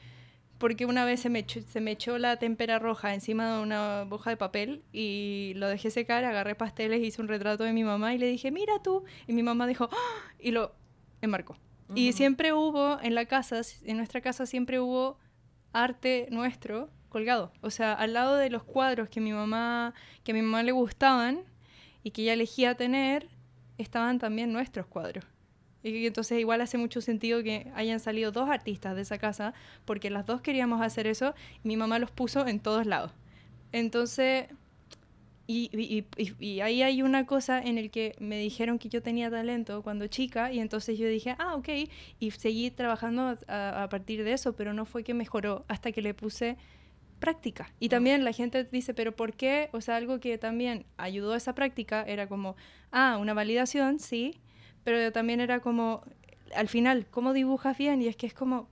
porque 0.58 0.86
una 0.86 1.06
vez 1.06 1.22
se 1.22 1.30
me, 1.30 1.40
echó, 1.40 1.62
se 1.62 1.82
me 1.82 1.92
echó 1.92 2.18
la 2.18 2.38
témpera 2.38 2.78
roja 2.78 3.14
encima 3.14 3.56
de 3.56 3.64
una 3.64 4.08
hoja 4.10 4.30
de 4.30 4.38
papel 4.38 4.84
y 4.92 5.54
lo 5.56 5.68
dejé 5.68 5.90
secar, 5.90 6.24
agarré 6.26 6.56
pasteles, 6.56 7.02
hice 7.02 7.22
un 7.22 7.28
retrato 7.28 7.64
de 7.64 7.74
mi 7.74 7.84
mamá 7.84 8.14
y 8.14 8.18
le 8.18 8.28
dije, 8.28 8.52
mira 8.52 8.82
tú. 8.84 9.04
Y 9.28 9.34
mi 9.34 9.44
mamá 9.44 9.66
dijo, 9.66 9.90
¡Ah! 9.92 10.32
y 10.40 10.52
lo 10.52 10.76
enmarcó. 11.22 11.58
Y 11.96 12.12
siempre 12.12 12.52
hubo 12.52 13.00
en 13.02 13.16
la 13.16 13.26
casa, 13.26 13.62
en 13.84 13.96
nuestra 13.96 14.20
casa 14.20 14.46
siempre 14.46 14.80
hubo 14.82 15.18
arte 15.72 16.28
nuestro 16.32 16.90
colgado. 17.10 17.54
O 17.62 17.70
sea, 17.70 17.94
al 17.94 18.14
lado 18.14 18.36
de 18.36 18.50
los 18.50 18.64
cuadros 18.64 19.10
que 19.10 19.22
mi 19.22 19.32
mamá, 19.32 19.94
que 20.26 20.34
a 20.34 20.36
mi 20.36 20.42
mamá 20.42 20.64
le 20.64 20.74
gustaban, 20.74 21.46
y 22.08 22.12
que 22.12 22.22
ella 22.22 22.32
elegía 22.32 22.76
tener, 22.76 23.28
estaban 23.78 24.18
también 24.18 24.54
nuestros 24.54 24.86
cuadros. 24.86 25.26
Y 25.84 26.08
entonces 26.08 26.40
igual 26.40 26.62
hace 26.62 26.78
mucho 26.78 27.02
sentido 27.02 27.44
que 27.44 27.70
hayan 27.76 28.00
salido 28.00 28.32
dos 28.32 28.50
artistas 28.50 28.96
de 28.96 29.02
esa 29.02 29.18
casa, 29.18 29.54
porque 29.84 30.10
las 30.10 30.26
dos 30.26 30.40
queríamos 30.40 30.82
hacer 30.82 31.06
eso 31.06 31.36
y 31.66 31.68
mi 31.68 31.76
mamá 31.76 32.00
los 32.00 32.10
puso 32.10 32.48
en 32.48 32.62
todos 32.62 32.86
lados. 32.86 33.12
Entonces, 33.74 34.46
y, 35.48 36.06
y, 36.40 36.62
ahí 36.62 36.82
hay 36.82 37.02
una 37.02 37.26
cosa 37.26 37.62
en 37.62 37.78
el 37.78 37.92
que 37.92 38.16
me 38.20 38.40
dijeron 38.40 38.80
que 38.80 38.88
yo 38.88 39.02
tenía 39.02 39.30
talento 39.30 39.82
cuando 39.84 40.08
chica 40.08 40.54
y 40.54 40.60
entonces 40.60 40.98
yo 40.98 41.10
dije, 41.10 41.36
ah, 41.40 41.56
ok, 41.56 41.68
y 42.22 42.32
seguí 42.32 42.72
trabajando 42.72 43.38
a, 43.50 43.84
a 43.84 43.90
partir 43.90 44.24
de 44.24 44.32
eso, 44.32 44.56
pero 44.56 44.74
no 44.74 44.86
fue 44.86 45.04
que 45.04 45.14
mejoró 45.14 45.66
hasta 45.68 45.92
que 45.92 46.02
le 46.02 46.14
puse 46.14 46.56
práctica. 47.20 47.72
Y 47.80 47.90
también 47.90 48.24
la 48.24 48.32
gente 48.32 48.64
dice, 48.66 48.94
pero 48.94 49.16
¿por 49.16 49.34
qué? 49.34 49.70
O 49.74 49.82
sea, 49.82 49.96
algo 49.96 50.20
que 50.20 50.38
también 50.38 50.86
ayudó 50.98 51.34
a 51.34 51.38
esa 51.38 51.56
práctica 51.56 52.04
era 52.04 52.28
como, 52.28 52.56
ah, 52.92 53.18
una 53.20 53.34
validación, 53.34 54.00
sí, 54.00 54.40
pero 54.84 55.12
también 55.12 55.42
era 55.42 55.60
como, 55.60 56.04
al 56.56 56.68
final, 56.68 57.08
¿cómo 57.10 57.34
dibujas 57.34 57.78
bien? 57.78 58.02
Y 58.02 58.08
es 58.08 58.16
que 58.16 58.28
es 58.28 58.34
como 58.34 58.70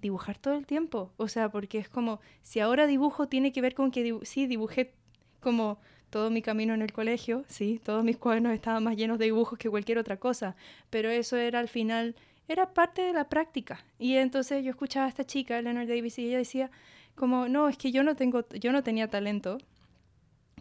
dibujar 0.00 0.38
todo 0.38 0.54
el 0.54 0.66
tiempo. 0.66 1.12
O 1.16 1.28
sea, 1.28 1.50
porque 1.50 1.78
es 1.78 1.88
como, 1.88 2.20
si 2.42 2.60
ahora 2.60 2.86
dibujo 2.86 3.28
tiene 3.28 3.52
que 3.52 3.60
ver 3.60 3.74
con 3.74 3.90
que, 3.90 4.18
sí, 4.22 4.46
dibujé 4.46 4.94
como 5.40 5.78
todo 6.10 6.30
mi 6.30 6.42
camino 6.42 6.74
en 6.74 6.82
el 6.82 6.92
colegio, 6.92 7.44
sí, 7.48 7.80
todos 7.84 8.02
mis 8.02 8.16
cuadernos 8.16 8.52
estaban 8.52 8.82
más 8.82 8.96
llenos 8.96 9.18
de 9.18 9.26
dibujos 9.26 9.58
que 9.58 9.68
cualquier 9.68 9.98
otra 9.98 10.16
cosa, 10.16 10.56
pero 10.90 11.10
eso 11.10 11.36
era 11.36 11.58
al 11.58 11.68
final, 11.68 12.16
era 12.48 12.72
parte 12.72 13.02
de 13.02 13.12
la 13.12 13.28
práctica. 13.28 13.84
Y 13.98 14.14
entonces 14.14 14.64
yo 14.64 14.70
escuchaba 14.70 15.06
a 15.06 15.08
esta 15.10 15.24
chica, 15.24 15.60
Leonard 15.60 15.86
Davis, 15.88 16.18
y 16.18 16.26
ella 16.26 16.38
decía 16.38 16.70
como, 17.18 17.48
no, 17.48 17.68
es 17.68 17.76
que 17.76 17.92
yo 17.92 18.02
no 18.02 18.16
tengo, 18.16 18.48
yo 18.50 18.72
no 18.72 18.82
tenía 18.82 19.10
talento, 19.10 19.58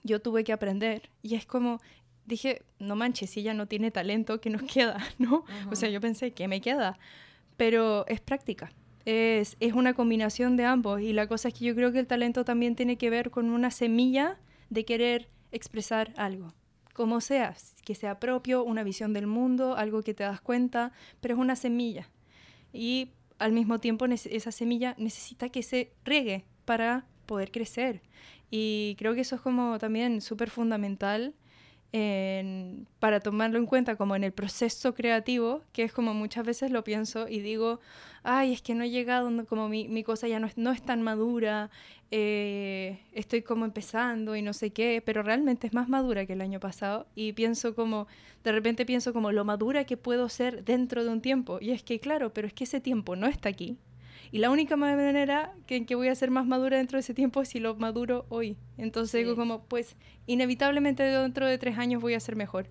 yo 0.03 0.21
tuve 0.21 0.43
que 0.43 0.51
aprender. 0.51 1.09
Y 1.21 1.35
es 1.35 1.45
como, 1.45 1.79
dije, 2.25 2.63
no 2.79 2.95
manches, 2.95 3.29
si 3.29 3.41
ella 3.41 3.53
no 3.53 3.67
tiene 3.67 3.91
talento, 3.91 4.41
¿qué 4.41 4.49
nos 4.49 4.63
queda? 4.73 4.97
¿No? 5.17 5.45
O 5.71 5.75
sea, 5.75 5.89
yo 5.89 6.01
pensé, 6.01 6.31
¿qué 6.31 6.47
me 6.47 6.59
queda? 6.59 6.99
Pero 7.55 8.05
es 8.07 8.19
práctica. 8.19 8.71
Es, 9.05 9.55
es 9.61 9.73
una 9.73 9.93
combinación 9.93 10.57
de 10.57 10.65
ambos 10.65 10.99
y 10.99 11.13
la 11.13 11.27
cosa 11.27 11.47
es 11.47 11.53
que 11.53 11.63
yo 11.63 11.75
creo 11.75 11.93
que 11.93 11.99
el 11.99 12.07
talento 12.07 12.43
también 12.43 12.75
tiene 12.75 12.97
que 12.97 13.09
ver 13.09 13.31
con 13.31 13.49
una 13.49 13.71
semilla 13.71 14.37
de 14.69 14.83
querer 14.83 15.29
expresar 15.53 16.11
algo, 16.17 16.53
como 16.93 17.21
sea, 17.21 17.55
que 17.85 17.95
sea 17.95 18.19
propio, 18.19 18.65
una 18.65 18.83
visión 18.83 19.13
del 19.13 19.25
mundo, 19.25 19.77
algo 19.77 20.01
que 20.01 20.13
te 20.13 20.23
das 20.23 20.41
cuenta, 20.41 20.91
pero 21.21 21.35
es 21.35 21.39
una 21.39 21.55
semilla. 21.55 22.09
Y 22.73 23.11
al 23.39 23.51
mismo 23.51 23.79
tiempo 23.79 24.05
esa 24.05 24.51
semilla 24.51 24.95
necesita 24.97 25.49
que 25.49 25.63
se 25.63 25.91
riegue 26.03 26.45
para 26.65 27.05
poder 27.25 27.51
crecer. 27.51 28.01
Y 28.49 28.95
creo 28.97 29.13
que 29.13 29.21
eso 29.21 29.35
es 29.35 29.41
como 29.41 29.77
también 29.79 30.21
súper 30.21 30.49
fundamental 30.49 31.33
para 32.99 33.19
tomarlo 33.21 33.57
en 33.57 33.65
cuenta 33.65 33.95
como 33.95 34.15
en 34.15 34.23
el 34.23 34.31
proceso 34.31 34.93
creativo, 34.93 35.61
que 35.71 35.83
es 35.83 35.93
como 35.93 36.13
muchas 36.13 36.45
veces 36.45 36.71
lo 36.71 36.83
pienso 36.83 37.27
y 37.27 37.39
digo, 37.39 37.79
ay, 38.23 38.53
es 38.53 38.61
que 38.61 38.75
no 38.75 38.83
he 38.83 38.89
llegado, 38.89 39.45
como 39.47 39.69
mi, 39.69 39.87
mi 39.87 40.03
cosa 40.03 40.27
ya 40.27 40.39
no 40.39 40.47
es, 40.47 40.57
no 40.57 40.71
es 40.71 40.81
tan 40.81 41.01
madura, 41.01 41.69
eh, 42.11 42.99
estoy 43.13 43.41
como 43.41 43.65
empezando 43.65 44.35
y 44.35 44.41
no 44.41 44.53
sé 44.53 44.71
qué, 44.71 45.01
pero 45.05 45.23
realmente 45.23 45.67
es 45.67 45.73
más 45.73 45.89
madura 45.89 46.25
que 46.25 46.33
el 46.33 46.41
año 46.41 46.59
pasado 46.59 47.07
y 47.15 47.33
pienso 47.33 47.73
como, 47.73 48.07
de 48.43 48.51
repente 48.51 48.85
pienso 48.85 49.13
como 49.13 49.31
lo 49.31 49.45
madura 49.45 49.85
que 49.85 49.97
puedo 49.97 50.29
ser 50.29 50.63
dentro 50.63 51.03
de 51.03 51.09
un 51.09 51.21
tiempo. 51.21 51.59
Y 51.61 51.71
es 51.71 51.83
que, 51.83 51.99
claro, 51.99 52.33
pero 52.33 52.47
es 52.47 52.53
que 52.53 52.65
ese 52.65 52.81
tiempo 52.81 53.15
no 53.15 53.27
está 53.27 53.49
aquí. 53.49 53.77
Y 54.31 54.39
la 54.39 54.49
única 54.49 54.75
manera 54.75 55.53
que, 55.65 55.77
en 55.77 55.85
que 55.85 55.95
voy 55.95 56.09
a 56.09 56.15
ser 56.15 56.31
más 56.31 56.45
madura 56.45 56.77
dentro 56.77 56.97
de 56.97 57.01
ese 57.01 57.13
tiempo 57.13 57.41
es 57.41 57.49
si 57.49 57.59
lo 57.59 57.75
maduro 57.75 58.25
hoy. 58.29 58.57
Entonces 58.77 59.23
digo 59.23 59.35
como, 59.35 59.63
pues 59.65 59.95
inevitablemente 60.25 61.03
dentro 61.03 61.47
de 61.47 61.57
tres 61.57 61.77
años 61.77 62.01
voy 62.01 62.13
a 62.13 62.19
ser 62.19 62.35
mejor. 62.35 62.67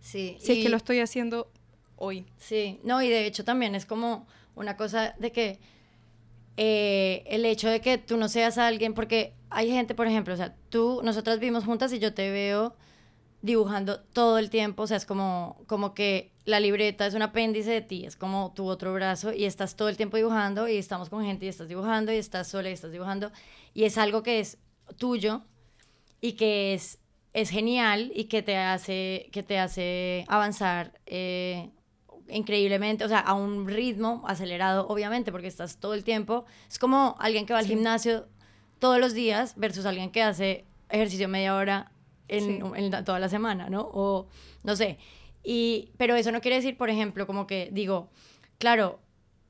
Sí. 0.00 0.36
Si 0.40 0.52
es 0.52 0.64
que 0.64 0.68
lo 0.68 0.76
estoy 0.76 1.00
haciendo 1.00 1.50
hoy. 1.96 2.24
Sí, 2.38 2.80
no, 2.84 3.02
y 3.02 3.08
de 3.08 3.26
hecho 3.26 3.44
también 3.44 3.74
es 3.74 3.86
como 3.86 4.26
una 4.54 4.76
cosa 4.76 5.14
de 5.18 5.32
que 5.32 5.58
eh, 6.56 7.22
el 7.26 7.44
hecho 7.44 7.68
de 7.68 7.80
que 7.80 7.98
tú 7.98 8.16
no 8.16 8.28
seas 8.28 8.58
alguien, 8.58 8.94
porque 8.94 9.32
hay 9.50 9.70
gente, 9.70 9.94
por 9.94 10.06
ejemplo, 10.06 10.34
o 10.34 10.36
sea, 10.36 10.54
tú, 10.68 11.00
nosotras 11.04 11.38
vivimos 11.38 11.64
juntas 11.64 11.92
y 11.92 11.98
yo 11.98 12.14
te 12.14 12.30
veo 12.30 12.74
dibujando 13.40 14.00
todo 14.00 14.38
el 14.38 14.50
tiempo, 14.50 14.82
o 14.82 14.86
sea, 14.86 14.96
es 14.96 15.06
como, 15.06 15.62
como 15.66 15.94
que 15.94 16.32
la 16.44 16.60
libreta 16.60 17.06
es 17.06 17.14
un 17.14 17.22
apéndice 17.22 17.70
de 17.70 17.82
ti, 17.82 18.04
es 18.04 18.16
como 18.16 18.52
tu 18.54 18.66
otro 18.66 18.92
brazo 18.92 19.32
y 19.32 19.44
estás 19.44 19.76
todo 19.76 19.88
el 19.88 19.96
tiempo 19.96 20.16
dibujando 20.16 20.66
y 20.66 20.76
estamos 20.76 21.08
con 21.08 21.24
gente 21.24 21.46
y 21.46 21.48
estás 21.48 21.68
dibujando 21.68 22.12
y 22.12 22.16
estás 22.16 22.48
sola 22.48 22.70
y 22.70 22.72
estás 22.72 22.90
dibujando 22.90 23.30
y 23.74 23.84
es 23.84 23.96
algo 23.96 24.22
que 24.22 24.40
es 24.40 24.58
tuyo 24.96 25.42
y 26.20 26.32
que 26.32 26.74
es, 26.74 26.98
es 27.32 27.50
genial 27.50 28.10
y 28.14 28.24
que 28.24 28.42
te 28.42 28.56
hace, 28.56 29.28
que 29.30 29.44
te 29.44 29.58
hace 29.58 30.24
avanzar 30.26 30.98
eh, 31.06 31.70
increíblemente, 32.28 33.04
o 33.04 33.08
sea, 33.08 33.20
a 33.20 33.34
un 33.34 33.68
ritmo 33.68 34.24
acelerado, 34.26 34.88
obviamente, 34.88 35.30
porque 35.30 35.46
estás 35.46 35.78
todo 35.78 35.94
el 35.94 36.04
tiempo. 36.04 36.44
Es 36.68 36.78
como 36.78 37.16
alguien 37.20 37.46
que 37.46 37.52
va 37.52 37.60
al 37.60 37.66
gimnasio 37.66 38.26
todos 38.78 38.98
los 38.98 39.14
días 39.14 39.54
versus 39.56 39.86
alguien 39.86 40.10
que 40.10 40.22
hace 40.22 40.64
ejercicio 40.90 41.28
media 41.28 41.54
hora 41.54 41.92
en, 42.28 42.90
toda 43.04 43.18
la 43.18 43.28
semana, 43.28 43.68
¿no? 43.68 43.88
O 43.92 44.28
no 44.64 44.76
sé. 44.76 44.98
Y, 45.42 45.90
pero 45.96 46.14
eso 46.14 46.32
no 46.32 46.40
quiere 46.40 46.56
decir, 46.56 46.76
por 46.76 46.90
ejemplo, 46.90 47.26
como 47.26 47.46
que 47.46 47.70
digo, 47.72 48.08
claro, 48.58 49.00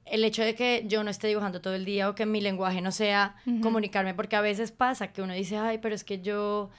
el 0.04 0.24
hecho 0.24 0.42
de 0.42 0.54
que 0.54 0.84
yo 0.86 1.04
no 1.04 1.10
esté 1.10 1.28
dibujando 1.28 1.60
todo 1.60 1.74
el 1.74 1.84
día 1.84 2.08
o 2.08 2.14
que 2.14 2.24
mi 2.26 2.40
lenguaje 2.40 2.80
no 2.80 2.92
sea 2.92 3.36
comunicarme, 3.62 4.14
porque 4.14 4.36
a 4.36 4.40
veces 4.40 4.72
pasa 4.72 5.12
que 5.12 5.22
uno 5.22 5.34
dice, 5.34 5.56
ay, 5.56 5.78
pero 5.78 5.94
es 5.94 6.04
que 6.04 6.20
yo 6.20 6.70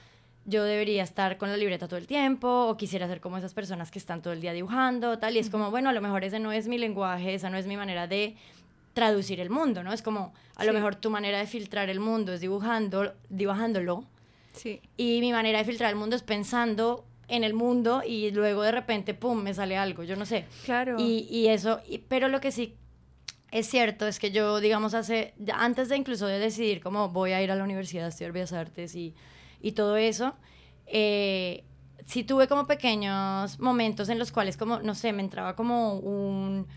yo 0.46 0.64
debería 0.64 1.04
estar 1.04 1.38
con 1.38 1.50
la 1.50 1.58
libreta 1.58 1.88
todo 1.88 1.98
el 1.98 2.08
tiempo 2.08 2.48
o 2.68 2.76
quisiera 2.76 3.08
ser 3.08 3.22
como 3.22 3.38
esas 3.38 3.54
personas 3.54 3.92
que 3.92 4.00
están 4.00 4.22
todo 4.22 4.34
el 4.34 4.42
día 4.42 4.52
dibujando, 4.52 5.20
tal, 5.20 5.36
y 5.36 5.40
es 5.40 5.50
como, 5.50 5.70
bueno, 5.70 5.90
a 5.90 5.94
lo 5.94 6.02
mejor 6.02 6.24
ese 6.24 6.40
no 6.40 6.52
es 6.52 6.68
mi 6.68 6.78
lenguaje, 6.78 7.36
esa 7.36 7.50
no 7.50 7.58
es 7.58 7.68
mi 7.68 7.78
manera 7.78 8.08
de 8.08 8.36
traducir 8.94 9.40
el 9.40 9.50
mundo, 9.50 9.84
¿no? 9.84 9.94
Es 9.94 10.02
como, 10.02 10.34
a 10.56 10.66
lo 10.66 10.74
mejor 10.74 10.96
tu 10.96 11.10
manera 11.10 11.38
de 11.38 11.46
filtrar 11.46 11.90
el 11.90 12.00
mundo 12.00 12.34
es 12.34 12.42
dibujando, 12.42 13.14
dibujándolo. 13.30 14.04
Sí. 14.60 14.82
Y 14.98 15.20
mi 15.22 15.32
manera 15.32 15.60
de 15.60 15.66
filtrar 15.66 15.90
el 15.90 15.96
mundo 15.96 16.16
es 16.16 16.24
pensando 16.24 17.06
en 17.28 17.44
el 17.44 17.54
mundo 17.54 18.02
y 18.06 18.32
luego 18.32 18.64
de 18.64 18.72
repente, 18.72 19.14
pum, 19.14 19.42
me 19.42 19.54
sale 19.54 19.78
algo, 19.78 20.04
yo 20.04 20.16
no 20.16 20.26
sé. 20.26 20.46
Claro. 20.66 20.98
Y, 21.00 21.28
y 21.30 21.48
eso, 21.48 21.80
pero 22.08 22.28
lo 22.28 22.42
que 22.42 22.52
sí 22.52 22.76
es 23.52 23.68
cierto 23.68 24.08
es 24.08 24.20
que 24.20 24.32
yo, 24.32 24.60
digamos, 24.60 24.94
hace, 24.94 25.34
antes 25.54 25.90
de 25.90 25.98
incluso 25.98 26.28
de 26.28 26.40
decidir 26.40 26.82
cómo 26.82 27.10
voy 27.10 27.32
a 27.32 27.42
ir 27.42 27.52
a 27.52 27.56
la 27.56 27.64
universidad 27.64 28.06
a 28.06 28.10
estudiar 28.10 28.32
Bellas 28.32 28.54
Artes 28.54 28.96
y 28.96 29.14
y 29.62 29.74
todo 29.74 29.98
eso, 29.98 30.36
eh, 30.88 31.64
sí 32.06 32.24
tuve 32.24 32.48
como 32.48 32.66
pequeños 32.66 33.60
momentos 33.60 34.10
en 34.10 34.20
los 34.20 34.32
cuales 34.32 34.58
como, 34.58 34.80
no 34.80 34.96
sé, 34.96 35.14
me 35.14 35.22
entraba 35.22 35.56
como 35.56 35.96
un, 35.96 36.68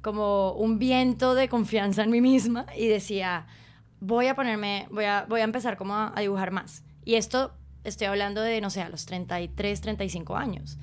como 0.00 0.52
un 0.52 0.78
viento 0.78 1.34
de 1.34 1.48
confianza 1.48 2.02
en 2.04 2.10
mí 2.10 2.20
misma 2.20 2.66
y 2.76 2.86
decía, 2.88 3.46
voy 4.00 4.28
a 4.28 4.34
ponerme, 4.34 4.86
voy 4.90 5.04
a, 5.04 5.26
voy 5.28 5.40
a 5.40 5.44
empezar 5.44 5.76
como 5.76 5.94
a, 5.94 6.14
dibujar 6.18 6.50
más. 6.50 6.84
Y 7.04 7.14
esto 7.14 7.52
estoy 7.84 8.06
hablando 8.06 8.40
de, 8.42 8.60
no 8.60 8.70
sé, 8.70 8.82
a 8.82 8.88
los 8.88 9.06
33, 9.06 9.80
35 9.80 10.36
años. 10.36 10.78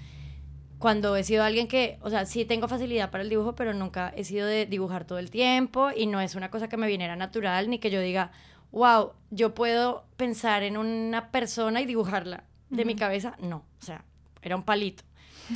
Cuando 0.79 1.15
he 1.15 1.23
sido 1.23 1.43
alguien 1.43 1.67
que, 1.67 1.97
o 2.01 2.09
sea, 2.09 2.25
sí 2.25 2.45
tengo 2.45 2.67
facilidad 2.67 3.09
para 3.09 3.23
el 3.23 3.29
dibujo, 3.29 3.55
pero 3.55 3.73
nunca 3.73 4.13
he 4.15 4.23
sido 4.23 4.45
de 4.45 4.65
dibujar 4.65 5.05
todo 5.05 5.17
el 5.17 5.31
tiempo 5.31 5.89
y 5.95 6.05
no 6.05 6.21
es 6.21 6.35
una 6.35 6.51
cosa 6.51 6.69
que 6.69 6.77
me 6.77 6.87
viniera 6.87 7.15
natural 7.15 7.69
ni 7.69 7.79
que 7.79 7.89
yo 7.89 7.99
diga, 7.99 8.31
wow, 8.71 9.13
yo 9.31 9.55
puedo 9.55 10.05
pensar 10.17 10.63
en 10.63 10.77
una 10.77 11.31
persona 11.31 11.81
y 11.81 11.85
dibujarla 11.85 12.43
de 12.69 12.85
mi 12.85 12.95
cabeza. 12.95 13.35
No, 13.39 13.65
o 13.79 13.83
sea, 13.83 14.05
era 14.41 14.55
un 14.55 14.63
palito. 14.63 15.03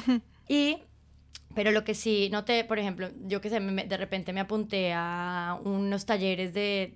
y, 0.48 0.78
pero 1.54 1.72
lo 1.72 1.84
que 1.84 1.94
sí 1.94 2.30
noté, 2.32 2.64
por 2.64 2.80
ejemplo, 2.80 3.10
yo 3.28 3.42
que 3.42 3.50
sé, 3.50 3.60
de 3.60 3.98
repente 3.98 4.34
me 4.34 4.40
apunté 4.40 4.94
a 4.94 5.60
unos 5.64 6.06
talleres 6.08 6.54
de, 6.54 6.94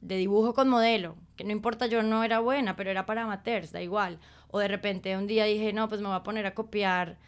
de 0.00 0.16
dibujo 0.16 0.54
con 0.54 0.68
modelo, 0.68 1.16
que 1.36 1.44
no 1.44 1.52
importa, 1.52 1.86
yo 1.86 2.02
no 2.02 2.24
era 2.24 2.40
buena, 2.40 2.76
pero 2.76 2.90
era 2.90 3.06
para 3.06 3.24
amateurs, 3.24 3.72
da 3.72 3.82
igual. 3.82 4.18
O 4.48 4.58
de 4.58 4.68
repente 4.68 5.16
un 5.16 5.26
día 5.26 5.44
dije, 5.44 5.72
no, 5.72 5.88
pues 5.88 6.00
me 6.00 6.08
voy 6.08 6.16
a 6.16 6.22
poner 6.22 6.46
a 6.46 6.54
copiar 6.54 7.18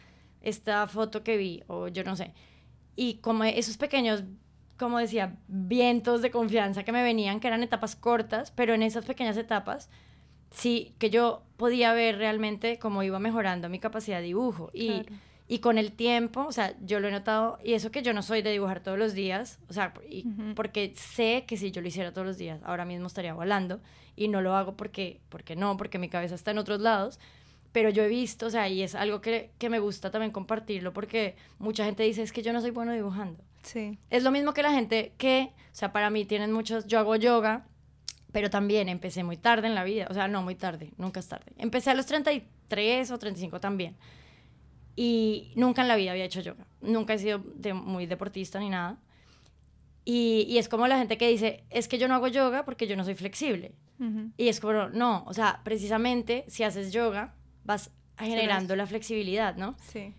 esta 0.41 0.87
foto 0.87 1.23
que 1.23 1.37
vi, 1.37 1.63
o 1.67 1.87
yo 1.87 2.03
no 2.03 2.15
sé. 2.15 2.33
Y 2.95 3.15
como 3.15 3.43
esos 3.43 3.77
pequeños 3.77 4.23
como 4.77 4.99
decía, 4.99 5.37
vientos 5.47 6.21
de 6.21 6.31
confianza 6.31 6.83
que 6.83 6.91
me 6.91 7.03
venían, 7.03 7.39
que 7.39 7.47
eran 7.47 7.63
etapas 7.63 7.95
cortas, 7.95 8.51
pero 8.51 8.73
en 8.73 8.83
esas 8.83 9.05
pequeñas 9.05 9.37
etapas 9.37 9.89
sí 10.51 10.93
que 10.99 11.09
yo 11.09 11.43
podía 11.57 11.93
ver 11.93 12.17
realmente 12.17 12.79
cómo 12.79 13.03
iba 13.03 13.19
mejorando 13.19 13.69
mi 13.69 13.79
capacidad 13.79 14.17
de 14.17 14.25
dibujo. 14.25 14.69
Y, 14.73 15.05
y 15.47 15.59
con 15.59 15.77
el 15.77 15.91
tiempo, 15.91 16.45
o 16.47 16.51
sea, 16.51 16.75
yo 16.81 16.99
lo 16.99 17.09
he 17.09 17.11
notado, 17.11 17.59
y 17.63 17.73
eso 17.73 17.91
que 17.91 18.01
yo 18.01 18.13
no 18.13 18.21
soy 18.21 18.41
de 18.41 18.51
dibujar 18.51 18.81
todos 18.81 18.97
los 18.97 19.13
días, 19.13 19.59
o 19.67 19.73
sea, 19.73 19.93
porque 20.55 20.93
sé 20.95 21.43
que 21.47 21.57
si 21.57 21.71
yo 21.71 21.81
lo 21.81 21.87
hiciera 21.87 22.13
todos 22.13 22.25
los 22.25 22.37
días, 22.37 22.61
ahora 22.63 22.85
mismo 22.85 23.07
estaría 23.07 23.33
volando, 23.33 23.81
y 24.15 24.27
no 24.27 24.41
lo 24.41 24.55
hago 24.55 24.75
porque, 24.77 25.19
porque 25.29 25.55
no, 25.55 25.75
porque 25.77 25.97
mi 25.97 26.09
cabeza 26.09 26.35
está 26.35 26.51
en 26.51 26.59
otros 26.59 26.79
lados, 26.79 27.19
pero 27.71 27.89
yo 27.89 28.03
he 28.03 28.07
visto, 28.07 28.45
o 28.45 28.49
sea, 28.49 28.69
y 28.69 28.83
es 28.83 28.95
algo 28.95 29.19
que, 29.19 29.51
que 29.57 29.69
me 29.69 29.79
gusta 29.79 30.11
también 30.11 30.31
compartirlo, 30.31 30.93
porque 30.93 31.35
mucha 31.57 31.83
gente 31.83 32.03
dice, 32.03 32.21
es 32.21 32.31
que 32.31 32.43
yo 32.43 32.53
no 32.53 32.61
soy 32.61 32.71
bueno 32.71 32.93
dibujando. 32.93 33.43
Sí. 33.63 33.97
Es 34.09 34.23
lo 34.23 34.31
mismo 34.31 34.53
que 34.53 34.61
la 34.61 34.71
gente 34.71 35.13
que, 35.17 35.51
o 35.71 35.75
sea, 35.75 35.91
para 35.91 36.09
mí 36.09 36.25
tienen 36.25 36.51
muchos, 36.51 36.85
yo 36.85 36.99
hago 36.99 37.15
yoga, 37.15 37.65
pero 38.31 38.49
también 38.49 38.89
empecé 38.89 39.23
muy 39.23 39.37
tarde 39.37 39.67
en 39.67 39.75
la 39.75 39.83
vida, 39.83 40.07
o 40.09 40.13
sea, 40.13 40.27
no 40.27 40.41
muy 40.41 40.55
tarde, 40.55 40.91
nunca 40.97 41.19
es 41.19 41.27
tarde. 41.27 41.51
Empecé 41.57 41.91
a 41.91 41.95
los 41.95 42.05
33 42.05 43.11
o 43.11 43.17
35 43.17 43.59
también. 43.59 43.95
Y 44.95 45.51
nunca 45.55 45.81
en 45.81 45.87
la 45.87 45.95
vida 45.95 46.11
había 46.11 46.25
hecho 46.25 46.41
yoga. 46.41 46.65
Nunca 46.81 47.13
he 47.13 47.19
sido 47.19 47.39
de, 47.55 47.73
muy 47.73 48.05
deportista 48.05 48.59
ni 48.59 48.69
nada. 48.69 48.99
Y, 50.05 50.45
y, 50.49 50.57
es 50.57 50.67
como 50.67 50.87
la 50.87 50.97
gente 50.97 51.17
que 51.17 51.29
dice, 51.29 51.63
es 51.69 51.87
que 51.87 51.97
yo 51.97 52.07
no 52.07 52.15
hago 52.15 52.27
yoga 52.27 52.65
porque 52.65 52.87
yo 52.87 52.95
no 52.95 53.03
soy 53.03 53.15
flexible. 53.15 53.73
Y 54.35 54.49
es 54.49 54.59
como, 54.59 54.89
no, 54.89 55.23
o 55.27 55.33
sea, 55.33 55.61
precisamente 55.63 56.43
si 56.49 56.63
haces 56.63 56.91
yoga, 56.91 57.35
vas 57.63 57.89
generando 58.17 58.75
la 58.75 58.85
flexibilidad, 58.85 59.55
¿no? 59.55 59.77
Sí. 59.79 60.13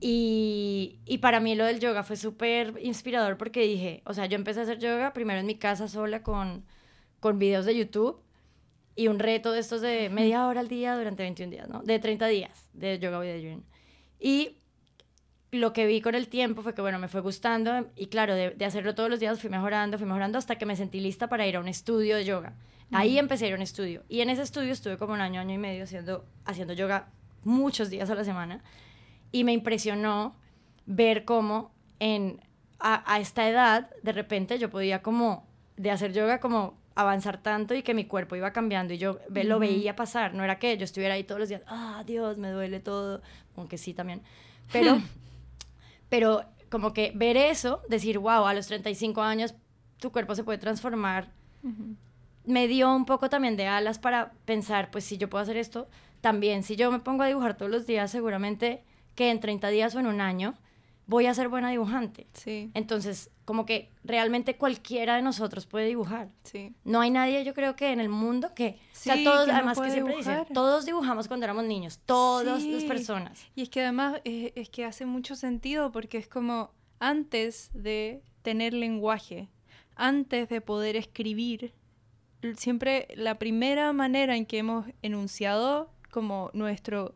Y, 0.00 0.98
y, 1.04 1.18
para 1.18 1.38
mí 1.38 1.54
lo 1.54 1.64
del 1.64 1.78
yoga 1.78 2.02
fue 2.02 2.16
súper 2.16 2.74
inspirador 2.82 3.36
porque 3.36 3.60
dije, 3.60 4.02
o 4.04 4.14
sea, 4.14 4.26
yo 4.26 4.34
empecé 4.34 4.60
a 4.60 4.62
hacer 4.64 4.78
yoga 4.78 5.12
primero 5.12 5.38
en 5.38 5.46
mi 5.46 5.56
casa 5.56 5.86
sola 5.86 6.24
con, 6.24 6.64
con 7.20 7.38
videos 7.38 7.66
de 7.66 7.76
YouTube 7.76 8.20
y 8.96 9.08
un 9.08 9.18
reto 9.18 9.52
de 9.52 9.60
estos 9.60 9.80
de 9.80 10.08
media 10.08 10.46
hora 10.46 10.60
al 10.60 10.68
día 10.68 10.96
durante 10.96 11.22
21 11.22 11.50
días, 11.52 11.68
¿no? 11.68 11.82
De 11.82 11.98
30 11.98 12.26
días 12.26 12.68
de 12.72 12.98
yoga 12.98 13.20
with 13.20 13.62
Y 14.20 14.58
lo 15.50 15.72
que 15.72 15.86
vi 15.86 16.00
con 16.00 16.14
el 16.14 16.28
tiempo 16.28 16.62
fue 16.62 16.74
que, 16.74 16.82
bueno, 16.82 16.98
me 16.98 17.08
fue 17.08 17.20
gustando 17.20 17.90
y 17.96 18.06
claro, 18.06 18.34
de, 18.34 18.50
de, 18.50 18.64
hacerlo 18.64 18.94
todos 18.94 19.10
los 19.10 19.18
días 19.18 19.40
fui 19.40 19.50
mejorando, 19.50 19.98
fui 19.98 20.06
mejorando 20.06 20.38
hasta 20.38 20.56
que 20.56 20.66
me 20.66 20.76
sentí 20.76 21.00
lista 21.00 21.28
para 21.28 21.46
ir 21.46 21.56
a 21.56 21.60
un 21.60 21.68
estudio 21.68 22.16
de 22.16 22.24
yoga. 22.24 22.54
Ahí 22.92 23.18
empecé 23.18 23.44
a 23.44 23.48
ir 23.48 23.54
a 23.54 23.56
un 23.56 23.62
estudio. 23.62 24.04
Y 24.08 24.20
en 24.20 24.30
ese 24.30 24.42
estudio 24.42 24.72
estuve 24.72 24.98
como 24.98 25.12
un 25.12 25.20
año, 25.20 25.40
año 25.40 25.54
y 25.54 25.58
medio 25.58 25.84
haciendo, 25.84 26.24
haciendo 26.44 26.74
yoga 26.74 27.08
muchos 27.44 27.88
días 27.88 28.10
a 28.10 28.14
la 28.14 28.24
semana. 28.24 28.62
Y 29.32 29.44
me 29.44 29.52
impresionó 29.52 30.36
ver 30.86 31.24
cómo 31.24 31.72
en, 32.00 32.40
a, 32.80 33.12
a 33.12 33.20
esta 33.20 33.48
edad 33.48 33.90
de 34.02 34.12
repente 34.12 34.58
yo 34.58 34.70
podía 34.70 35.02
como 35.02 35.46
de 35.76 35.90
hacer 35.90 36.12
yoga 36.12 36.40
como 36.40 36.79
avanzar 36.94 37.42
tanto 37.42 37.74
y 37.74 37.82
que 37.82 37.94
mi 37.94 38.04
cuerpo 38.04 38.36
iba 38.36 38.52
cambiando 38.52 38.94
y 38.94 38.98
yo 38.98 39.18
lo 39.28 39.58
veía 39.58 39.96
pasar, 39.96 40.34
no 40.34 40.44
era 40.44 40.58
que 40.58 40.76
yo 40.76 40.84
estuviera 40.84 41.14
ahí 41.14 41.24
todos 41.24 41.38
los 41.38 41.48
días, 41.48 41.62
ah, 41.66 42.02
Dios, 42.06 42.38
me 42.38 42.50
duele 42.50 42.80
todo, 42.80 43.22
aunque 43.56 43.78
sí 43.78 43.94
también, 43.94 44.22
pero 44.72 45.00
pero 46.08 46.44
como 46.70 46.92
que 46.92 47.12
ver 47.14 47.36
eso, 47.36 47.82
decir, 47.88 48.18
wow, 48.18 48.46
a 48.46 48.54
los 48.54 48.66
35 48.66 49.22
años 49.22 49.54
tu 49.98 50.12
cuerpo 50.12 50.34
se 50.34 50.44
puede 50.44 50.58
transformar, 50.58 51.30
me 52.44 52.68
dio 52.68 52.94
un 52.94 53.04
poco 53.04 53.28
también 53.28 53.56
de 53.56 53.66
alas 53.66 53.98
para 53.98 54.32
pensar, 54.44 54.90
pues 54.90 55.04
si 55.04 55.18
yo 55.18 55.28
puedo 55.28 55.42
hacer 55.42 55.56
esto, 55.56 55.88
también 56.20 56.62
si 56.62 56.76
yo 56.76 56.90
me 56.90 56.98
pongo 56.98 57.22
a 57.22 57.26
dibujar 57.26 57.56
todos 57.56 57.70
los 57.70 57.86
días, 57.86 58.10
seguramente 58.10 58.82
que 59.14 59.30
en 59.30 59.40
30 59.40 59.68
días 59.68 59.94
o 59.94 60.00
en 60.00 60.06
un 60.06 60.20
año 60.20 60.54
voy 61.10 61.26
a 61.26 61.34
ser 61.34 61.48
buena 61.48 61.70
dibujante. 61.70 62.28
Sí. 62.34 62.70
Entonces, 62.72 63.30
como 63.44 63.66
que 63.66 63.90
realmente 64.04 64.56
cualquiera 64.56 65.16
de 65.16 65.22
nosotros 65.22 65.66
puede 65.66 65.86
dibujar. 65.86 66.28
Sí. 66.44 66.72
No 66.84 67.00
hay 67.00 67.10
nadie, 67.10 67.44
yo 67.44 67.52
creo 67.52 67.74
que 67.74 67.90
en 67.90 67.98
el 67.98 68.08
mundo 68.08 68.54
que, 68.54 68.78
sí, 68.92 69.10
o 69.10 69.14
sea, 69.14 69.24
todos, 69.24 69.46
que 69.46 69.50
no 69.52 69.56
además 69.58 69.80
que 69.80 69.90
siempre 69.90 70.14
dibujar. 70.14 70.38
dicen, 70.40 70.54
todos 70.54 70.86
dibujamos 70.86 71.26
cuando 71.26 71.44
éramos 71.44 71.64
niños, 71.64 71.98
todas 72.06 72.62
Sí. 72.62 72.70
las 72.72 72.84
personas. 72.84 73.42
Y 73.56 73.62
es 73.62 73.68
que 73.68 73.80
además 73.82 74.20
es, 74.24 74.52
es 74.54 74.68
que 74.70 74.84
hace 74.84 75.04
mucho 75.04 75.34
sentido 75.34 75.90
porque 75.90 76.16
es 76.16 76.28
como 76.28 76.70
antes 77.00 77.70
de 77.74 78.22
tener 78.42 78.72
lenguaje, 78.72 79.48
antes 79.96 80.48
de 80.48 80.60
poder 80.60 80.94
escribir, 80.94 81.74
siempre 82.56 83.08
la 83.16 83.38
primera 83.38 83.92
manera 83.92 84.36
en 84.36 84.46
que 84.46 84.58
hemos 84.58 84.86
enunciado 85.02 85.90
como 86.10 86.50
nuestro 86.54 87.14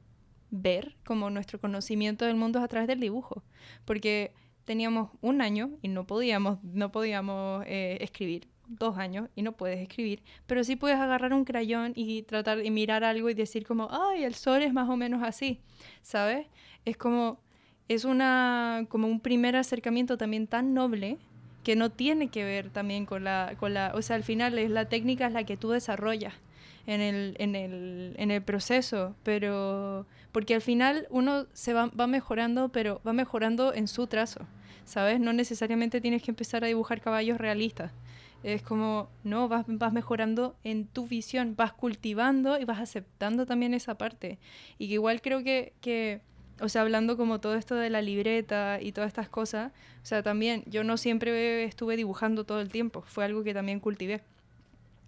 ver, 0.55 0.97
como 1.05 1.31
nuestro 1.31 1.61
conocimiento 1.61 2.25
del 2.25 2.37
mundo 2.37 2.59
es 2.59 2.65
a 2.65 2.69
través 2.69 2.89
del 2.89 3.01
dibujo, 3.01 3.43
porque 3.85 4.33
teníamos 4.65 5.11
un 5.21 5.41
año 5.41 5.71
y 5.83 5.89
no 5.89 6.07
podíamos, 6.07 6.63
no 6.63 6.93
podíamos 6.93 7.65
eh, 7.67 7.99
escribir, 8.01 8.49
dos 8.67 8.97
años 8.97 9.29
y 9.35 9.43
no 9.43 9.53
puedes 9.53 9.79
escribir, 9.79 10.23
pero 10.47 10.65
sí 10.65 10.77
puedes 10.77 10.99
agarrar 10.99 11.35
un 11.35 11.45
crayón 11.45 11.93
y 11.95 12.23
tratar 12.23 12.65
y 12.65 12.71
mirar 12.71 13.05
algo 13.05 13.29
y 13.29 13.35
decir 13.35 13.67
como, 13.67 13.89
ay, 13.91 14.25
el 14.25 14.35
sol 14.35 14.63
es 14.63 14.73
más 14.73 14.89
o 14.89 14.97
menos 14.97 15.23
así, 15.23 15.61
¿sabes? 16.03 16.47
Es 16.87 16.97
como, 16.97 17.41
es 17.89 18.05
una, 18.07 18.87
como 18.89 19.09
un 19.09 19.21
primer 19.21 19.57
acercamiento 19.57 20.17
también 20.17 20.47
tan 20.47 20.73
noble 20.73 21.19
que 21.63 21.77
no 21.77 21.91
tiene 21.91 22.29
que 22.29 22.45
ver 22.45 22.71
también 22.71 23.07
con 23.07 23.25
la, 23.25 23.55
con 23.59 23.75
la, 23.75 23.93
o 23.95 24.03
sea, 24.03 24.17
al 24.17 24.25
final 24.25 24.59
es 24.59 24.71
la 24.71 24.89
técnica 24.89 25.27
es 25.27 25.33
la 25.33 25.45
que 25.45 25.57
tú 25.57 25.71
desarrollas 25.71 26.35
en 26.87 27.01
el, 27.01 27.37
en 27.39 27.55
el, 27.55 28.15
en 28.19 28.31
el 28.31 28.43
proceso, 28.43 29.15
pero 29.23 30.07
porque 30.35 30.57
al 30.57 30.63
final 30.63 31.07
uno 31.11 31.47
se 31.53 31.75
va, 31.75 31.87
va 31.99 32.09
mejorando, 32.09 32.71
pero 32.71 33.01
va 33.07 33.13
mejorando 33.13 33.73
en 33.73 33.87
su 33.87 34.09
trazo, 34.09 34.41
¿sabes? 34.85 35.21
No 35.21 35.33
necesariamente 35.33 36.01
tienes 36.01 36.25
que 36.25 36.33
empezar 36.33 36.65
a 36.65 36.67
dibujar 36.67 37.01
caballos 37.01 37.39
realistas. 37.39 37.93
Es 38.43 38.61
como, 38.61 39.09
no, 39.23 39.47
vas, 39.47 39.65
vas 39.69 39.93
mejorando 39.93 40.57
en 40.65 40.89
tu 40.89 41.07
visión, 41.07 41.55
vas 41.55 41.73
cultivando 41.73 42.59
y 42.59 42.65
vas 42.65 42.81
aceptando 42.81 43.47
también 43.47 43.75
esa 43.75 43.97
parte. 43.97 44.41
Y 44.77 44.89
que 44.89 44.95
igual 44.95 45.23
creo 45.23 45.45
que, 45.45 45.73
que, 45.81 46.21
o 46.61 46.69
sea, 46.69 46.83
hablando 46.83 47.17
como 47.17 47.41
todo 47.41 47.55
esto 47.55 47.77
de 47.77 47.89
la 47.89 48.03
libreta 48.03 48.81
y 48.83 48.91
todas 48.91 49.07
estas 49.07 49.29
cosas, 49.29 49.71
o 50.03 50.07
sea, 50.07 50.25
también 50.25 50.65
yo 50.67 50.83
no 50.83 50.97
siempre 50.97 51.63
estuve 51.63 51.97
dibujando 51.97 52.43
todo 52.43 52.61
el 52.61 52.71
tiempo, 52.71 53.05
fue 53.07 53.25
algo 53.25 53.45
que 53.45 53.55
también 53.55 53.79
cultivé. 53.79 54.21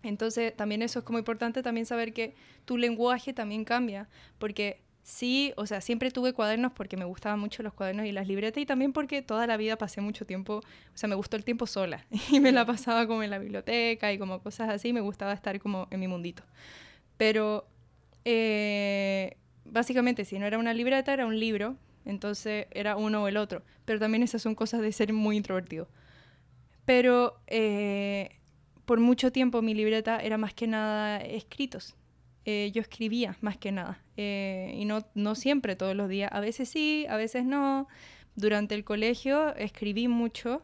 Entonces, 0.04 0.56
también 0.56 0.82
eso 0.82 1.00
es 1.00 1.04
como 1.04 1.18
importante 1.18 1.64
también 1.64 1.84
saber 1.84 2.12
que 2.12 2.36
tu 2.64 2.78
lenguaje 2.78 3.32
también 3.32 3.64
cambia, 3.64 4.08
porque 4.38 4.85
sí, 5.06 5.52
o 5.56 5.66
sea, 5.66 5.80
siempre 5.80 6.10
tuve 6.10 6.32
cuadernos 6.32 6.72
porque 6.72 6.96
me 6.96 7.04
gustaban 7.04 7.38
mucho 7.38 7.62
los 7.62 7.72
cuadernos 7.72 8.06
y 8.06 8.12
las 8.12 8.26
libretas 8.26 8.60
y 8.60 8.66
también 8.66 8.92
porque 8.92 9.22
toda 9.22 9.46
la 9.46 9.56
vida 9.56 9.78
pasé 9.78 10.00
mucho 10.00 10.26
tiempo, 10.26 10.54
o 10.56 10.96
sea, 10.96 11.08
me 11.08 11.14
gustó 11.14 11.36
el 11.36 11.44
tiempo 11.44 11.68
sola 11.68 12.04
y 12.32 12.40
me 12.40 12.50
la 12.50 12.66
pasaba 12.66 13.06
como 13.06 13.22
en 13.22 13.30
la 13.30 13.38
biblioteca 13.38 14.12
y 14.12 14.18
como 14.18 14.40
cosas 14.40 14.68
así, 14.68 14.92
me 14.92 15.00
gustaba 15.00 15.32
estar 15.32 15.60
como 15.60 15.86
en 15.92 16.00
mi 16.00 16.08
mundito. 16.08 16.42
Pero 17.16 17.68
eh, 18.24 19.36
básicamente, 19.64 20.24
si 20.24 20.40
no 20.40 20.46
era 20.46 20.58
una 20.58 20.74
libreta, 20.74 21.12
era 21.12 21.24
un 21.24 21.38
libro, 21.38 21.76
entonces 22.04 22.66
era 22.72 22.96
uno 22.96 23.22
o 23.22 23.28
el 23.28 23.36
otro. 23.36 23.62
Pero 23.84 24.00
también 24.00 24.24
esas 24.24 24.42
son 24.42 24.56
cosas 24.56 24.80
de 24.80 24.90
ser 24.90 25.12
muy 25.12 25.36
introvertido. 25.36 25.88
Pero 26.84 27.40
eh, 27.46 28.30
por 28.84 28.98
mucho 28.98 29.30
tiempo 29.30 29.62
mi 29.62 29.72
libreta 29.72 30.18
era 30.18 30.36
más 30.36 30.52
que 30.52 30.66
nada 30.66 31.18
escritos. 31.18 31.94
Eh, 32.48 32.70
yo 32.72 32.80
escribía 32.80 33.36
más 33.40 33.56
que 33.56 33.72
nada. 33.72 33.98
Eh, 34.16 34.72
y 34.76 34.84
no, 34.84 35.04
no 35.14 35.34
siempre, 35.34 35.74
todos 35.74 35.96
los 35.96 36.08
días. 36.08 36.30
A 36.32 36.38
veces 36.40 36.68
sí, 36.68 37.04
a 37.08 37.16
veces 37.16 37.44
no. 37.44 37.88
Durante 38.36 38.74
el 38.76 38.84
colegio 38.84 39.54
escribí 39.56 40.06
mucho. 40.06 40.62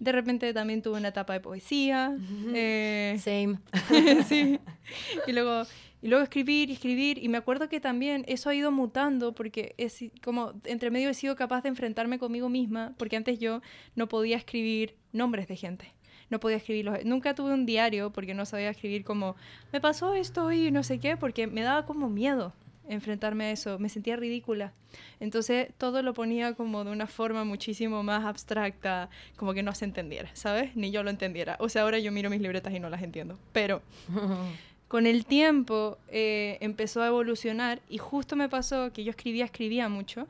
De 0.00 0.10
repente 0.10 0.52
también 0.52 0.82
tuve 0.82 0.98
una 0.98 1.08
etapa 1.08 1.32
de 1.32 1.40
poesía. 1.40 2.16
eh, 2.54 3.16
Same. 3.20 3.58
sí. 4.28 4.58
Y 5.28 5.32
luego, 5.32 5.62
y 6.02 6.08
luego 6.08 6.24
escribir 6.24 6.68
y 6.70 6.72
escribir. 6.72 7.22
Y 7.22 7.28
me 7.28 7.38
acuerdo 7.38 7.68
que 7.68 7.78
también 7.78 8.24
eso 8.26 8.50
ha 8.50 8.54
ido 8.54 8.72
mutando 8.72 9.32
porque 9.32 9.74
es 9.78 10.02
como 10.24 10.54
entre 10.64 10.90
medio 10.90 11.10
he 11.10 11.14
sido 11.14 11.36
capaz 11.36 11.62
de 11.62 11.68
enfrentarme 11.68 12.18
conmigo 12.18 12.48
misma 12.48 12.92
porque 12.98 13.16
antes 13.16 13.38
yo 13.38 13.60
no 13.94 14.08
podía 14.08 14.36
escribir 14.36 14.96
nombres 15.12 15.46
de 15.46 15.54
gente. 15.56 15.92
No 16.30 16.40
podía 16.40 16.56
escribirlos. 16.56 17.04
Nunca 17.04 17.34
tuve 17.34 17.52
un 17.52 17.66
diario 17.66 18.10
porque 18.10 18.34
no 18.34 18.46
sabía 18.46 18.70
escribir 18.70 19.04
como, 19.04 19.36
me 19.72 19.80
pasó 19.80 20.14
esto 20.14 20.50
y 20.52 20.70
no 20.70 20.82
sé 20.82 20.98
qué, 20.98 21.16
porque 21.16 21.46
me 21.46 21.62
daba 21.62 21.84
como 21.84 22.08
miedo 22.08 22.52
enfrentarme 22.88 23.44
a 23.44 23.50
eso. 23.52 23.78
Me 23.78 23.88
sentía 23.88 24.16
ridícula. 24.16 24.72
Entonces 25.20 25.68
todo 25.78 26.02
lo 26.02 26.12
ponía 26.12 26.54
como 26.54 26.84
de 26.84 26.90
una 26.90 27.06
forma 27.06 27.44
muchísimo 27.44 28.02
más 28.02 28.24
abstracta, 28.24 29.08
como 29.36 29.54
que 29.54 29.62
no 29.62 29.74
se 29.74 29.84
entendiera, 29.84 30.30
¿sabes? 30.34 30.74
Ni 30.76 30.90
yo 30.90 31.02
lo 31.02 31.10
entendiera. 31.10 31.56
O 31.60 31.68
sea, 31.68 31.82
ahora 31.82 31.98
yo 31.98 32.12
miro 32.12 32.30
mis 32.30 32.40
libretas 32.40 32.74
y 32.74 32.80
no 32.80 32.90
las 32.90 33.02
entiendo. 33.02 33.38
Pero 33.52 33.82
con 34.88 35.06
el 35.06 35.24
tiempo 35.24 35.98
eh, 36.08 36.58
empezó 36.60 37.02
a 37.02 37.06
evolucionar 37.06 37.80
y 37.88 37.98
justo 37.98 38.36
me 38.36 38.48
pasó 38.48 38.92
que 38.92 39.04
yo 39.04 39.10
escribía, 39.10 39.44
escribía 39.44 39.88
mucho. 39.88 40.26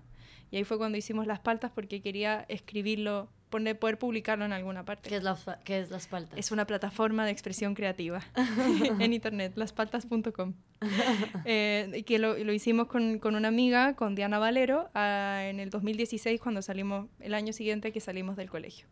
Y 0.50 0.56
ahí 0.56 0.64
fue 0.64 0.78
cuando 0.78 0.98
hicimos 0.98 1.26
las 1.26 1.38
paltas 1.38 1.70
porque 1.74 2.00
quería 2.00 2.44
escribirlo, 2.48 3.28
poner, 3.50 3.78
poder 3.78 3.98
publicarlo 3.98 4.44
en 4.44 4.52
alguna 4.52 4.84
parte. 4.84 5.10
¿Qué 5.10 5.16
es, 5.16 5.22
la, 5.22 5.36
qué 5.64 5.80
es 5.80 5.90
las 5.90 6.06
paltas? 6.06 6.38
Es 6.38 6.50
una 6.52 6.66
plataforma 6.66 7.24
de 7.26 7.32
expresión 7.32 7.74
creativa 7.74 8.22
en 8.98 9.12
internet, 9.12 9.52
laspaltas.com. 9.56 10.54
Eh, 11.44 11.90
y 11.94 12.02
que 12.04 12.18
lo, 12.18 12.38
lo 12.38 12.52
hicimos 12.54 12.86
con, 12.86 13.18
con 13.18 13.34
una 13.34 13.48
amiga, 13.48 13.94
con 13.96 14.14
Diana 14.14 14.38
Valero, 14.38 14.88
ah, 14.94 15.40
en 15.44 15.60
el 15.60 15.68
2016, 15.68 16.40
cuando 16.40 16.62
salimos, 16.62 17.08
el 17.20 17.34
año 17.34 17.52
siguiente 17.52 17.92
que 17.92 18.00
salimos 18.00 18.36
del 18.36 18.48
colegio. 18.48 18.86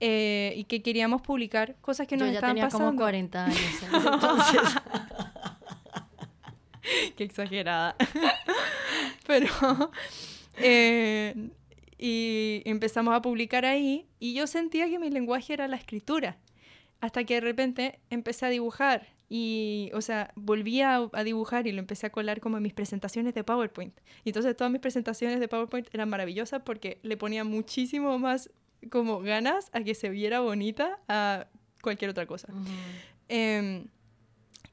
Eh, 0.00 0.54
y 0.56 0.64
que 0.64 0.82
queríamos 0.82 1.22
publicar 1.22 1.76
cosas 1.80 2.06
que 2.06 2.16
nos 2.16 2.26
Yo 2.28 2.32
ya 2.32 2.38
estaban 2.38 2.56
tenía 2.56 2.66
pasando. 2.66 2.86
como 2.86 2.98
40 3.00 3.44
años 3.44 3.58
entonces. 3.82 4.60
Qué 7.16 7.24
exagerada. 7.24 7.96
Pero. 9.26 9.48
eh, 10.58 11.34
y 11.98 12.62
empezamos 12.64 13.14
a 13.14 13.22
publicar 13.22 13.64
ahí. 13.64 14.06
Y 14.18 14.34
yo 14.34 14.46
sentía 14.46 14.88
que 14.88 14.98
mi 14.98 15.10
lenguaje 15.10 15.52
era 15.52 15.68
la 15.68 15.76
escritura. 15.76 16.38
Hasta 17.00 17.24
que 17.24 17.34
de 17.34 17.40
repente 17.40 18.00
empecé 18.10 18.46
a 18.46 18.48
dibujar. 18.48 19.08
Y, 19.28 19.90
o 19.94 20.00
sea, 20.00 20.32
volví 20.36 20.80
a, 20.80 21.08
a 21.12 21.24
dibujar 21.24 21.66
y 21.66 21.72
lo 21.72 21.78
empecé 21.78 22.06
a 22.06 22.10
colar 22.10 22.40
como 22.40 22.56
en 22.56 22.62
mis 22.62 22.72
presentaciones 22.72 23.34
de 23.34 23.44
PowerPoint. 23.44 23.98
Y 24.24 24.30
entonces 24.30 24.56
todas 24.56 24.70
mis 24.72 24.80
presentaciones 24.80 25.40
de 25.40 25.48
PowerPoint 25.48 25.88
eran 25.92 26.08
maravillosas 26.08 26.62
porque 26.62 26.98
le 27.02 27.16
ponía 27.16 27.44
muchísimo 27.44 28.18
más 28.18 28.50
como 28.90 29.20
ganas 29.20 29.70
a 29.72 29.82
que 29.82 29.94
se 29.94 30.08
viera 30.10 30.40
bonita 30.40 31.00
a 31.08 31.46
cualquier 31.82 32.10
otra 32.10 32.26
cosa. 32.26 32.48
Em, 33.28 33.86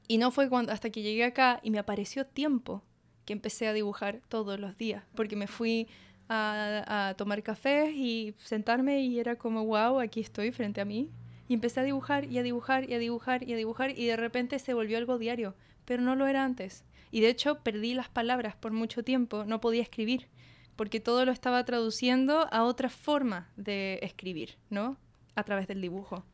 y 0.08 0.18
no 0.18 0.30
fue 0.30 0.48
cuando, 0.48 0.72
hasta 0.72 0.90
que 0.90 1.02
llegué 1.02 1.24
acá 1.24 1.60
y 1.62 1.70
me 1.70 1.78
apareció 1.78 2.26
tiempo. 2.26 2.82
que 3.24 3.32
empecé 3.32 3.68
a 3.68 3.72
dibujar 3.72 4.20
todos 4.28 4.58
los 4.58 4.76
días, 4.76 5.04
porque 5.14 5.36
me 5.36 5.46
fui 5.46 5.86
a, 6.32 7.08
a 7.08 7.14
tomar 7.14 7.42
café 7.42 7.90
y 7.90 8.34
sentarme 8.38 9.00
y 9.00 9.18
era 9.18 9.36
como, 9.36 9.64
wow, 9.64 10.00
aquí 10.00 10.20
estoy 10.20 10.52
frente 10.52 10.80
a 10.80 10.84
mí. 10.84 11.10
Y 11.48 11.54
empecé 11.54 11.80
a 11.80 11.82
dibujar 11.82 12.24
y 12.24 12.38
a 12.38 12.42
dibujar 12.42 12.88
y 12.88 12.94
a 12.94 12.98
dibujar 12.98 13.42
y 13.42 13.52
a 13.52 13.56
dibujar 13.56 13.98
y 13.98 14.06
de 14.06 14.16
repente 14.16 14.58
se 14.58 14.74
volvió 14.74 14.96
algo 14.98 15.18
diario, 15.18 15.54
pero 15.84 16.02
no 16.02 16.16
lo 16.16 16.26
era 16.26 16.44
antes. 16.44 16.84
Y 17.10 17.20
de 17.20 17.28
hecho 17.28 17.62
perdí 17.62 17.94
las 17.94 18.08
palabras 18.08 18.56
por 18.56 18.72
mucho 18.72 19.02
tiempo, 19.02 19.44
no 19.44 19.60
podía 19.60 19.82
escribir, 19.82 20.28
porque 20.76 21.00
todo 21.00 21.24
lo 21.24 21.32
estaba 21.32 21.64
traduciendo 21.64 22.48
a 22.50 22.64
otra 22.64 22.88
forma 22.88 23.50
de 23.56 23.98
escribir, 24.02 24.56
¿no? 24.70 24.96
A 25.34 25.44
través 25.44 25.68
del 25.68 25.82
dibujo. 25.82 26.24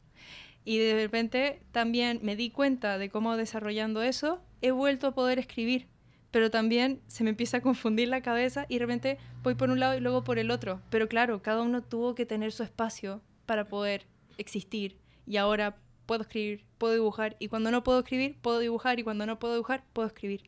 Y 0.64 0.78
de 0.78 0.94
repente 0.94 1.62
también 1.72 2.20
me 2.22 2.36
di 2.36 2.50
cuenta 2.50 2.98
de 2.98 3.10
cómo 3.10 3.36
desarrollando 3.36 4.02
eso 4.02 4.40
he 4.60 4.70
vuelto 4.70 5.08
a 5.08 5.14
poder 5.14 5.38
escribir 5.38 5.88
pero 6.30 6.50
también 6.50 7.00
se 7.06 7.24
me 7.24 7.30
empieza 7.30 7.58
a 7.58 7.60
confundir 7.60 8.08
la 8.08 8.22
cabeza 8.22 8.66
y 8.68 8.74
de 8.74 8.80
repente 8.80 9.18
voy 9.42 9.54
por 9.54 9.70
un 9.70 9.80
lado 9.80 9.96
y 9.96 10.00
luego 10.00 10.24
por 10.24 10.38
el 10.38 10.50
otro. 10.50 10.82
Pero 10.90 11.08
claro, 11.08 11.42
cada 11.42 11.62
uno 11.62 11.82
tuvo 11.82 12.14
que 12.14 12.26
tener 12.26 12.52
su 12.52 12.62
espacio 12.62 13.22
para 13.46 13.68
poder 13.68 14.06
existir 14.36 14.98
y 15.26 15.36
ahora 15.36 15.76
puedo 16.06 16.22
escribir, 16.22 16.64
puedo 16.78 16.94
dibujar 16.94 17.36
y 17.38 17.48
cuando 17.48 17.70
no 17.70 17.82
puedo 17.82 18.00
escribir, 18.00 18.36
puedo 18.40 18.58
dibujar 18.58 18.98
y 18.98 19.04
cuando 19.04 19.26
no 19.26 19.38
puedo 19.38 19.54
dibujar, 19.54 19.84
puedo 19.92 20.08
escribir. 20.08 20.42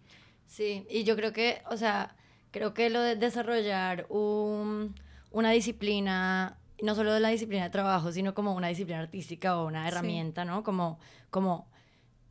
Sí, 0.47 0.87
y 0.91 1.05
yo 1.05 1.17
creo 1.17 1.33
que, 1.33 1.63
o 1.71 1.77
sea, 1.77 2.17
creo 2.51 2.75
que 2.75 2.91
lo 2.91 3.01
de 3.01 3.17
desarrollar 3.17 4.07
un, 4.09 4.95
una 5.31 5.51
disciplina, 5.51 6.59
no 6.83 6.95
solo 6.95 7.13
de 7.13 7.21
la 7.21 7.29
disciplina 7.29 7.65
de 7.65 7.71
trabajo, 7.71 8.13
sino 8.13 8.35
como 8.35 8.55
una 8.55 8.69
disciplina 8.69 9.01
artística 9.01 9.59
o 9.59 9.67
una 9.67 9.87
herramienta, 9.87 10.45
¿no? 10.45 10.63
Como, 10.63 10.99
como 11.31 11.69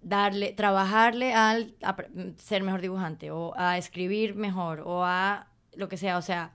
darle, 0.01 0.53
trabajarle 0.53 1.33
al 1.33 1.75
a 1.81 1.95
ser 2.37 2.63
mejor 2.63 2.81
dibujante 2.81 3.31
o 3.31 3.53
a 3.57 3.77
escribir 3.77 4.35
mejor 4.35 4.81
o 4.81 5.03
a 5.03 5.47
lo 5.73 5.89
que 5.89 5.97
sea. 5.97 6.17
O 6.17 6.21
sea, 6.21 6.53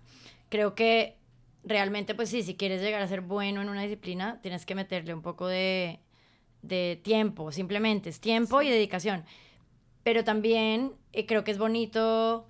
creo 0.49 0.74
que 0.74 1.16
realmente, 1.64 2.14
pues 2.14 2.28
sí, 2.30 2.42
si 2.42 2.57
quieres 2.57 2.82
llegar 2.82 3.03
a 3.03 3.09
ser 3.09 3.20
bueno 3.20 3.62
en 3.62 3.68
una 3.68 3.82
disciplina, 3.82 4.40
tienes 4.42 4.66
que 4.66 4.74
meterle 4.74 5.14
un 5.14 5.22
poco 5.22 5.47
de, 5.47 6.01
de 6.62 7.01
tiempo, 7.03 7.53
simplemente 7.53 8.09
es 8.11 8.20
tiempo 8.20 8.62
y 8.62 8.70
dedicación. 8.70 9.24
Pero 10.03 10.24
también 10.24 10.92
eh, 11.12 11.26
creo 11.26 11.45
que 11.45 11.51
es 11.51 11.59
bonito 11.59 12.47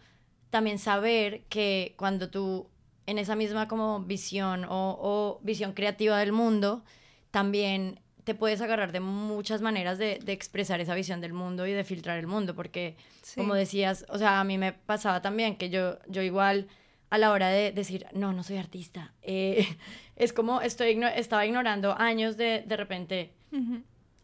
también 0.50 0.78
saber 0.78 1.44
que 1.44 1.94
cuando 1.96 2.30
tú 2.30 2.68
en 3.06 3.18
esa 3.18 3.36
misma 3.36 3.68
como 3.68 4.00
visión 4.00 4.64
o, 4.64 4.98
o 5.00 5.40
visión 5.42 5.72
creativa 5.72 6.18
del 6.18 6.32
mundo, 6.32 6.84
también 7.30 8.00
te 8.24 8.34
puedes 8.34 8.60
agarrar 8.60 8.90
de 8.92 9.00
muchas 9.00 9.60
maneras 9.60 9.98
de, 9.98 10.18
de, 10.22 10.32
expresar 10.32 10.80
esa 10.80 10.94
visión 10.94 11.20
del 11.20 11.32
mundo 11.32 11.66
y 11.66 11.72
de 11.72 11.84
filtrar 11.84 12.18
el 12.18 12.26
mundo, 12.26 12.54
porque 12.54 12.96
como 13.34 13.54
decías, 13.54 14.06
o 14.08 14.18
sea, 14.18 14.40
a 14.40 14.44
mí 14.44 14.58
me 14.58 14.72
pasaba 14.72 15.20
también 15.22 15.56
que 15.56 15.70
yo, 15.70 15.98
yo 16.08 16.22
igual 16.22 16.66
a 17.10 17.18
la 17.18 17.30
hora 17.30 17.48
de 17.48 17.70
decir, 17.70 18.06
no, 18.12 18.32
no 18.32 18.42
soy 18.42 18.56
artista, 18.56 19.12
eh, 19.22 19.66
es 20.16 20.32
como 20.32 20.60
estoy 20.62 21.00
estaba 21.14 21.46
ignorando 21.46 21.96
años 21.96 22.36
de 22.36 22.64
de 22.66 22.76
repente 22.76 23.32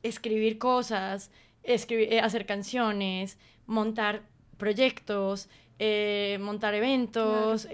escribir 0.03 0.59
cosas, 0.59 1.31
escribir, 1.63 2.13
eh, 2.13 2.21
hacer 2.21 2.47
canciones, 2.47 3.39
montar 3.67 4.23
proyectos, 4.57 5.49
eh, 5.79 6.39
montar 6.41 6.75
eventos, 6.75 7.69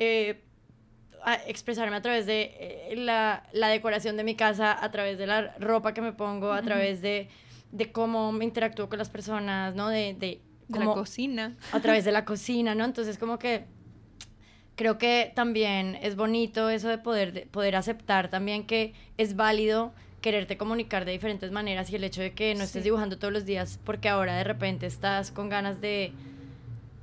expresarme 1.35 1.97
a 1.97 2.03
través 2.03 2.27
de 2.27 2.55
eh, 2.59 2.95
la, 2.97 3.45
la, 3.53 3.69
decoración 3.69 4.17
de 4.17 4.25
mi 4.25 4.35
casa, 4.35 4.77
a 4.83 4.91
través 4.91 5.19
de 5.19 5.27
la 5.27 5.55
ropa 5.59 5.93
que 5.93 6.01
me 6.01 6.13
pongo, 6.13 6.53
a 6.53 6.63
través 6.63 7.03
de, 7.03 7.29
de 7.73 7.93
cómo 7.93 8.33
me 8.33 8.45
interactúo 8.45 8.89
con 8.89 8.99
las 8.99 9.11
personas, 9.11 9.75
¿no? 9.75 9.89
De, 9.89 10.15
de, 10.15 10.41
de 10.69 10.79
la 10.79 10.87
cocina. 10.87 11.57
A 11.73 11.81
través 11.81 12.05
de 12.05 12.13
la 12.13 12.25
cocina, 12.27 12.75
¿no? 12.75 12.85
Entonces 12.85 13.19
como 13.19 13.39
que 13.39 13.65
creo 14.77 14.99
que 14.99 15.33
también 15.35 15.99
es 16.03 16.17
bonito 16.17 16.71
eso 16.71 16.89
de 16.89 16.99
poder, 16.99 17.33
de 17.33 17.47
poder 17.47 17.77
aceptar 17.77 18.29
también 18.29 18.67
que 18.67 18.95
es 19.17 19.35
válido 19.35 19.93
quererte 20.21 20.57
comunicar 20.57 21.05
de 21.05 21.13
diferentes 21.13 21.51
maneras 21.51 21.91
y 21.91 21.97
el 21.97 22.05
hecho 22.05 22.21
de 22.21 22.33
que 22.33 22.55
no 22.55 22.65
estés 22.65 22.85
dibujando 22.85 23.19
todos 23.19 23.33
los 23.33 23.45
días 23.45 23.79
porque 23.85 24.09
ahora 24.09 24.37
de 24.37 24.45
repente 24.45 24.87
estás 24.87 25.31
con 25.31 25.49
ganas 25.49 25.81
de 25.81 26.13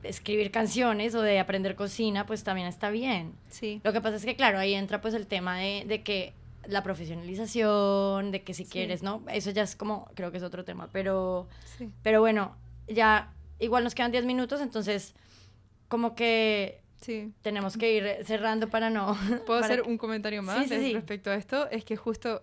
escribir 0.03 0.51
canciones 0.51 1.15
o 1.15 1.21
de 1.21 1.39
aprender 1.39 1.75
cocina, 1.75 2.25
pues 2.25 2.43
también 2.43 2.67
está 2.67 2.89
bien. 2.89 3.33
Sí. 3.49 3.81
Lo 3.83 3.93
que 3.93 4.01
pasa 4.01 4.17
es 4.17 4.25
que, 4.25 4.35
claro, 4.35 4.59
ahí 4.59 4.73
entra 4.73 5.01
pues 5.01 5.13
el 5.13 5.27
tema 5.27 5.57
de, 5.57 5.85
de 5.87 6.03
que 6.03 6.33
la 6.67 6.83
profesionalización, 6.83 8.31
de 8.31 8.43
que 8.43 8.53
si 8.53 8.65
quieres, 8.65 9.03
¿no? 9.03 9.23
Eso 9.31 9.51
ya 9.51 9.63
es 9.63 9.75
como, 9.75 10.09
creo 10.15 10.31
que 10.31 10.37
es 10.37 10.43
otro 10.43 10.63
tema, 10.63 10.89
pero, 10.91 11.47
sí. 11.77 11.89
pero 12.03 12.21
bueno, 12.21 12.55
ya 12.87 13.33
igual 13.59 13.83
nos 13.83 13.95
quedan 13.95 14.11
10 14.11 14.25
minutos, 14.25 14.61
entonces 14.61 15.13
como 15.87 16.15
que 16.15 16.81
sí. 17.01 17.33
tenemos 17.41 17.77
que 17.77 17.93
ir 17.93 18.25
cerrando 18.25 18.69
para 18.69 18.89
no... 18.89 19.17
¿Puedo 19.45 19.59
hacer 19.63 19.81
un 19.81 19.97
comentario 19.97 20.41
más 20.41 20.69
respecto 20.69 21.31
a 21.31 21.35
esto? 21.35 21.69
Es 21.69 21.83
que 21.83 21.95
justo 21.95 22.41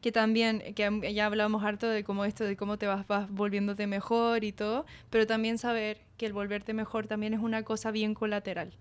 que 0.00 0.12
también, 0.12 0.74
que 0.74 1.14
ya 1.14 1.26
hablamos 1.26 1.64
harto 1.64 1.88
de 1.88 2.04
cómo 2.04 2.24
esto, 2.24 2.44
de 2.44 2.56
cómo 2.56 2.78
te 2.78 2.86
vas, 2.86 3.06
vas 3.06 3.28
volviéndote 3.30 3.86
mejor 3.86 4.44
y 4.44 4.52
todo, 4.52 4.86
pero 5.10 5.26
también 5.26 5.58
saber 5.58 6.00
que 6.16 6.26
el 6.26 6.32
volverte 6.32 6.72
mejor 6.72 7.06
también 7.06 7.34
es 7.34 7.40
una 7.40 7.62
cosa 7.64 7.90
bien 7.90 8.14
colateral. 8.14 8.72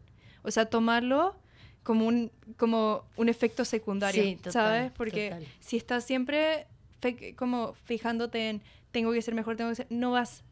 O 0.43 0.51
sea, 0.51 0.65
tomarlo 0.65 1.35
como 1.83 2.05
un, 2.05 2.31
como 2.57 3.03
un 3.15 3.29
efecto 3.29 3.65
secundario, 3.65 4.37
¿sabes? 4.49 4.91
Porque 4.91 5.47
si 5.59 5.77
estás 5.77 6.03
siempre 6.03 6.67
como 7.35 7.73
fijándote 7.85 8.49
en 8.49 8.61
tengo 8.91 9.11
que 9.11 9.21
ser 9.21 9.33
mejor, 9.33 9.55
tengo 9.55 9.69
que 9.69 9.75
ser, 9.75 9.87
no 9.89 10.11
vas 10.11 10.43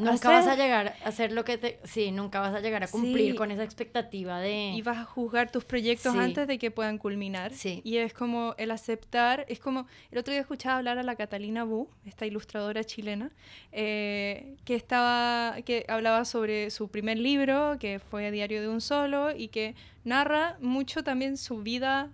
nunca 0.00 0.30
vas 0.30 0.46
a 0.46 0.56
llegar 0.56 0.96
a 1.04 1.08
hacer 1.08 1.32
lo 1.32 1.44
que 1.44 1.58
te... 1.58 1.78
Sí, 1.84 2.10
nunca 2.10 2.40
vas 2.40 2.54
a 2.54 2.60
llegar 2.60 2.82
a 2.82 2.88
cumplir 2.88 3.34
con 3.34 3.50
esa 3.50 3.62
expectativa 3.62 4.40
de... 4.40 4.72
Y 4.74 4.82
vas 4.82 4.98
a 4.98 5.04
juzgar 5.04 5.50
tus 5.50 5.64
proyectos 5.64 6.14
antes 6.16 6.48
de 6.48 6.58
que 6.58 6.70
puedan 6.70 6.98
culminar. 6.98 7.52
Sí. 7.52 7.82
Y 7.84 7.98
es 7.98 8.12
como 8.12 8.54
el 8.58 8.70
aceptar, 8.70 9.44
es 9.48 9.60
como... 9.60 9.86
El 10.10 10.18
otro 10.18 10.32
día 10.32 10.40
escuchaba 10.40 10.78
hablar 10.78 10.98
a 10.98 11.02
la 11.02 11.16
Catalina 11.16 11.64
Bu, 11.64 11.88
esta 12.04 12.26
ilustradora 12.26 12.84
chilena, 12.84 13.30
eh, 13.72 14.56
que, 14.64 14.74
estaba, 14.74 15.56
que 15.62 15.84
hablaba 15.88 16.24
sobre 16.24 16.70
su 16.70 16.88
primer 16.88 17.18
libro, 17.18 17.76
que 17.78 17.98
fue 17.98 18.30
Diario 18.30 18.62
de 18.62 18.68
un 18.68 18.80
Solo, 18.80 19.36
y 19.36 19.48
que 19.48 19.74
narra 20.04 20.56
mucho 20.60 21.04
también 21.04 21.36
su 21.36 21.62
vida 21.62 22.10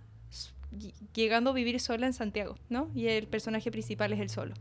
llegando 1.13 1.51
a 1.51 1.53
vivir 1.53 1.79
sola 1.79 2.07
en 2.07 2.13
Santiago, 2.13 2.57
¿no? 2.69 2.89
Y 2.95 3.07
el 3.07 3.27
personaje 3.27 3.71
principal 3.71 4.13
es 4.13 4.19
el 4.19 4.29
solo. 4.29 4.53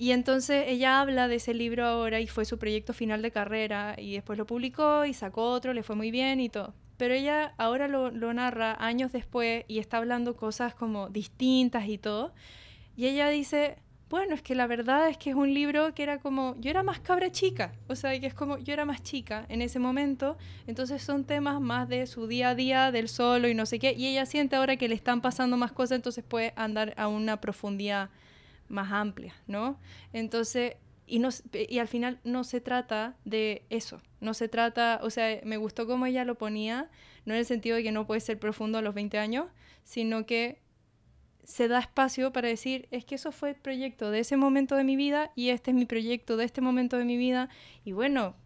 Y 0.00 0.12
entonces 0.12 0.64
ella 0.66 0.98
habla 0.98 1.28
de 1.28 1.34
ese 1.34 1.52
libro 1.52 1.84
ahora 1.84 2.20
y 2.20 2.26
fue 2.26 2.46
su 2.46 2.58
proyecto 2.58 2.94
final 2.94 3.20
de 3.20 3.30
carrera 3.30 3.96
y 3.98 4.14
después 4.14 4.38
lo 4.38 4.46
publicó 4.46 5.04
y 5.04 5.12
sacó 5.12 5.50
otro, 5.50 5.74
le 5.74 5.82
fue 5.82 5.94
muy 5.94 6.10
bien 6.10 6.40
y 6.40 6.48
todo. 6.48 6.72
Pero 6.96 7.12
ella 7.12 7.52
ahora 7.58 7.86
lo, 7.86 8.10
narra 8.32 8.82
años 8.82 9.12
después 9.12 9.66
y 9.68 9.78
está 9.78 9.98
hablando 9.98 10.36
cosas 10.36 10.74
como 10.74 11.10
distintas 11.10 11.86
y 11.86 11.98
todo. 11.98 12.32
Y 12.96 13.08
ella 13.08 13.28
dice, 13.28 13.76
bueno, 14.08 14.34
es 14.34 14.40
que 14.40 14.54
la 14.54 14.66
verdad 14.66 15.10
es 15.10 15.18
que 15.18 15.28
es 15.28 15.36
un 15.36 15.52
libro 15.52 15.94
que 15.94 16.02
era 16.02 16.18
como, 16.18 16.56
yo 16.60 16.70
era 16.70 16.82
más 16.82 17.00
cabra 17.00 17.30
chica, 17.30 17.72
o 17.86 17.94
sea, 17.94 18.18
que 18.18 18.26
es 18.26 18.32
como, 18.32 18.56
yo 18.56 18.72
era 18.72 18.86
más 18.86 19.02
chica 19.02 19.44
en 19.50 19.60
ese 19.60 19.80
momento, 19.80 20.38
entonces 20.66 21.02
son 21.02 21.24
temas 21.24 21.60
más 21.60 21.90
de 21.90 22.06
su 22.06 22.26
día 22.26 22.48
a 22.48 22.54
día, 22.54 22.90
del 22.90 23.10
solo 23.10 23.48
y 23.48 23.54
no 23.54 23.66
sé 23.66 23.78
qué, 23.78 23.92
y 23.92 24.06
ella 24.06 24.24
siente 24.24 24.56
ahora 24.56 24.76
que 24.76 24.88
le 24.88 24.94
están 24.94 25.20
pasando 25.20 25.58
más 25.58 25.72
cosas, 25.72 25.96
entonces 25.96 26.24
puede 26.26 26.54
andar 26.56 26.94
a 26.96 27.06
una 27.06 27.38
profundidad 27.42 28.08
más 28.70 28.92
amplia, 28.92 29.34
¿no? 29.46 29.78
Entonces, 30.12 30.76
y, 31.06 31.18
no, 31.18 31.28
y 31.52 31.78
al 31.78 31.88
final 31.88 32.20
no 32.24 32.44
se 32.44 32.60
trata 32.60 33.16
de 33.24 33.64
eso, 33.68 34.00
no 34.20 34.32
se 34.32 34.48
trata, 34.48 35.00
o 35.02 35.10
sea, 35.10 35.40
me 35.44 35.56
gustó 35.56 35.86
cómo 35.86 36.06
ella 36.06 36.24
lo 36.24 36.36
ponía, 36.36 36.88
no 37.26 37.34
en 37.34 37.40
el 37.40 37.46
sentido 37.46 37.76
de 37.76 37.82
que 37.82 37.92
no 37.92 38.06
puede 38.06 38.20
ser 38.20 38.38
profundo 38.38 38.78
a 38.78 38.82
los 38.82 38.94
20 38.94 39.18
años, 39.18 39.46
sino 39.82 40.24
que 40.24 40.60
se 41.42 41.66
da 41.66 41.80
espacio 41.80 42.32
para 42.32 42.48
decir, 42.48 42.86
es 42.92 43.04
que 43.04 43.16
eso 43.16 43.32
fue 43.32 43.50
el 43.50 43.56
proyecto 43.56 44.10
de 44.12 44.20
ese 44.20 44.36
momento 44.36 44.76
de 44.76 44.84
mi 44.84 44.94
vida 44.94 45.32
y 45.34 45.48
este 45.48 45.72
es 45.72 45.76
mi 45.76 45.84
proyecto 45.84 46.36
de 46.36 46.44
este 46.44 46.60
momento 46.60 46.96
de 46.96 47.04
mi 47.04 47.16
vida, 47.16 47.48
y 47.84 47.90
bueno, 47.90 48.36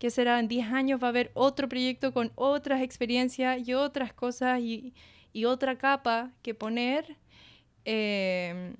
¿qué 0.00 0.10
será? 0.10 0.40
En 0.40 0.48
10 0.48 0.72
años 0.72 1.00
va 1.00 1.06
a 1.06 1.10
haber 1.10 1.30
otro 1.34 1.68
proyecto 1.68 2.12
con 2.12 2.32
otras 2.34 2.82
experiencias 2.82 3.66
y 3.66 3.74
otras 3.74 4.12
cosas 4.12 4.60
y, 4.60 4.92
y 5.32 5.44
otra 5.44 5.78
capa 5.78 6.32
que 6.42 6.54
poner. 6.54 7.16
Eh, 7.84 8.74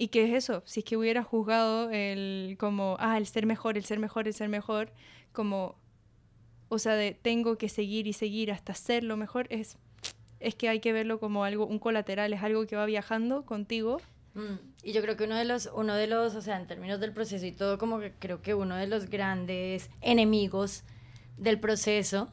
¿Y 0.00 0.08
qué 0.08 0.24
es 0.24 0.44
eso? 0.44 0.62
Si 0.64 0.80
es 0.80 0.86
que 0.86 0.96
hubiera 0.96 1.24
juzgado 1.24 1.90
el 1.90 2.56
como, 2.58 2.96
ah, 3.00 3.18
el 3.18 3.26
ser 3.26 3.46
mejor, 3.46 3.76
el 3.76 3.84
ser 3.84 3.98
mejor, 3.98 4.28
el 4.28 4.34
ser 4.34 4.48
mejor, 4.48 4.92
como, 5.32 5.74
o 6.68 6.78
sea, 6.78 6.94
de 6.94 7.18
tengo 7.20 7.58
que 7.58 7.68
seguir 7.68 8.06
y 8.06 8.12
seguir 8.12 8.52
hasta 8.52 8.74
ser 8.74 9.02
lo 9.02 9.16
mejor, 9.16 9.48
es, 9.50 9.76
es 10.38 10.54
que 10.54 10.68
hay 10.68 10.78
que 10.78 10.92
verlo 10.92 11.18
como 11.18 11.42
algo, 11.42 11.66
un 11.66 11.80
colateral, 11.80 12.32
es 12.32 12.42
algo 12.44 12.64
que 12.66 12.76
va 12.76 12.86
viajando 12.86 13.44
contigo. 13.44 14.00
Mm, 14.34 14.54
y 14.84 14.92
yo 14.92 15.02
creo 15.02 15.16
que 15.16 15.24
uno 15.24 15.34
de 15.34 15.44
los, 15.44 15.68
uno 15.74 15.96
de 15.96 16.06
los, 16.06 16.36
o 16.36 16.42
sea, 16.42 16.60
en 16.60 16.68
términos 16.68 17.00
del 17.00 17.12
proceso 17.12 17.44
y 17.44 17.50
todo, 17.50 17.76
como 17.76 17.98
que 17.98 18.12
creo 18.12 18.40
que 18.40 18.54
uno 18.54 18.76
de 18.76 18.86
los 18.86 19.10
grandes 19.10 19.90
enemigos 20.00 20.84
del 21.38 21.58
proceso 21.58 22.28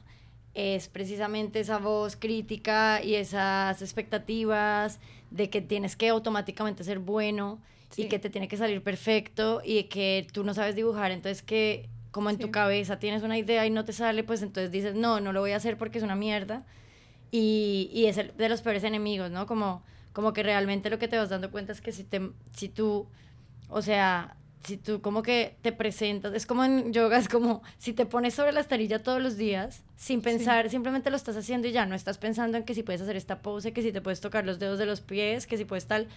es 0.54 0.88
precisamente 0.88 1.62
esa 1.62 1.80
voz 1.80 2.16
crítica 2.16 3.04
y 3.04 3.16
esas 3.16 3.82
expectativas 3.82 5.00
de 5.36 5.50
que 5.50 5.62
tienes 5.62 5.96
que 5.96 6.10
automáticamente 6.10 6.84
ser 6.84 7.00
bueno 7.00 7.62
y 7.96 8.08
que 8.08 8.20
te 8.20 8.30
tiene 8.30 8.48
que 8.48 8.58
salir 8.58 8.82
perfecto 8.82 9.62
y 9.64 9.84
que 9.84 10.28
tú 10.32 10.44
no 10.44 10.54
sabes 10.54 10.76
dibujar, 10.76 11.12
entonces 11.12 11.42
que 11.42 11.90
como 12.12 12.30
en 12.30 12.38
tu 12.38 12.50
cabeza 12.50 12.98
tienes 12.98 13.24
una 13.24 13.38
idea 13.38 13.66
y 13.66 13.70
no 13.70 13.84
te 13.84 13.92
sale, 13.92 14.24
pues 14.24 14.42
entonces 14.42 14.72
dices, 14.72 14.96
no, 14.96 15.20
no 15.20 15.34
lo 15.34 15.42
voy 15.42 15.52
a 15.52 15.58
hacer 15.58 15.78
porque 15.78 15.98
es 15.98 16.04
una 16.04 16.16
mierda. 16.16 16.66
Y, 17.30 17.90
y 17.92 18.06
es 18.06 18.18
el 18.18 18.32
de 18.38 18.48
los 18.48 18.62
peores 18.62 18.86
enemigos, 18.86 19.32
¿no? 19.32 19.46
Como, 19.46 19.84
como 20.14 20.32
que 20.32 20.42
realmente 20.42 20.90
lo 20.90 20.98
que 20.98 21.10
te 21.10 21.18
vas 21.18 21.28
dando 21.28 21.52
cuenta 21.52 21.74
es 21.74 21.82
que 21.82 21.92
si, 21.92 22.06
te, 22.06 22.32
si 22.56 22.70
tú, 22.70 23.08
o 23.68 23.82
sea, 23.82 24.38
si 24.66 24.78
tú 24.78 25.02
como 25.02 25.22
que 25.22 25.58
te 25.62 25.72
presentas, 25.72 26.34
es 26.34 26.46
como 26.46 26.64
en 26.64 26.92
yoga, 26.92 27.18
es 27.18 27.30
como 27.30 27.62
si 27.78 27.94
te 27.94 28.06
pones 28.06 28.34
sobre 28.34 28.52
la 28.52 28.62
esterilla 28.62 29.04
todos 29.04 29.22
los 29.22 29.38
días, 29.38 29.84
sin 29.96 30.22
pensar, 30.22 30.70
simplemente 30.70 31.10
lo 31.10 31.16
estás 31.16 31.38
haciendo 31.38 31.68
y 31.68 31.72
ya, 31.72 31.86
no 31.86 31.96
estás 31.96 32.18
pensando 32.18 32.58
en 32.58 32.64
que 32.64 32.74
si 32.74 32.84
puedes 32.84 33.02
hacer 33.02 33.16
esta 33.16 33.42
pose, 33.42 33.74
que 33.74 33.82
si 33.82 33.92
te 33.92 34.02
puedes 34.02 34.22
tocar 34.22 34.46
los 34.46 34.60
dedos 34.60 34.80
de 34.80 34.86
los 34.86 35.02
pies, 35.02 35.46
que 35.48 35.58
si 35.58 35.66
puedes 35.66 35.86
tal, 35.86 36.08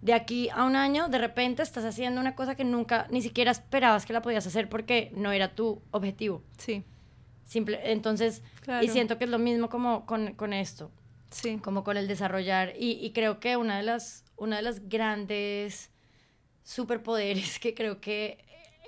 de 0.00 0.14
aquí 0.14 0.48
a 0.50 0.64
un 0.64 0.74
año, 0.74 1.08
de 1.08 1.18
repente 1.18 1.62
estás 1.62 1.84
haciendo 1.84 2.20
una 2.20 2.34
cosa 2.34 2.56
que 2.56 2.64
nunca, 2.64 3.06
ni 3.10 3.22
siquiera 3.22 3.52
esperabas 3.52 4.04
que 4.04 4.12
la 4.12 4.20
podías 4.20 4.46
hacer 4.46 4.68
porque 4.68 5.12
no 5.14 5.30
era 5.30 5.54
tu 5.54 5.80
objetivo. 5.92 6.42
Sí. 6.58 6.82
Simple, 7.44 7.92
entonces, 7.92 8.42
y 8.82 8.88
siento 8.88 9.18
que 9.18 9.24
es 9.24 9.30
lo 9.30 9.38
mismo 9.38 9.68
como 9.68 10.06
con, 10.06 10.34
con 10.34 10.52
esto. 10.52 10.90
Sí. 11.30 11.58
Como 11.62 11.84
con 11.84 11.96
el 11.96 12.08
desarrollar. 12.08 12.72
Y, 12.78 12.92
y, 12.92 13.12
creo 13.12 13.40
que 13.40 13.56
una 13.56 13.76
de 13.76 13.82
las, 13.82 14.24
una 14.36 14.56
de 14.56 14.62
las 14.62 14.88
grandes 14.88 15.91
superpoderes 16.64 17.58
que 17.60 17.74
creo 17.74 18.00
que, 18.00 18.38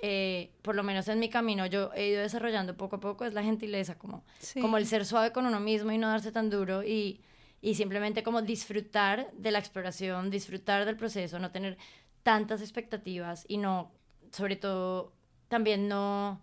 eh, 0.01 0.51
por 0.61 0.75
lo 0.75 0.83
menos 0.83 1.07
en 1.07 1.19
mi 1.19 1.29
camino, 1.29 1.65
yo 1.65 1.91
he 1.95 2.07
ido 2.07 2.21
desarrollando 2.21 2.75
poco 2.75 2.97
a 2.97 2.99
poco 2.99 3.25
es 3.25 3.33
la 3.33 3.43
gentileza, 3.43 3.97
como, 3.97 4.23
como 4.61 4.77
el 4.77 4.85
ser 4.85 5.05
suave 5.05 5.31
con 5.31 5.45
uno 5.45 5.59
mismo 5.59 5.91
y 5.91 5.97
no 5.97 6.09
darse 6.09 6.31
tan 6.31 6.49
duro 6.49 6.83
y 6.83 7.21
y 7.65 7.73
simplemente 7.73 8.21
como 8.21 8.43
disfrutar 8.43 9.31
de 9.31 9.49
la 9.49 9.57
exploración, 9.57 10.29
disfrutar 10.29 10.85
del 10.85 10.97
proceso, 10.97 11.39
no 11.39 11.49
tener 11.49 11.79
tantas 12.21 12.61
expectativas 12.61 13.43
y 13.47 13.57
no, 13.57 13.91
sobre 14.31 14.55
todo, 14.55 15.13
también 15.47 15.87
no, 15.87 16.39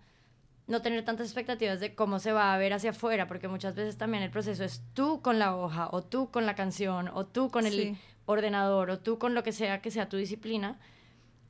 no 0.67 0.83
tener 0.83 1.05
tantas 1.05 1.29
expectativas 1.29 1.79
de 1.79 1.95
cómo 1.95 2.19
se 2.19 2.33
va 2.33 2.53
a 2.53 2.59
ver 2.59 2.73
hacia 2.73 2.91
afuera, 2.91 3.29
porque 3.29 3.47
muchas 3.47 3.77
veces 3.77 3.97
también 3.97 4.25
el 4.25 4.33
proceso 4.33 4.65
es 4.65 4.83
tú 4.95 5.23
con 5.23 5.39
la 5.39 5.55
hoja, 5.55 5.89
o 5.93 6.03
tú 6.03 6.29
con 6.33 6.45
la 6.45 6.57
canción, 6.57 7.09
o 7.15 7.25
tú 7.25 7.51
con 7.53 7.67
el 7.67 7.97
ordenador, 8.27 8.91
o 8.91 8.99
tú 8.99 9.21
con 9.21 9.33
lo 9.33 9.45
que 9.45 9.53
sea 9.53 9.81
que 9.81 9.93
sea 9.93 10.09
tu 10.09 10.17
disciplina, 10.17 10.81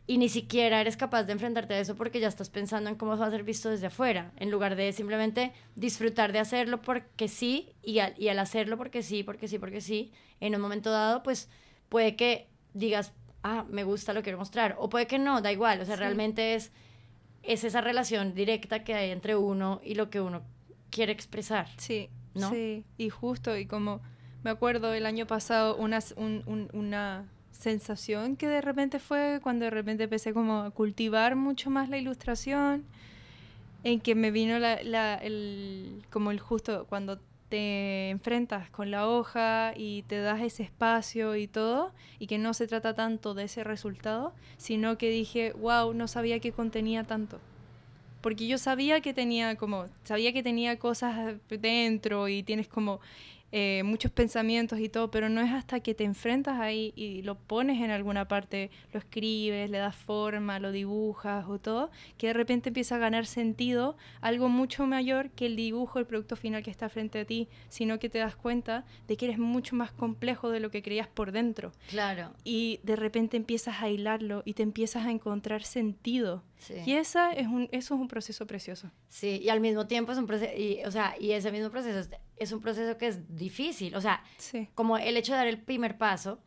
y 0.06 0.18
ni 0.18 0.28
siquiera 0.28 0.80
eres 0.80 0.96
capaz 0.96 1.24
de 1.24 1.32
enfrentarte 1.32 1.74
a 1.74 1.80
eso 1.80 1.94
porque 1.94 2.20
ya 2.20 2.28
estás 2.28 2.50
pensando 2.50 2.90
en 2.90 2.96
cómo 2.96 3.16
va 3.16 3.26
a 3.26 3.30
ser 3.30 3.44
visto 3.44 3.70
desde 3.70 3.86
afuera, 3.86 4.32
en 4.36 4.50
lugar 4.50 4.74
de 4.74 4.92
simplemente 4.92 5.52
disfrutar 5.76 6.32
de 6.32 6.40
hacerlo 6.40 6.82
porque 6.82 7.28
sí 7.28 7.72
y 7.82 8.00
al, 8.00 8.14
y 8.18 8.28
al 8.28 8.38
hacerlo 8.38 8.76
porque 8.76 9.02
sí, 9.02 9.22
porque 9.22 9.46
sí, 9.46 9.58
porque 9.58 9.80
sí, 9.80 10.12
en 10.40 10.54
un 10.54 10.60
momento 10.60 10.90
dado, 10.90 11.22
pues 11.22 11.48
puede 11.88 12.16
que 12.16 12.48
digas, 12.74 13.12
ah, 13.42 13.64
me 13.68 13.84
gusta, 13.84 14.12
lo 14.12 14.22
quiero 14.22 14.38
mostrar, 14.38 14.76
o 14.78 14.88
puede 14.88 15.06
que 15.06 15.18
no, 15.18 15.40
da 15.40 15.52
igual, 15.52 15.80
o 15.80 15.84
sea, 15.84 15.96
realmente 15.96 16.54
es, 16.54 16.72
es 17.42 17.62
esa 17.64 17.80
relación 17.80 18.34
directa 18.34 18.82
que 18.82 18.94
hay 18.94 19.10
entre 19.10 19.36
uno 19.36 19.80
y 19.84 19.94
lo 19.94 20.10
que 20.10 20.20
uno 20.20 20.42
quiere 20.90 21.12
expresar. 21.12 21.68
Sí, 21.76 22.10
¿no? 22.34 22.50
Sí, 22.50 22.84
y 22.98 23.08
justo, 23.08 23.56
y 23.56 23.66
como 23.66 24.00
me 24.42 24.50
acuerdo 24.50 24.92
el 24.94 25.06
año 25.06 25.26
pasado, 25.26 25.76
una, 25.76 26.00
una 26.72 27.28
sensación 27.62 28.36
que 28.36 28.48
de 28.48 28.60
repente 28.60 28.98
fue 28.98 29.40
cuando 29.42 29.64
de 29.64 29.70
repente 29.70 30.04
empecé 30.04 30.34
como 30.34 30.62
a 30.62 30.70
cultivar 30.70 31.36
mucho 31.36 31.70
más 31.70 31.88
la 31.88 31.98
ilustración, 31.98 32.84
en 33.84 34.00
que 34.00 34.14
me 34.14 34.30
vino 34.30 34.58
la, 34.58 35.14
el, 35.14 36.02
como 36.10 36.30
el 36.30 36.40
justo 36.40 36.86
cuando 36.88 37.18
te 37.48 38.10
enfrentas 38.10 38.70
con 38.70 38.90
la 38.90 39.08
hoja 39.08 39.74
y 39.76 40.02
te 40.04 40.20
das 40.20 40.40
ese 40.40 40.62
espacio 40.62 41.36
y 41.36 41.46
todo, 41.46 41.92
y 42.18 42.26
que 42.26 42.38
no 42.38 42.54
se 42.54 42.66
trata 42.66 42.94
tanto 42.94 43.34
de 43.34 43.44
ese 43.44 43.62
resultado, 43.64 44.32
sino 44.56 44.96
que 44.98 45.10
dije, 45.10 45.52
wow, 45.52 45.92
no 45.92 46.08
sabía 46.08 46.40
que 46.40 46.52
contenía 46.52 47.04
tanto. 47.04 47.40
Porque 48.22 48.46
yo 48.46 48.56
sabía 48.56 49.00
que 49.00 49.12
tenía 49.12 49.56
como, 49.56 49.86
sabía 50.04 50.32
que 50.32 50.42
tenía 50.42 50.78
cosas 50.78 51.34
dentro 51.48 52.28
y 52.28 52.42
tienes 52.44 52.68
como 52.68 53.00
eh, 53.52 53.82
muchos 53.84 54.10
pensamientos 54.10 54.80
y 54.80 54.88
todo, 54.88 55.10
pero 55.10 55.28
no 55.28 55.40
es 55.42 55.52
hasta 55.52 55.80
que 55.80 55.94
te 55.94 56.04
enfrentas 56.04 56.58
ahí 56.58 56.92
y 56.96 57.22
lo 57.22 57.36
pones 57.36 57.82
en 57.82 57.90
alguna 57.90 58.26
parte, 58.26 58.70
lo 58.92 58.98
escribes, 58.98 59.68
le 59.68 59.78
das 59.78 59.94
forma, 59.94 60.58
lo 60.58 60.72
dibujas 60.72 61.44
o 61.46 61.58
todo, 61.58 61.90
que 62.16 62.28
de 62.28 62.32
repente 62.32 62.70
empieza 62.70 62.96
a 62.96 62.98
ganar 62.98 63.26
sentido 63.26 63.96
algo 64.22 64.48
mucho 64.48 64.86
mayor 64.86 65.30
que 65.30 65.46
el 65.46 65.56
dibujo, 65.56 65.98
el 65.98 66.06
producto 66.06 66.34
final 66.34 66.62
que 66.62 66.70
está 66.70 66.88
frente 66.88 67.20
a 67.20 67.24
ti, 67.24 67.48
sino 67.68 67.98
que 67.98 68.08
te 68.08 68.18
das 68.18 68.36
cuenta 68.36 68.86
de 69.06 69.16
que 69.16 69.26
eres 69.26 69.38
mucho 69.38 69.76
más 69.76 69.92
complejo 69.92 70.50
de 70.50 70.60
lo 70.60 70.70
que 70.70 70.82
creías 70.82 71.08
por 71.08 71.30
dentro. 71.30 71.72
Claro. 71.88 72.32
Y 72.44 72.80
de 72.82 72.96
repente 72.96 73.36
empiezas 73.36 73.82
a 73.82 73.90
hilarlo 73.90 74.42
y 74.44 74.54
te 74.54 74.62
empiezas 74.62 75.06
a 75.06 75.10
encontrar 75.10 75.62
sentido. 75.62 76.42
Y 76.86 76.92
esa 76.92 77.32
es 77.32 77.48
un, 77.48 77.68
eso 77.72 77.94
es 77.94 78.00
un 78.00 78.08
proceso 78.08 78.46
precioso. 78.46 78.90
Sí, 79.08 79.40
y 79.42 79.48
al 79.48 79.60
mismo 79.60 79.86
tiempo 79.86 80.12
es 80.12 80.18
un 80.18 80.26
proceso, 80.26 80.52
y, 80.56 80.84
o 80.84 80.90
sea, 80.90 81.14
y 81.18 81.32
ese 81.32 81.50
mismo 81.50 81.70
proceso 81.70 82.08
es, 82.42 82.52
un 82.52 82.60
proceso 82.60 82.98
que 82.98 83.08
es 83.08 83.36
difícil. 83.36 83.94
O 83.94 84.00
sea, 84.00 84.22
como 84.74 84.98
el 84.98 85.16
hecho 85.16 85.32
de 85.32 85.38
dar 85.38 85.46
el 85.46 85.60
primer 85.60 85.98
paso, 85.98 86.40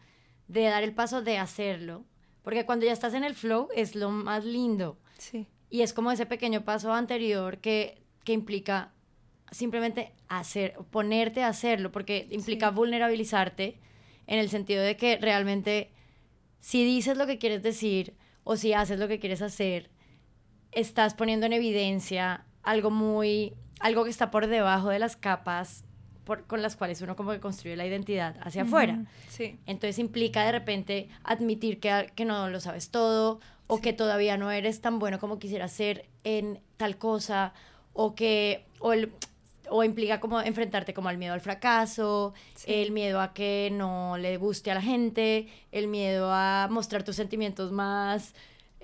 de 0.48 0.64
dar 0.64 0.84
el 0.84 0.94
paso 0.94 1.22
de 1.22 1.38
hacerlo. 1.38 2.06
Porque 2.44 2.66
cuando 2.66 2.86
ya 2.86 2.92
estás 2.92 3.14
en 3.14 3.24
el 3.24 3.34
flow 3.34 3.70
es 3.76 3.96
lo 3.96 4.12
más 4.12 4.46
lindo. 4.46 5.00
Sí. 5.18 5.48
Y 5.70 5.82
es 5.82 5.94
como 5.94 6.12
ese 6.12 6.26
pequeño 6.26 6.64
paso 6.64 6.94
anterior 6.94 7.58
que, 7.58 8.04
que 8.24 8.34
implica 8.34 8.94
simplemente 9.52 10.14
hacer, 10.28 10.76
ponerte 10.92 11.42
a 11.44 11.48
hacerlo, 11.48 11.92
porque 11.92 12.28
implica 12.32 12.72
vulnerabilizarte 12.72 13.80
en 14.28 14.40
el 14.40 14.50
sentido 14.50 14.84
de 14.84 14.98
que 14.98 15.18
realmente 15.18 15.92
si 16.60 16.84
dices 16.84 17.18
lo 17.18 17.28
que 17.28 17.38
quieres 17.38 17.62
decir 17.62 18.16
o 18.44 18.58
si 18.58 18.74
haces 18.74 19.00
lo 19.00 19.08
que 19.08 19.20
quieres 19.20 19.42
hacer, 19.42 19.92
estás 20.72 21.14
poniendo 21.14 21.46
en 21.46 21.54
evidencia 21.54 22.46
algo 22.64 22.90
muy, 22.90 23.54
algo 23.80 24.04
que 24.04 24.10
está 24.10 24.32
por 24.32 24.48
debajo 24.48 24.90
de 24.90 25.00
las 25.00 25.16
capas 25.16 25.84
por, 26.24 26.46
con 26.46 26.62
las 26.62 26.76
cuales 26.76 27.02
uno 27.02 27.16
como 27.16 27.32
que 27.32 27.40
construye 27.40 27.76
la 27.76 27.86
identidad 27.86 28.36
hacia 28.42 28.64
afuera. 28.64 29.06
Sí. 29.30 29.58
Entonces 29.66 30.00
implica 30.00 30.44
de 30.44 30.52
repente 30.52 31.10
admitir 31.24 31.80
que, 31.80 32.12
que 32.16 32.26
no 32.26 32.50
lo 32.50 32.60
sabes 32.60 32.90
todo 32.90 33.40
o 33.68 33.80
que 33.80 33.94
todavía 33.94 34.38
no 34.38 34.52
eres 34.52 34.82
tan 34.82 35.00
bueno 35.00 35.20
como 35.20 35.40
quisieras 35.40 35.72
ser 35.72 36.06
en 36.24 36.60
tal 36.78 36.98
cosa 36.98 37.54
o 37.94 38.16
que 38.16 38.66
o, 38.80 38.94
el, 38.94 39.12
o 39.70 39.84
implica 39.84 40.20
como 40.20 40.42
enfrentarte 40.42 40.94
como 40.94 41.10
al 41.10 41.18
miedo 41.18 41.34
al 41.34 41.42
fracaso, 41.42 42.34
el 42.66 42.92
miedo 42.92 43.22
a 43.22 43.34
que 43.34 43.70
no 43.72 44.18
le 44.18 44.38
guste 44.38 44.72
a 44.72 44.76
la 44.76 44.82
gente, 44.82 45.48
el 45.72 45.88
miedo 45.88 46.32
a 46.32 46.68
mostrar 46.70 47.04
tus 47.04 47.16
sentimientos 47.16 47.72
más 47.72 48.34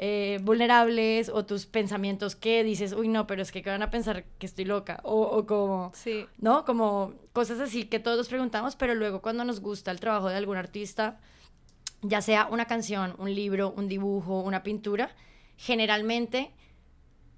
eh, 0.03 0.39
vulnerables 0.41 1.29
o 1.29 1.45
tus 1.45 1.67
pensamientos 1.67 2.35
que 2.35 2.63
dices, 2.63 2.91
uy, 2.91 3.07
no, 3.07 3.27
pero 3.27 3.43
es 3.43 3.51
que 3.51 3.61
van 3.61 3.83
a 3.83 3.91
pensar 3.91 4.23
que 4.39 4.47
estoy 4.47 4.65
loca 4.65 4.99
o, 5.03 5.21
o 5.21 5.45
como, 5.45 5.91
sí. 5.93 6.25
¿no? 6.39 6.65
Como 6.65 7.13
cosas 7.33 7.59
así 7.59 7.85
que 7.85 7.99
todos 7.99 8.17
nos 8.17 8.27
preguntamos, 8.27 8.75
pero 8.75 8.95
luego 8.95 9.21
cuando 9.21 9.45
nos 9.45 9.59
gusta 9.59 9.91
el 9.91 9.99
trabajo 9.99 10.29
de 10.29 10.37
algún 10.37 10.57
artista, 10.57 11.19
ya 12.01 12.19
sea 12.23 12.47
una 12.47 12.65
canción, 12.65 13.13
un 13.19 13.35
libro, 13.35 13.75
un 13.77 13.87
dibujo, 13.87 14.41
una 14.41 14.63
pintura, 14.63 15.15
generalmente 15.55 16.51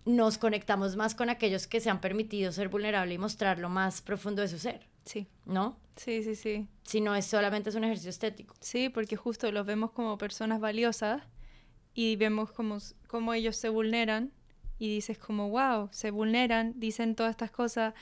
nos 0.05 0.38
conectamos 0.38 0.95
más 0.95 1.16
con 1.16 1.30
aquellos 1.30 1.68
que 1.68 1.82
se 1.82 1.89
han 1.89 1.99
permitido 1.99 2.53
ser 2.53 2.70
vulnerable 2.70 3.14
y 3.14 3.18
mostrar 3.18 3.59
lo 3.59 3.68
más 3.68 4.01
profundo 4.01 4.41
de 4.41 4.47
su 4.47 4.57
ser. 4.57 4.88
Sí. 5.03 5.28
¿No? 5.45 5.78
Sí, 5.97 6.24
sí, 6.24 6.34
sí. 6.36 6.70
Si 6.84 7.01
no 7.01 7.14
es 7.14 7.26
solamente 7.26 7.72
es 7.72 7.76
un 7.76 7.84
ejercicio 7.84 8.09
estético. 8.09 8.55
Sí, 8.61 8.88
porque 8.88 9.18
justo 9.18 9.51
los 9.51 9.66
vemos 9.66 9.91
como 9.91 10.18
personas 10.18 10.61
valiosas 10.61 11.24
y 11.94 12.16
vemos 12.16 12.52
cómo, 12.52 12.78
cómo 13.08 13.34
ellos 13.34 13.56
se 13.56 13.70
vulneran 13.70 14.32
y 14.80 14.89
dices 14.89 15.18
como, 15.18 15.50
wow, 15.50 15.89
se 15.91 16.12
vulneran, 16.12 16.74
dicen 16.78 17.16
todas 17.16 17.32
estas 17.32 17.52
cosas, 17.52 17.94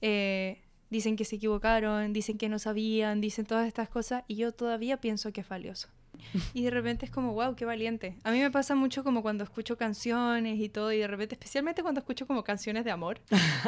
eh, 0.00 0.62
dicen 0.90 1.16
que 1.16 1.24
se 1.24 1.36
equivocaron, 1.36 2.12
dicen 2.12 2.38
que 2.38 2.48
no 2.48 2.58
sabían, 2.58 3.20
dicen 3.20 3.46
todas 3.46 3.66
estas 3.66 3.88
cosas 3.88 4.24
y 4.28 4.36
yo 4.36 4.52
todavía 4.52 4.98
pienso 5.00 5.32
que 5.32 5.40
es 5.40 5.48
valioso. 5.48 5.88
Y 6.54 6.62
de 6.62 6.70
repente 6.70 7.06
es 7.06 7.12
como, 7.12 7.32
wow, 7.34 7.54
qué 7.54 7.64
valiente. 7.64 8.16
A 8.24 8.32
mí 8.32 8.40
me 8.40 8.50
pasa 8.50 8.74
mucho 8.74 9.04
como 9.04 9.22
cuando 9.22 9.44
escucho 9.44 9.76
canciones 9.76 10.58
y 10.60 10.68
todo, 10.68 10.92
y 10.92 10.98
de 10.98 11.06
repente, 11.06 11.34
especialmente 11.34 11.82
cuando 11.82 12.00
escucho 12.00 12.26
como 12.26 12.44
canciones 12.44 12.84
de 12.84 12.90
amor 12.90 13.20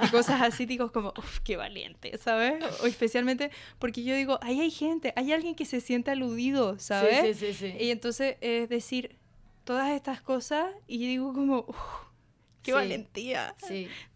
y 0.05 0.09
cosas 0.09 0.41
así, 0.43 0.67
digo 0.67 0.93
como, 0.93 1.13
uff, 1.17 1.41
qué 1.41 1.57
valiente, 1.57 2.17
¿sabes? 2.19 2.63
O, 2.83 2.87
especialmente 2.87 3.51
porque 3.79 4.03
yo 4.03 4.15
digo, 4.15 4.39
ahí 4.43 4.61
hay 4.61 4.71
gente, 4.71 5.13
hay 5.17 5.33
alguien 5.33 5.55
que 5.55 5.65
se 5.65 5.81
siente 5.81 6.11
aludido, 6.11 6.79
¿sabes? 6.79 7.39
Sí, 7.39 7.53
sí, 7.53 7.55
sí, 7.55 7.75
Y 7.79 7.91
entonces 7.91 8.37
es 8.41 8.69
decir, 8.69 9.17
todas 9.71 9.93
estas 9.93 10.21
cosas 10.21 10.67
y 10.89 10.99
digo 11.07 11.33
como, 11.33 11.65
qué 12.65 12.73
valentía 12.73 13.55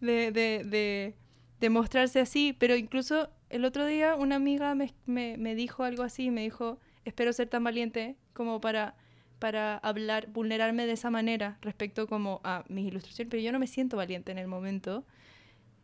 de, 0.01 0.29
de, 0.33 1.13
de, 1.61 1.69
mostrarse 1.69 2.19
así. 2.19 2.53
Pero 2.59 2.75
incluso 2.75 3.29
el 3.49 3.63
otro 3.63 3.85
día 3.85 4.15
una 4.15 4.35
amiga 4.35 4.75
me, 4.75 4.93
me, 5.05 5.37
me, 5.37 5.55
dijo 5.55 5.85
algo 5.85 6.03
así, 6.03 6.29
me 6.29 6.41
dijo, 6.41 6.77
espero 7.05 7.31
ser 7.31 7.47
tan 7.47 7.63
valiente 7.63 8.17
como 8.33 8.59
para, 8.59 8.97
para 9.39 9.77
hablar, 9.77 10.27
vulnerarme 10.27 10.85
de 10.87 10.91
esa 10.91 11.09
manera 11.09 11.57
respecto 11.61 12.05
como 12.05 12.41
a 12.43 12.65
mis 12.67 12.89
ilustraciones, 12.89 13.31
pero 13.31 13.41
yo 13.41 13.53
no 13.53 13.59
me 13.59 13.67
siento 13.67 13.95
valiente 13.95 14.33
en 14.33 14.39
el 14.39 14.47
momento. 14.47 15.05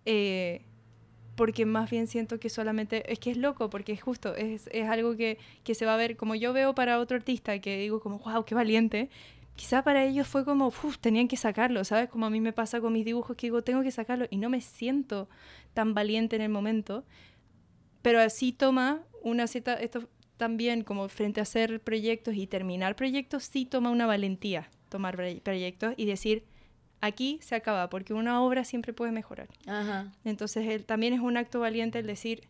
Eh, 0.03 0.65
porque 1.37 1.65
más 1.65 1.89
bien 1.89 2.07
siento 2.07 2.41
que 2.41 2.49
solamente, 2.49 3.09
es 3.09 3.19
que 3.19 3.31
es 3.31 3.37
loco, 3.37 3.69
porque 3.69 3.93
es 3.93 4.01
justo, 4.01 4.35
es, 4.35 4.67
es 4.73 4.89
algo 4.89 5.15
que, 5.15 5.37
que, 5.63 5.75
se 5.75 5.85
va 5.85 5.93
a 5.93 5.97
ver, 5.97 6.17
como 6.17 6.35
yo 6.35 6.51
veo 6.51 6.75
para 6.75 6.99
otro 6.99 7.15
artista, 7.15 7.57
que 7.59 7.77
digo 7.77 8.01
como, 8.01 8.19
wow, 8.19 8.43
qué 8.43 8.53
valiente, 8.53 9.09
quizá 9.61 9.83
para 9.83 10.03
ellos 10.03 10.27
fue 10.27 10.43
como, 10.43 10.69
uff, 10.69 10.97
tenían 10.97 11.27
que 11.27 11.37
sacarlo, 11.37 11.83
¿sabes? 11.83 12.09
Como 12.09 12.25
a 12.25 12.31
mí 12.31 12.41
me 12.41 12.51
pasa 12.51 12.81
con 12.81 12.93
mis 12.93 13.05
dibujos 13.05 13.37
que 13.37 13.45
digo, 13.45 13.61
tengo 13.61 13.83
que 13.83 13.91
sacarlo 13.91 14.25
y 14.31 14.37
no 14.37 14.49
me 14.49 14.59
siento 14.59 15.29
tan 15.75 15.93
valiente 15.93 16.35
en 16.35 16.41
el 16.41 16.49
momento, 16.49 17.05
pero 18.01 18.19
así 18.19 18.53
toma 18.53 19.03
una 19.21 19.45
cierta, 19.45 19.75
esto 19.75 20.09
también 20.37 20.83
como 20.83 21.07
frente 21.09 21.41
a 21.41 21.43
hacer 21.43 21.79
proyectos 21.79 22.33
y 22.33 22.47
terminar 22.47 22.95
proyectos, 22.95 23.43
sí 23.43 23.67
toma 23.67 23.91
una 23.91 24.07
valentía 24.07 24.67
tomar 24.89 25.15
proyectos 25.43 25.93
y 25.95 26.07
decir, 26.07 26.43
aquí 26.99 27.37
se 27.43 27.53
acaba, 27.53 27.87
porque 27.91 28.15
una 28.15 28.41
obra 28.41 28.65
siempre 28.65 28.93
puede 28.93 29.11
mejorar. 29.11 29.47
Entonces 30.25 30.87
también 30.87 31.13
es 31.13 31.19
un 31.19 31.37
acto 31.37 31.59
valiente 31.59 31.99
el 31.99 32.07
decir, 32.07 32.47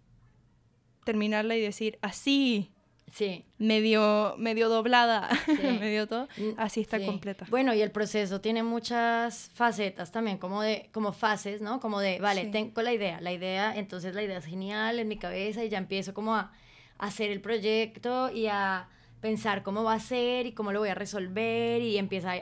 terminarla 1.03 1.57
y 1.57 1.62
decir, 1.62 1.99
así, 2.01 2.72
sí. 3.12 3.45
medio, 3.57 4.36
medio 4.38 4.70
doblada, 4.70 5.30
medio 5.80 6.07
todo, 6.07 6.28
mm, 6.38 6.51
así 6.57 6.82
está 6.82 7.03
completa. 7.05 7.45
Bueno, 7.49 7.74
y 7.74 7.82
el 7.82 7.91
proceso 7.91 8.41
tiene 8.41 8.64
muchas 8.64 9.49
facetas 9.53 10.12
también, 10.12 10.38
como 10.38 10.62
de, 10.62 10.89
como 10.91 11.14
fases, 11.14 11.62
¿no? 11.62 11.80
Como 11.80 11.99
de, 11.99 12.20
vale, 12.20 12.47
tengo 12.47 12.82
la 12.82 12.93
idea, 12.93 13.22
la 13.22 13.32
idea, 13.32 13.76
entonces 13.76 14.16
la 14.16 14.24
idea 14.24 14.38
es 14.38 14.45
genial 14.45 14.99
en 14.99 15.07
mi 15.07 15.18
cabeza 15.18 15.64
y 15.64 15.70
ya 15.70 15.78
empiezo 15.78 16.14
como 16.14 16.36
a, 16.36 16.51
hacer 16.97 17.32
el 17.32 17.41
proyecto 17.41 18.32
y 18.32 18.47
a 18.47 18.88
pensar 19.22 19.64
cómo 19.64 19.84
va 19.84 19.93
a 19.93 19.99
ser 19.99 20.45
y 20.45 20.53
cómo 20.53 20.72
lo 20.72 20.80
voy 20.80 20.89
a 20.89 20.95
resolver 20.95 21.82
y 21.82 21.97
empieza 21.97 22.34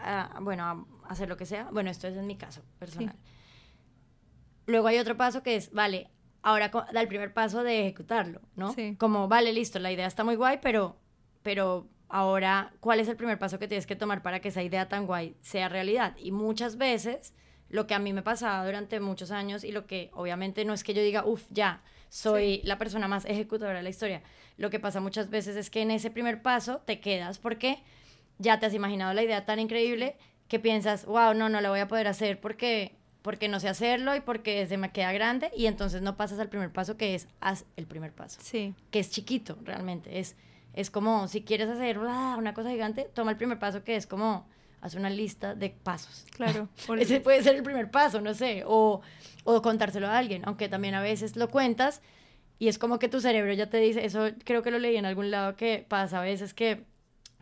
a, 0.00 0.38
bueno, 0.40 0.64
a 0.64 0.86
hacer 1.08 1.28
lo 1.28 1.36
que 1.36 1.46
sea. 1.46 1.68
Bueno, 1.72 1.90
esto 1.90 2.08
es 2.08 2.16
en 2.16 2.26
mi 2.26 2.36
caso 2.36 2.62
personal. 2.78 3.14
Luego 4.66 4.88
hay 4.88 4.98
otro 4.98 5.16
paso 5.16 5.42
que 5.42 5.56
es, 5.56 5.72
vale, 5.72 6.10
ahora 6.42 6.68
da 6.68 7.00
el 7.00 7.08
primer 7.08 7.32
paso 7.32 7.62
de 7.62 7.80
ejecutarlo, 7.80 8.40
¿no? 8.56 8.74
Como, 8.98 9.28
vale, 9.28 9.52
listo, 9.52 9.78
la 9.78 9.92
idea 9.92 10.06
está 10.06 10.24
muy 10.24 10.36
guay, 10.36 10.58
pero, 10.62 10.96
pero 11.42 11.88
ahora, 12.08 12.72
¿cuál 12.80 13.00
es 13.00 13.08
el 13.08 13.16
primer 13.16 13.38
paso 13.38 13.58
que 13.58 13.68
tienes 13.68 13.86
que 13.86 13.96
tomar 13.96 14.22
para 14.22 14.40
que 14.40 14.48
esa 14.48 14.62
idea 14.62 14.88
tan 14.88 15.06
guay 15.06 15.36
sea 15.40 15.68
realidad? 15.68 16.16
Y 16.18 16.32
muchas 16.32 16.76
veces, 16.76 17.34
lo 17.68 17.86
que 17.86 17.94
a 17.94 17.98
mí 17.98 18.12
me 18.12 18.22
pasaba 18.22 18.64
durante 18.64 19.00
muchos 19.00 19.30
años 19.30 19.64
y 19.64 19.72
lo 19.72 19.86
que 19.86 20.10
obviamente 20.14 20.64
no 20.64 20.72
es 20.72 20.84
que 20.84 20.94
yo 20.94 21.02
diga, 21.02 21.24
uff, 21.24 21.44
ya, 21.50 21.82
soy 22.08 22.62
la 22.64 22.78
persona 22.78 23.08
más 23.08 23.24
ejecutadora 23.26 23.78
de 23.78 23.82
la 23.82 23.90
historia. 23.90 24.22
Lo 24.56 24.70
que 24.70 24.80
pasa 24.80 25.00
muchas 25.00 25.30
veces 25.30 25.56
es 25.56 25.70
que 25.70 25.82
en 25.82 25.90
ese 25.90 26.10
primer 26.10 26.42
paso 26.42 26.78
te 26.78 27.00
quedas 27.00 27.38
porque 27.38 27.82
ya 28.38 28.58
te 28.58 28.66
has 28.66 28.74
imaginado 28.74 29.12
la 29.12 29.22
idea 29.22 29.44
tan 29.44 29.58
increíble 29.58 30.16
que 30.48 30.58
piensas, 30.58 31.04
wow, 31.04 31.34
no, 31.34 31.48
no 31.48 31.60
la 31.60 31.68
voy 31.68 31.80
a 31.80 31.88
poder 31.88 32.08
hacer 32.08 32.40
porque 32.40 32.97
porque 33.28 33.48
no 33.48 33.60
sé 33.60 33.68
hacerlo 33.68 34.16
y 34.16 34.22
porque 34.22 34.66
se 34.66 34.78
me 34.78 34.90
queda 34.90 35.12
grande 35.12 35.50
y 35.54 35.66
entonces 35.66 36.00
no 36.00 36.16
pasas 36.16 36.38
al 36.38 36.48
primer 36.48 36.72
paso 36.72 36.96
que 36.96 37.14
es 37.14 37.28
haz 37.40 37.66
el 37.76 37.86
primer 37.86 38.10
paso. 38.10 38.40
Sí. 38.42 38.72
Que 38.90 39.00
es 39.00 39.10
chiquito 39.10 39.58
realmente, 39.64 40.18
es 40.18 40.34
es 40.72 40.90
como 40.90 41.28
si 41.28 41.42
quieres 41.42 41.68
hacer 41.68 41.98
una 41.98 42.54
cosa 42.54 42.70
gigante, 42.70 43.10
toma 43.12 43.32
el 43.32 43.36
primer 43.36 43.58
paso 43.58 43.84
que 43.84 43.96
es 43.96 44.06
como 44.06 44.48
haz 44.80 44.94
una 44.94 45.10
lista 45.10 45.54
de 45.54 45.68
pasos. 45.68 46.24
Claro. 46.30 46.70
Ese 46.98 47.20
puede 47.20 47.42
ser 47.42 47.56
el 47.56 47.62
primer 47.62 47.90
paso, 47.90 48.22
no 48.22 48.32
sé, 48.32 48.62
o, 48.64 49.02
o 49.44 49.60
contárselo 49.60 50.06
a 50.06 50.16
alguien, 50.16 50.40
aunque 50.46 50.70
también 50.70 50.94
a 50.94 51.02
veces 51.02 51.36
lo 51.36 51.50
cuentas 51.50 52.00
y 52.58 52.68
es 52.68 52.78
como 52.78 52.98
que 52.98 53.10
tu 53.10 53.20
cerebro 53.20 53.52
ya 53.52 53.68
te 53.68 53.76
dice, 53.76 54.06
eso 54.06 54.30
creo 54.42 54.62
que 54.62 54.70
lo 54.70 54.78
leí 54.78 54.96
en 54.96 55.04
algún 55.04 55.30
lado 55.30 55.54
que 55.54 55.84
pasa 55.86 56.20
a 56.20 56.22
veces 56.22 56.54
que 56.54 56.86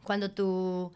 cuando 0.03 0.33
tú 0.33 0.93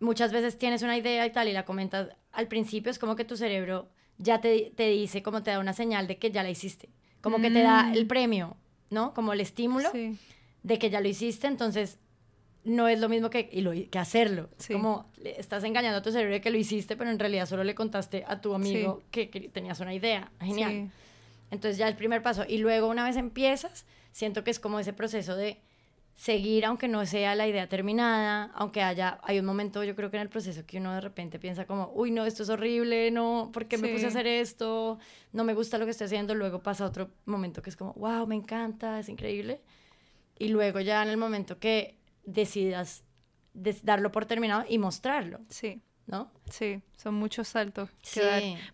muchas 0.00 0.32
veces 0.32 0.58
tienes 0.58 0.82
una 0.82 0.98
idea 0.98 1.24
y 1.26 1.30
tal 1.30 1.46
y 1.46 1.52
la 1.52 1.64
comentas 1.64 2.08
al 2.32 2.48
principio, 2.48 2.90
es 2.90 2.98
como 2.98 3.14
que 3.14 3.24
tu 3.24 3.36
cerebro 3.36 3.88
ya 4.20 4.40
te, 4.40 4.72
te 4.76 4.88
dice, 4.88 5.22
como 5.22 5.42
te 5.42 5.50
da 5.50 5.58
una 5.58 5.72
señal 5.72 6.06
de 6.06 6.18
que 6.18 6.30
ya 6.30 6.42
la 6.42 6.50
hiciste, 6.50 6.88
como 7.20 7.40
que 7.40 7.50
te 7.50 7.62
da 7.62 7.84
mm. 7.84 7.94
el 7.94 8.06
premio, 8.06 8.56
¿no? 8.90 9.14
Como 9.14 9.32
el 9.32 9.40
estímulo 9.40 9.90
de 10.62 10.78
que 10.78 10.90
ya 10.90 11.00
lo 11.00 11.08
hiciste, 11.08 11.46
entonces 11.46 11.98
no 12.64 12.88
es 12.88 13.00
lo 13.00 13.08
mismo 13.08 13.30
que, 13.30 13.48
y 13.50 13.62
lo, 13.62 13.72
que 13.72 13.98
hacerlo. 13.98 14.50
Es 14.58 14.68
como 14.68 15.10
estás 15.24 15.64
engañando 15.64 15.98
a 15.98 16.02
tu 16.02 16.12
cerebro 16.12 16.34
de 16.34 16.40
que 16.40 16.50
lo 16.50 16.58
hiciste, 16.58 16.96
pero 16.96 17.10
en 17.10 17.18
realidad 17.18 17.46
solo 17.46 17.64
le 17.64 17.74
contaste 17.74 18.24
a 18.26 18.40
tu 18.40 18.54
amigo 18.54 19.02
que, 19.10 19.26
tenías 19.52 19.80
una 19.80 19.94
idea. 19.94 20.30
Genial. 20.40 20.90
Entonces 21.50 21.78
ya 21.78 21.88
el 21.88 21.96
primer 21.96 22.22
paso. 22.22 22.44
Y 22.46 22.58
luego 22.58 22.88
una 22.88 23.04
vez 23.04 23.16
empiezas, 23.16 23.86
siento 24.12 24.44
que 24.44 24.50
es 24.50 24.60
como 24.60 24.78
ese 24.78 24.92
proceso 24.92 25.34
de 25.36 25.58
seguir 26.20 26.66
aunque 26.66 26.86
no 26.86 27.06
sea 27.06 27.34
la 27.34 27.48
idea 27.48 27.66
terminada, 27.66 28.50
aunque 28.54 28.82
haya, 28.82 29.18
hay 29.22 29.38
un 29.38 29.46
momento 29.46 29.82
yo 29.84 29.96
creo 29.96 30.10
que 30.10 30.18
en 30.18 30.22
el 30.24 30.28
proceso 30.28 30.66
que 30.66 30.76
uno 30.76 30.92
de 30.92 31.00
repente 31.00 31.38
piensa 31.38 31.64
como, 31.64 31.90
uy, 31.94 32.10
no, 32.10 32.26
esto 32.26 32.42
es 32.42 32.50
horrible, 32.50 33.10
no, 33.10 33.48
¿por 33.54 33.66
qué 33.68 33.78
me 33.78 33.88
puse 33.88 34.04
a 34.04 34.08
hacer 34.08 34.26
esto? 34.26 34.98
No 35.32 35.44
me 35.44 35.54
gusta 35.54 35.78
lo 35.78 35.86
que 35.86 35.92
estoy 35.92 36.04
haciendo, 36.04 36.34
luego 36.34 36.62
pasa 36.62 36.84
otro 36.84 37.08
momento 37.24 37.62
que 37.62 37.70
es 37.70 37.76
como, 37.76 37.94
wow, 37.94 38.26
me 38.26 38.34
encanta, 38.34 38.98
es 38.98 39.08
increíble. 39.08 39.62
Y 40.38 40.48
luego 40.48 40.80
ya 40.80 41.02
en 41.02 41.08
el 41.08 41.16
momento 41.16 41.58
que 41.58 41.96
decidas 42.22 43.02
darlo 43.54 44.12
por 44.12 44.26
terminado 44.26 44.66
y 44.68 44.76
mostrarlo. 44.76 45.40
Sí. 45.48 45.80
¿No? 46.04 46.30
Sí, 46.50 46.82
son 46.98 47.14
muchos 47.14 47.48
saltos 47.48 47.88
sí. 48.02 48.20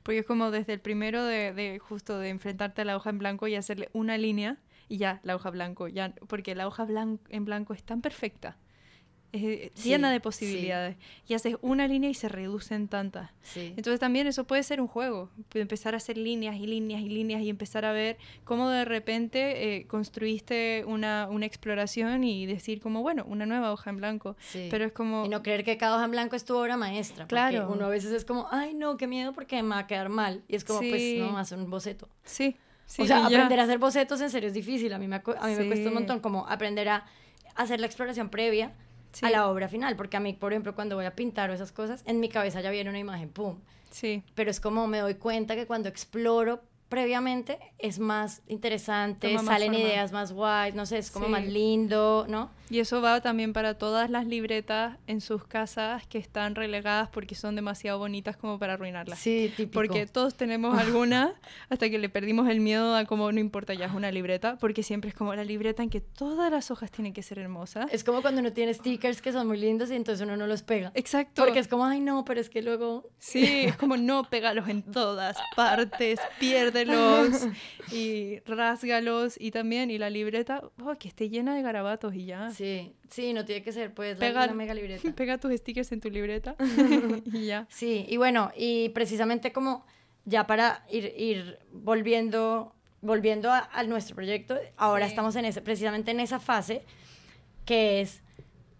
porque 0.03 0.21
es 0.21 0.27
como 0.27 0.51
desde 0.51 0.73
el 0.73 0.81
primero 0.81 1.23
de, 1.25 1.53
de 1.53 1.79
justo 1.79 2.19
de 2.19 2.31
enfrentarte 2.31 2.83
a 2.83 2.85
la 2.87 2.97
hoja 2.97 3.11
en 3.11 3.19
blanco 3.19 3.47
y 3.47 3.55
hacerle 3.55 3.91
una 3.93 4.17
línea 4.17 4.57
y 4.89 4.99
ya, 4.99 5.21
la 5.23 5.37
hoja 5.37 5.51
blanco, 5.51 5.89
ya, 5.89 6.15
porque 6.29 6.55
la 6.55 6.67
hoja 6.67 6.87
en 7.29 7.45
blanco 7.45 7.75
es 7.75 7.83
tan 7.83 8.01
perfecta, 8.01 8.57
es 9.33 9.85
llena 9.85 10.11
de 10.11 10.21
posibilidades, 10.21 10.97
y 11.27 11.35
haces 11.35 11.57
una 11.61 11.87
línea 11.87 12.11
y 12.11 12.15
se 12.15 12.29
reducen 12.29 12.89
tantas. 12.89 13.31
Entonces 13.55 14.01
también 14.01 14.27
eso 14.27 14.45
puede 14.45 14.63
ser 14.63 14.81
un 14.81 14.87
juego, 14.87 15.31
empezar 15.55 15.95
a 15.95 15.99
hacer 15.99 16.17
líneas 16.17 16.57
y 16.57 16.67
líneas 16.67 17.03
y 17.03 17.09
líneas 17.09 17.43
y 17.43 17.51
empezar 17.51 17.85
a 17.85 17.93
ver 17.93 18.17
cómo 18.45 18.71
de 18.71 18.85
repente 18.85 19.77
eh, 19.77 19.87
construiste 19.87 20.85
una, 20.87 21.29
una, 21.31 21.47
exploración 21.47 22.25
y 22.25 22.47
decir 22.47 22.81
como, 22.81 23.03
bueno, 23.03 23.25
una 23.29 23.47
nueva 23.47 23.73
hoja 23.73 23.91
en 23.91 23.99
blanco. 23.99 24.37
Pero 24.53 24.85
es 24.85 24.93
como... 24.93 25.27
Y 25.27 25.29
no 25.29 25.43
creer 25.43 25.65
que 25.65 25.77
cada 25.77 25.97
hoja 25.97 26.05
en 26.07 26.11
blanco 26.13 26.37
es 26.37 26.45
tu 26.45 26.57
obra 26.57 26.77
maestra. 26.77 27.27
Claro. 27.27 27.71
Uno 27.71 27.87
a 27.87 27.89
veces 27.89 28.13
es 28.13 28.25
como, 28.25 28.49
ay 28.51 28.75
no, 28.75 28.97
qué 28.97 29.07
miedo 29.07 29.33
porque 29.33 29.63
me 29.63 29.71
va 29.71 29.81
a 29.81 29.87
quedar 29.87 30.09
mal. 30.09 30.43
Y 30.49 30.57
es 30.57 30.65
como, 30.65 30.81
pues 30.81 31.19
no, 31.19 31.37
hacer 31.39 31.59
un 31.59 31.71
boceto. 31.71 32.09
Sí 32.25 32.57
o 32.99 33.07
sea, 33.07 33.27
aprender 33.27 33.61
a 33.61 33.65
hacer 33.65 33.79
bocetos 33.79 34.21
en 34.21 34.31
serio 34.31 34.49
es 34.49 34.55
difícil. 34.55 34.93
A 34.93 34.99
mí 34.99 35.09
me, 35.09 35.17
a 35.17 35.47
mí 35.47 35.55
me 35.57 35.67
cuesta 35.67 35.89
un 35.89 35.95
montón 35.95 36.21
como 36.21 36.47
aprender 36.49 36.89
a 36.89 37.05
hacer 37.55 37.81
la 37.81 37.87
exploración 37.87 38.29
previa 38.29 38.73
a 39.23 39.31
la 39.31 39.49
obra 39.49 39.69
final. 39.69 39.97
Porque 39.97 40.17
a 40.17 40.21
mí, 40.21 40.33
por 40.33 40.53
ejemplo, 40.53 40.75
cuando 40.75 40.97
voy 40.97 41.05
a 41.05 41.15
pintar 41.15 41.51
o 41.51 41.55
esas 41.55 41.73
cosas, 41.73 42.03
en 42.07 42.21
mi 42.21 42.29
cabeza 42.29 42.61
ya 42.61 42.71
viene 42.71 42.91
una 42.91 42.99
imagen, 42.99 43.31
¡pum! 43.31 43.59
Sí. 43.91 44.23
Pero 44.35 44.51
es 44.51 44.61
como 44.61 44.87
me 44.87 44.99
doy 44.99 45.15
cuenta 45.15 45.55
que 45.55 45.67
cuando 45.67 45.89
exploro 45.89 46.63
previamente 46.89 47.59
es 47.79 47.99
más 47.99 48.43
interesante, 48.47 49.37
salen 49.39 49.75
ideas 49.75 50.13
más 50.13 50.33
guays, 50.33 50.75
no 50.75 50.87
sé, 50.87 50.99
es 50.99 51.11
como 51.11 51.29
más 51.29 51.45
lindo, 51.45 52.27
¿no? 52.29 52.51
Y 52.69 52.81
eso 52.81 53.01
va 53.01 53.21
también 53.21 53.53
para 53.53 53.75
todas 53.75 54.11
las 54.11 54.27
libretas 54.27 54.99
en 55.07 55.21
sus 55.21 55.45
casas 55.45 56.05
que 56.09 56.19
están 56.19 56.57
relegadas 56.57 57.09
porque 57.11 57.37
son 57.37 57.55
demasiado 57.55 58.01
bonitas 58.01 58.37
como 58.37 58.59
para 58.59 58.73
arruinarlas. 58.73 59.21
Sí, 59.21 59.53
típico. 59.57 59.75
Porque 59.75 60.07
todos 60.07 60.35
tenemos 60.35 60.77
alguna 60.79 61.35
hasta 61.69 61.89
que 61.89 61.99
le 61.99 62.09
perdimos 62.09 62.49
el 62.49 62.59
miedo 62.59 62.97
a 62.97 63.05
como 63.05 63.31
no 63.31 63.39
importa 63.39 63.75
ya 63.75 63.87
es 63.87 63.95
una 63.95 64.11
libreta, 64.11 64.57
porque 64.59 64.83
siempre 64.83 65.11
es 65.11 65.15
como 65.15 65.33
la 65.35 65.45
libreta 65.45 65.85
en 65.85 65.91
que 65.91 66.01
todas 66.01 66.51
las 66.51 66.73
hojas 66.73 66.91
tienen 66.91 67.13
que 67.13 67.23
ser 67.23 67.39
hermosas. 67.39 67.87
Es 67.93 68.03
como 68.03 68.21
cuando 68.21 68.41
uno 68.41 68.53
tiene 68.53 68.75
stickers 68.75 69.23
que 69.23 69.31
son 69.31 69.47
muy 69.47 69.59
lindos 69.59 69.91
y 69.91 69.95
entonces 69.95 70.27
uno 70.27 70.37
no 70.37 70.49
los 70.49 70.63
pega. 70.63 70.91
Exacto. 70.95 71.45
Porque 71.45 71.61
es 71.61 71.69
como, 71.69 71.85
ay 71.85 72.01
no, 72.01 72.25
pero 72.25 72.41
es 72.41 72.51
que 72.51 72.63
luego... 72.63 73.09
Sí, 73.19 73.45
es 73.67 73.77
como 73.77 73.97
no, 73.97 74.25
pégalos 74.25 74.69
en 74.69 74.83
todas 74.83 75.37
partes, 75.55 76.19
pierde 76.41 76.76
los 76.85 77.49
y 77.93 78.41
rásgalos 78.41 79.37
y 79.41 79.51
también, 79.51 79.91
y 79.91 79.99
la 79.99 80.11
libreta, 80.11 80.63
oh, 80.83 80.95
que 80.99 81.09
esté 81.09 81.29
llena 81.29 81.55
de 81.55 81.63
garabatos 81.63 82.15
y 82.15 82.27
ya. 82.27 82.51
Sí, 82.51 82.93
sí, 83.09 83.33
no 83.33 83.45
tiene 83.45 83.63
que 83.63 83.73
ser 83.73 83.95
pues 83.95 84.17
pega, 84.17 84.47
la, 84.47 84.53
mega 84.53 84.75
libreta. 84.75 85.11
Pega 85.17 85.39
tus 85.39 85.53
stickers 85.53 85.93
en 85.93 86.01
tu 86.01 86.11
libreta 86.11 86.57
y 87.33 87.47
ya. 87.47 87.67
Sí, 87.71 88.05
y 88.09 88.17
bueno, 88.17 88.51
y 88.57 88.91
precisamente 88.91 89.53
como 89.53 89.87
ya 90.25 90.47
para 90.47 90.85
ir, 90.91 91.15
ir 91.17 91.59
volviendo, 91.73 92.75
volviendo 93.01 93.51
a, 93.53 93.83
nuestro 93.85 94.17
proyecto, 94.17 94.59
ahora 94.77 95.07
estamos 95.07 95.37
en 95.37 95.45
ese, 95.45 95.63
precisamente 95.63 96.11
en 96.11 96.21
esa 96.21 96.41
fase 96.41 96.83
que 97.65 98.01
es 98.01 98.23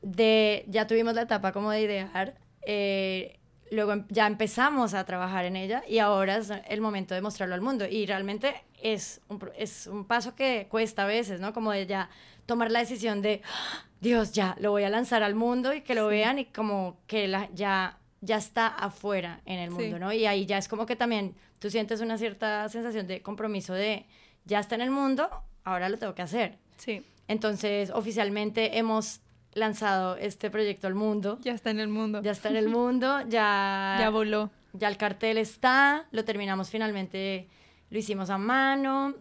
de, 0.03 0.65
ya 0.69 0.87
tuvimos 0.87 1.15
la 1.15 1.23
etapa 1.23 1.53
como 1.53 1.71
de 1.71 1.83
idear, 1.83 2.37
eh, 2.67 3.39
luego 3.71 3.93
em, 3.93 4.05
ya 4.09 4.27
empezamos 4.27 4.95
a 4.95 5.05
trabajar 5.05 5.45
en 5.45 5.57
ella 5.57 5.83
y 5.89 5.99
ahora 5.99 6.37
es 6.37 6.53
el 6.69 6.81
momento 6.81 7.15
de 7.15 7.23
mostrarlo 7.23 7.55
al 7.55 7.61
mundo. 7.61 7.87
Y 7.89 8.07
realmente 8.07 8.55
es 8.83 9.21
un, 9.29 9.41
es 9.57 9.87
un 9.87 10.05
paso 10.05 10.35
que 10.35 10.67
cuesta 10.71 11.05
a 11.05 11.07
veces, 11.07 11.41
¿no? 11.41 11.53
Como 11.53 11.73
de 11.73 11.87
ya 11.87 12.09
tomar 12.47 12.71
la 12.71 12.81
decisión 12.81 13.23
de, 13.23 13.43
¡Ah! 13.45 13.85
Dios, 14.01 14.33
ya, 14.33 14.57
lo 14.61 14.71
voy 14.71 14.85
a 14.85 14.91
lanzar 14.91 15.23
al 15.23 15.35
mundo 15.35 15.73
y 15.73 15.81
que 15.81 15.95
lo 15.95 16.07
vean 16.07 16.39
y 16.39 16.45
como 16.47 16.99
que 17.07 17.27
la, 17.29 17.49
ya, 17.55 17.99
ya 18.21 18.37
está 18.37 18.69
afuera 18.69 19.41
en 19.47 19.59
el 19.59 19.71
mundo, 19.71 19.99
¿no? 19.99 20.13
Y 20.13 20.27
ahí 20.27 20.47
ya 20.47 20.59
es 20.59 20.69
como 20.69 20.87
que 20.87 20.97
también 20.97 21.35
tú 21.59 21.71
sientes 21.71 22.01
una 22.01 22.19
cierta 22.19 22.69
sensación 22.69 23.07
de 23.07 23.23
compromiso 23.23 23.73
de, 23.75 24.07
ya 24.45 24.61
está 24.61 24.75
en 24.75 24.83
el 24.83 24.91
mundo, 24.91 25.29
ahora 25.65 25.89
lo 25.89 25.97
tengo 25.97 26.15
que 26.15 26.23
hacer. 26.23 26.59
Sí. 26.77 27.03
Entonces, 27.27 27.91
oficialmente 27.91 28.79
hemos 28.79 29.21
lanzado 29.57 30.17
este 30.17 30.51
proyecto 30.51 30.87
al 30.87 30.95
mundo. 30.95 31.39
Ya 31.43 31.53
está 31.53 31.71
en 31.71 31.81
el 31.81 31.89
mundo. 31.89 32.23
Ya 32.23 32.31
está 32.31 32.51
en 32.51 32.57
el 32.65 32.69
mundo, 32.69 33.23
ya... 33.29 33.97
ya 33.99 34.11
voló. 34.11 34.51
Ya 34.75 34.89
el 34.89 34.99
cartel 34.99 35.39
está, 35.39 36.07
lo 36.11 36.25
terminamos 36.25 36.69
finalmente, 36.69 37.49
lo 37.89 37.99
hicimos 37.99 38.29
a 38.29 38.37
mano. 38.37 39.15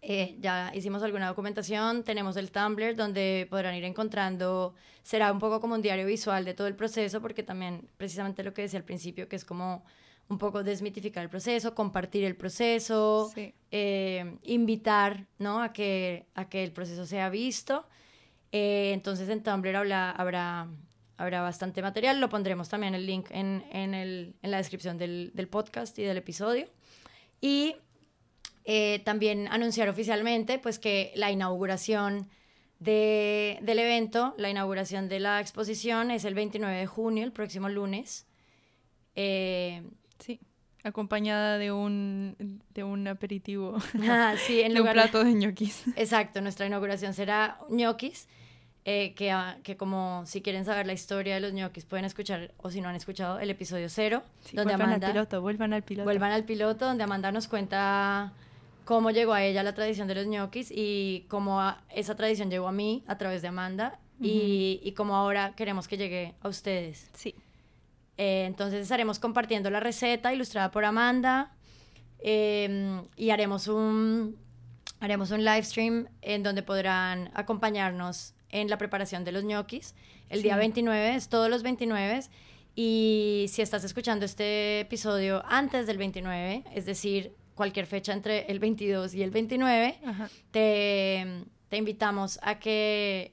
Eh, 0.00 0.36
ya 0.40 0.70
hicimos 0.74 1.02
alguna 1.02 1.26
documentación, 1.26 2.04
tenemos 2.04 2.36
el 2.36 2.50
Tumblr 2.50 2.96
donde 2.96 3.46
podrán 3.50 3.74
ir 3.74 3.84
encontrando, 3.84 4.74
será 5.02 5.30
un 5.32 5.40
poco 5.40 5.60
como 5.60 5.74
un 5.74 5.82
diario 5.82 6.06
visual 6.06 6.44
de 6.44 6.54
todo 6.54 6.68
el 6.68 6.76
proceso, 6.76 7.20
porque 7.20 7.42
también 7.42 7.90
precisamente 7.96 8.42
lo 8.42 8.54
que 8.54 8.62
decía 8.62 8.78
al 8.78 8.84
principio, 8.84 9.28
que 9.28 9.36
es 9.36 9.44
como 9.44 9.84
un 10.28 10.38
poco 10.38 10.62
desmitificar 10.62 11.24
el 11.24 11.28
proceso, 11.28 11.74
compartir 11.74 12.24
el 12.24 12.36
proceso, 12.36 13.32
eh, 13.70 14.36
invitar 14.44 15.26
¿no? 15.38 15.60
a, 15.60 15.72
que, 15.72 16.26
a 16.34 16.48
que 16.48 16.62
el 16.62 16.72
proceso 16.72 17.04
sea 17.04 17.28
visto. 17.28 17.86
Eh, 18.52 18.92
entonces 18.94 19.28
en 19.28 19.42
Tumblr 19.42 19.76
habrá, 19.76 20.10
habrá, 20.10 20.68
habrá 21.16 21.42
bastante 21.42 21.82
material, 21.82 22.20
lo 22.20 22.28
pondremos 22.28 22.68
también 22.68 22.94
el 22.94 23.06
link 23.06 23.26
en, 23.30 23.64
en, 23.72 23.94
el, 23.94 24.34
en 24.42 24.50
la 24.50 24.56
descripción 24.56 24.98
del, 24.98 25.32
del 25.34 25.48
podcast 25.48 25.98
y 25.98 26.02
del 26.02 26.16
episodio. 26.16 26.66
Y 27.40 27.76
eh, 28.64 29.00
también 29.04 29.48
anunciar 29.48 29.88
oficialmente 29.88 30.58
pues 30.58 30.78
que 30.78 31.12
la 31.14 31.30
inauguración 31.30 32.28
de, 32.78 33.58
del 33.62 33.78
evento, 33.78 34.34
la 34.36 34.50
inauguración 34.50 35.08
de 35.08 35.20
la 35.20 35.40
exposición 35.40 36.10
es 36.10 36.24
el 36.24 36.34
29 36.34 36.76
de 36.76 36.86
junio, 36.86 37.24
el 37.24 37.32
próximo 37.32 37.68
lunes. 37.68 38.26
Eh, 39.16 39.82
sí, 40.18 40.38
acompañada 40.84 41.58
de 41.58 41.72
un, 41.72 42.62
de 42.74 42.84
un 42.84 43.08
aperitivo. 43.08 43.78
Ah, 44.02 44.34
sí, 44.36 44.60
en 44.60 44.74
lugar 44.74 44.94
de 44.94 45.02
un 45.02 45.10
plato 45.10 45.24
de 45.24 45.34
ñoquis. 45.34 45.84
Exacto, 45.96 46.40
nuestra 46.40 46.66
inauguración 46.66 47.14
será 47.14 47.58
ñoquis. 47.70 48.28
Eh, 48.90 49.12
que, 49.12 49.30
ah, 49.30 49.58
que, 49.62 49.76
como 49.76 50.22
si 50.24 50.40
quieren 50.40 50.64
saber 50.64 50.86
la 50.86 50.94
historia 50.94 51.34
de 51.34 51.40
los 51.40 51.52
ñoquis 51.52 51.84
pueden 51.84 52.06
escuchar, 52.06 52.52
o 52.56 52.70
si 52.70 52.80
no 52.80 52.88
han 52.88 52.96
escuchado, 52.96 53.38
el 53.38 53.50
episodio 53.50 53.90
cero. 53.90 54.22
donde 54.54 54.76
vuelvan 54.76 54.94
al 54.94 55.12
piloto, 55.12 55.42
vuelvan 55.42 55.72
al 55.74 55.82
piloto. 55.82 56.04
Vuelvan 56.04 56.32
al 56.32 56.44
piloto, 56.44 56.86
donde 56.86 57.04
Amanda 57.04 57.30
nos 57.30 57.48
cuenta 57.48 58.32
cómo 58.86 59.10
llegó 59.10 59.34
a 59.34 59.42
ella 59.42 59.62
la 59.62 59.74
tradición 59.74 60.08
de 60.08 60.14
los 60.14 60.26
ñoquis 60.26 60.70
y 60.70 61.26
cómo 61.28 61.62
esa 61.94 62.16
tradición 62.16 62.48
llegó 62.48 62.66
a 62.66 62.72
mí 62.72 63.04
a 63.06 63.18
través 63.18 63.42
de 63.42 63.48
Amanda 63.48 63.98
y, 64.22 64.80
y, 64.82 64.92
cómo 64.92 65.16
ahora 65.16 65.52
queremos 65.54 65.86
que 65.86 65.98
llegue 65.98 66.34
a 66.40 66.48
ustedes. 66.48 67.10
Sí. 67.12 67.34
Eh, 68.16 68.46
entonces 68.46 68.80
estaremos 68.80 69.18
compartiendo 69.18 69.68
la 69.68 69.80
receta 69.80 70.32
ilustrada 70.32 70.70
por 70.70 70.86
Amanda 70.86 71.52
em, 72.20 73.04
y 73.16 73.28
haremos 73.28 73.68
un, 73.68 74.38
haremos 74.98 75.30
un 75.30 75.44
live 75.44 75.62
stream 75.62 76.08
en 76.22 76.42
donde 76.42 76.62
podrán 76.62 77.30
acompañarnos 77.34 78.32
en 78.50 78.70
la 78.70 78.78
preparación 78.78 79.24
de 79.24 79.32
los 79.32 79.44
ñoquis. 79.44 79.94
El 80.28 80.42
día 80.42 80.56
29 80.56 81.14
es 81.14 81.28
todos 81.28 81.50
los 81.50 81.62
29 81.62 82.20
y 82.74 83.46
si 83.48 83.60
estás 83.60 83.82
escuchando 83.82 84.24
este 84.24 84.80
episodio 84.80 85.42
antes 85.46 85.86
del 85.86 85.98
29, 85.98 86.62
es 86.74 86.86
decir, 86.86 87.34
cualquier 87.56 87.86
fecha 87.86 88.12
entre 88.12 88.46
el 88.46 88.60
22 88.60 89.14
y 89.14 89.22
el 89.24 89.32
29, 89.32 89.98
te, 90.52 91.44
te, 91.68 91.76
invitamos 91.76 92.38
a 92.42 92.60
que 92.60 93.32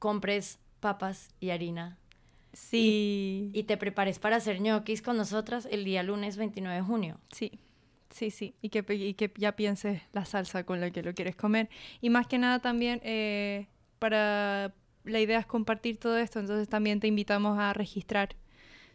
compres 0.00 0.58
papas 0.80 1.28
y 1.38 1.50
harina. 1.50 1.98
Sí. 2.52 3.50
Y, 3.52 3.62
te 3.62 3.76
prepares 3.76 4.18
para 4.18 4.36
hacer 4.36 4.60
ñoquis 4.60 5.02
con 5.02 5.16
nosotras 5.16 5.68
el 5.70 5.84
día 5.84 6.02
lunes 6.02 6.36
29 6.36 6.76
de 6.76 6.82
junio. 6.82 7.20
Sí. 7.30 7.60
Sí, 8.10 8.30
sí, 8.30 8.54
y 8.62 8.68
que, 8.68 8.84
y 8.94 9.14
que 9.14 9.32
ya 9.36 9.56
pienses 9.56 10.02
la 10.12 10.24
salsa 10.24 10.64
con 10.64 10.80
la 10.80 10.90
que 10.90 11.02
lo 11.02 11.14
quieres 11.14 11.34
comer. 11.34 11.68
Y 12.00 12.10
más 12.10 12.28
que 12.28 12.38
nada 12.38 12.60
también, 12.60 13.00
eh, 13.02 13.66
para 14.04 14.74
la 15.04 15.18
idea 15.18 15.38
es 15.38 15.46
compartir 15.46 15.96
todo 15.96 16.18
esto, 16.18 16.38
entonces 16.38 16.68
también 16.68 17.00
te 17.00 17.06
invitamos 17.06 17.58
a 17.58 17.72
registrar 17.72 18.36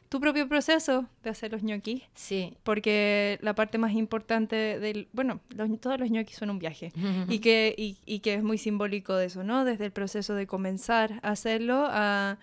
tu 0.08 0.20
propio 0.20 0.48
proceso 0.48 1.08
de 1.24 1.32
hacer 1.32 1.52
los 1.52 1.64
ñoquis. 1.64 2.04
Sí. 2.14 2.54
Porque 2.62 3.40
la 3.42 3.56
parte 3.56 3.80
más 3.80 3.94
importante 3.94 4.80
del... 4.80 5.08
Bueno, 5.12 5.40
todos 5.82 6.00
los 6.00 6.12
ñoquis 6.12 6.36
son 6.36 6.52
un 6.52 6.60
viaje. 6.60 6.92
y, 7.28 7.40
que, 7.40 7.74
y, 7.76 7.98
y, 8.06 8.20
que 8.20 8.36
es 8.36 8.44
muy 8.44 8.60
simbólico 8.60 9.16
de 9.16 9.26
eso, 9.26 9.44
¿no? 9.44 9.66
Desde 9.66 9.86
el 9.86 9.92
proceso 9.92 10.36
de 10.36 10.46
comenzar 10.46 11.20
a 11.24 11.32
hacerlo 11.32 11.88
a 11.90 12.38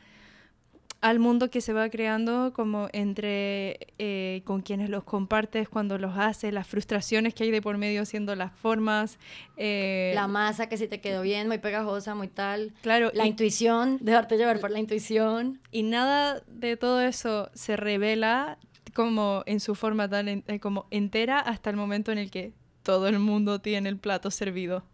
al 1.00 1.18
mundo 1.18 1.50
que 1.50 1.60
se 1.60 1.72
va 1.72 1.88
creando 1.88 2.52
como 2.54 2.88
entre 2.92 3.88
eh, 3.98 4.42
con 4.44 4.62
quienes 4.62 4.90
los 4.90 5.04
compartes 5.04 5.68
cuando 5.68 5.98
los 5.98 6.16
haces, 6.16 6.52
las 6.52 6.66
frustraciones 6.66 7.34
que 7.34 7.44
hay 7.44 7.50
de 7.50 7.62
por 7.62 7.78
medio 7.78 8.02
haciendo 8.02 8.34
las 8.34 8.52
formas. 8.52 9.18
Eh, 9.56 10.12
la 10.14 10.26
masa 10.26 10.68
que 10.68 10.76
si 10.76 10.88
te 10.88 11.00
quedó 11.00 11.22
bien, 11.22 11.48
muy 11.48 11.58
pegajosa, 11.58 12.14
muy 12.14 12.28
tal. 12.28 12.72
Claro. 12.82 13.10
La 13.14 13.26
intuición, 13.26 13.98
dejarte 14.00 14.36
llevar 14.36 14.60
por 14.60 14.70
la 14.70 14.78
intuición. 14.78 15.60
Y 15.70 15.82
nada 15.82 16.42
de 16.46 16.76
todo 16.76 17.00
eso 17.00 17.50
se 17.54 17.76
revela 17.76 18.58
como 18.94 19.42
en 19.46 19.60
su 19.60 19.74
forma 19.74 20.08
tan 20.08 20.28
eh, 20.28 20.60
como 20.60 20.86
entera 20.90 21.38
hasta 21.38 21.70
el 21.70 21.76
momento 21.76 22.12
en 22.12 22.18
el 22.18 22.30
que 22.30 22.54
todo 22.82 23.08
el 23.08 23.18
mundo 23.18 23.60
tiene 23.60 23.88
el 23.88 23.98
plato 23.98 24.30
servido 24.30 24.84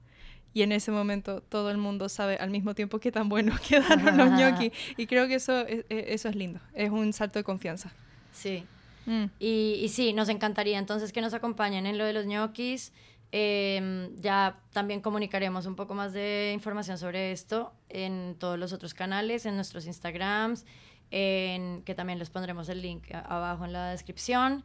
y 0.55 0.63
en 0.63 0.73
ese 0.73 0.91
momento 0.91 1.41
todo 1.41 1.71
el 1.71 1.79
mundo 1.79 2.09
sabe 2.09 2.37
al 2.37 2.51
mismo 2.51 2.75
tiempo 2.75 2.99
qué 3.01 3.13
tan 3.13 3.29
buenos 3.29 3.61
quedaron 3.69 4.17
los 4.17 4.31
gnocchi. 4.39 4.73
Y 4.97 5.07
creo 5.07 5.29
que 5.29 5.35
eso 5.35 5.67
es, 5.67 5.85
eso 5.89 6.29
es 6.29 6.37
lindo, 6.37 6.61
es 6.75 6.91
un 6.91 7.13
salto 7.13 7.39
de 7.39 7.45
confianza. 7.45 7.93
Sí. 8.33 8.65
Mm. 9.07 9.25
Y, 9.41 9.81
y, 9.83 9.89
sí, 9.89 10.13
nos 10.13 10.29
encantaría 10.29 10.79
entonces 10.79 11.13
que 11.13 11.21
nos 11.21 11.35
acompañen 11.35 11.87
en 11.87 11.99
lo 11.99 12.05
de 12.05 12.13
los 12.13 12.27
ñoquis. 12.27 12.93
Em, 13.35 14.15
ya 14.21 14.59
también 14.75 15.01
comunicaremos 15.01 15.65
un 15.65 15.75
poco 15.75 15.95
más 15.95 16.13
de 16.13 16.53
información 16.55 16.99
sobre 16.99 17.33
esto 17.33 17.73
en 17.89 18.37
todos 18.39 18.59
los 18.59 18.75
otros 18.75 18.93
canales, 18.93 19.47
en 19.47 19.57
nuestros 19.57 19.87
Instagrams, 19.87 20.67
en, 21.11 21.83
que 21.83 21.95
también 21.95 22.19
les 22.19 22.29
pondremos 22.29 22.69
el 22.69 22.83
link 22.83 23.05
abajo 23.11 23.65
en 23.65 23.73
la 23.73 23.91
descripción 23.91 24.65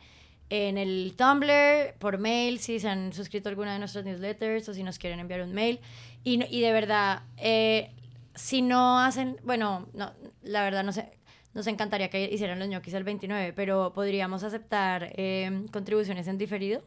en 0.50 0.78
el 0.78 1.14
Tumblr, 1.18 1.95
por 2.00 2.18
mail, 2.18 2.60
si 2.60 2.80
se 2.80 2.88
han 2.88 3.14
suscrito 3.14 3.50
a 3.50 3.52
alguna 3.52 3.74
de 3.74 3.80
nuestras 3.80 4.06
newsletters 4.06 4.70
o 4.70 4.74
si 4.74 4.84
nos 4.84 4.98
quieren 4.98 5.20
enviar 5.20 5.41
un 5.41 5.54
mail. 5.54 5.80
Y, 6.24 6.43
y 6.56 6.62
de 6.62 6.72
verdad, 6.72 7.24
eh, 7.38 7.91
si 8.36 8.62
no 8.62 9.00
hacen, 9.00 9.38
bueno, 9.43 9.88
no, 9.93 10.14
la 10.43 10.64
verdad 10.64 10.84
no 10.84 10.91
sé, 10.91 11.12
nos 11.54 11.68
encantaría 11.68 12.10
que 12.10 12.24
hicieran 12.32 12.60
los 12.60 12.68
ñoquis 12.68 12.93
el 12.93 13.04
29, 13.04 13.52
pero 13.54 13.91
podríamos 13.93 14.43
aceptar 14.43 15.12
eh, 15.16 15.66
contribuciones 15.72 16.28
en 16.28 16.38
diferido. 16.38 16.84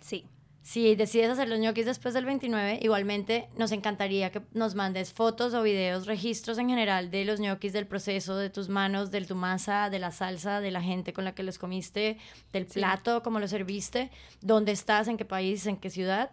Sí. 0.00 0.26
Si 0.64 0.94
decides 0.94 1.28
hacer 1.28 1.46
los 1.50 1.58
ñoquis 1.58 1.84
después 1.84 2.14
del 2.14 2.24
29, 2.24 2.78
igualmente 2.80 3.50
nos 3.54 3.70
encantaría 3.70 4.32
que 4.32 4.40
nos 4.54 4.74
mandes 4.74 5.12
fotos 5.12 5.52
o 5.52 5.62
videos, 5.62 6.06
registros 6.06 6.56
en 6.56 6.70
general 6.70 7.10
de 7.10 7.26
los 7.26 7.38
ñoquis, 7.38 7.74
del 7.74 7.86
proceso, 7.86 8.38
de 8.38 8.48
tus 8.48 8.70
manos, 8.70 9.10
de 9.10 9.20
tu 9.20 9.34
masa, 9.34 9.90
de 9.90 9.98
la 9.98 10.10
salsa, 10.10 10.62
de 10.62 10.70
la 10.70 10.80
gente 10.80 11.12
con 11.12 11.26
la 11.26 11.34
que 11.34 11.42
los 11.42 11.58
comiste, 11.58 12.16
del 12.50 12.64
plato, 12.64 13.22
cómo 13.22 13.40
lo 13.40 13.46
serviste, 13.46 14.10
dónde 14.40 14.72
estás, 14.72 15.06
en 15.06 15.18
qué 15.18 15.26
país, 15.26 15.66
en 15.66 15.76
qué 15.76 15.90
ciudad, 15.90 16.30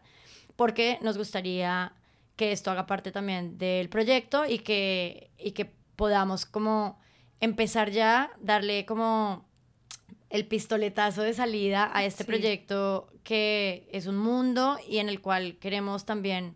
porque 0.56 0.98
nos 1.02 1.18
gustaría 1.18 1.92
que 2.38 2.54
esto 2.54 2.72
haga 2.72 2.86
parte 2.86 3.12
también 3.12 3.58
del 3.58 3.90
proyecto 3.90 4.46
y 4.46 4.60
que, 4.60 5.30
y 5.38 5.52
que 5.52 5.74
podamos 5.98 6.46
como 6.46 7.02
empezar 7.42 7.92
ya, 7.92 8.32
darle 8.40 8.86
como 8.86 9.51
el 10.32 10.46
pistoletazo 10.46 11.22
de 11.22 11.34
salida 11.34 11.92
a 11.94 12.06
este 12.06 12.24
proyecto 12.24 13.12
que 13.24 13.88
es 13.92 14.08
un 14.08 14.18
mundo 14.18 14.78
y 14.88 14.98
en 14.98 15.10
el 15.10 15.20
cual 15.22 15.58
queremos 15.58 16.06
también 16.06 16.56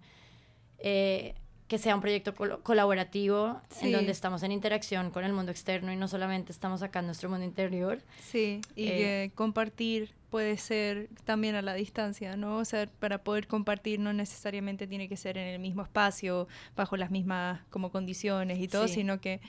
eh, 0.80 1.36
que 1.68 1.78
sea 1.78 1.96
un 1.96 2.02
proyecto 2.02 2.34
colaborativo 2.64 3.60
en 3.82 3.92
donde 3.92 4.12
estamos 4.12 4.44
en 4.44 4.52
interacción 4.52 5.10
con 5.10 5.26
el 5.26 5.34
mundo 5.34 5.52
externo 5.52 5.92
y 5.92 5.96
no 5.96 6.08
solamente 6.08 6.52
estamos 6.52 6.84
acá 6.84 7.00
en 7.00 7.08
nuestro 7.08 7.28
mundo 7.28 7.44
interior. 7.44 8.02
Sí, 8.24 8.62
y 8.76 8.88
eh, 8.88 9.32
compartir 9.34 10.12
puede 10.30 10.58
ser 10.58 11.10
también 11.24 11.56
a 11.56 11.62
la 11.62 11.74
distancia, 11.74 12.38
¿no? 12.38 12.58
O 12.58 12.66
sea, 12.66 12.88
para 13.00 13.24
poder 13.24 13.48
compartir 13.48 14.00
no 14.00 14.14
necesariamente 14.14 14.86
tiene 14.86 15.10
que 15.10 15.18
ser 15.18 15.38
en 15.38 15.48
el 15.48 15.60
mismo 15.60 15.82
espacio, 15.82 16.48
bajo 16.76 16.98
las 16.98 17.10
mismas 17.10 17.62
como 17.72 17.92
condiciones 17.92 18.60
y 18.60 18.68
todo, 18.68 18.88
sino 18.88 19.20
que 19.20 19.42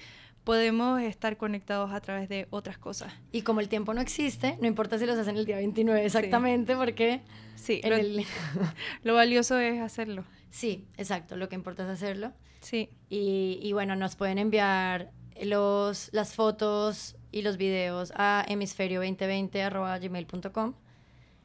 podemos 0.47 1.03
estar 1.03 1.37
conectados 1.37 1.93
a 1.93 2.01
través 2.01 2.29
de 2.29 2.47
otras 2.51 2.79
cosas. 2.79 3.13
Y 3.33 3.43
como 3.43 3.59
el 3.61 3.69
tiempo 3.69 3.93
no 3.95 4.01
existe, 4.01 4.57
no 4.61 4.69
importa 4.69 4.97
si 4.97 5.05
los 5.05 5.19
hacen 5.19 5.37
el 5.37 5.45
día 5.45 5.57
29 5.57 6.07
exactamente, 6.07 6.77
porque 6.77 7.23
sí, 7.57 7.81
lo, 7.83 7.97
lo, 9.03 9.15
valioso 9.15 9.59
es 9.59 9.81
hacerlo. 9.81 10.23
Sí, 10.51 10.87
exacto, 10.97 11.35
lo 11.37 11.49
que 11.49 11.57
importa 11.57 11.83
es 11.83 11.89
hacerlo. 11.89 12.33
Sí. 12.61 12.91
Y, 13.11 13.59
y 13.61 13.73
bueno, 13.73 13.97
nos 13.97 14.15
pueden 14.15 14.39
enviar 14.39 15.11
los, 15.43 16.11
las 16.13 16.37
fotos 16.37 17.17
y 17.33 17.43
los 17.43 17.57
videos 17.57 18.13
a 18.15 18.47
hemisferio2020.gmail.com. 18.49 20.75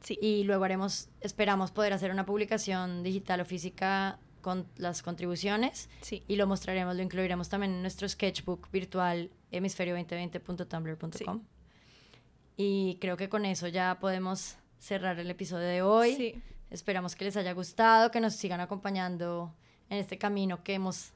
Sí. 0.01 0.19
Y 0.21 0.43
luego 0.43 0.63
haremos, 0.63 1.09
esperamos 1.21 1.71
poder 1.71 1.93
hacer 1.93 2.11
una 2.11 2.27
publicación 2.27 3.01
digital 3.01 3.41
o 3.41 3.45
física 3.45 4.19
con 4.41 4.67
las 4.75 5.01
contribuciones 5.01 5.89
sí. 6.01 6.23
y 6.27 6.35
lo 6.35 6.47
mostraremos, 6.47 6.95
lo 6.95 7.01
incluiremos 7.01 7.49
también 7.49 7.73
en 7.73 7.81
nuestro 7.81 8.07
sketchbook 8.07 8.69
virtual 8.71 9.29
hemisferio2020.tumblr.com. 9.51 11.41
Y 12.57 12.97
creo 12.99 13.17
que 13.17 13.29
con 13.29 13.45
eso 13.45 13.67
ya 13.67 13.97
podemos 13.99 14.57
cerrar 14.77 15.19
el 15.19 15.29
episodio 15.29 15.67
de 15.67 15.81
hoy. 15.81 16.15
Sí. 16.15 16.41
Esperamos 16.69 17.15
que 17.15 17.25
les 17.25 17.37
haya 17.37 17.53
gustado, 17.53 18.11
que 18.11 18.19
nos 18.19 18.35
sigan 18.35 18.61
acompañando 18.61 19.53
en 19.89 19.97
este 19.97 20.17
camino 20.17 20.63
que 20.63 20.75
hemos 20.75 21.11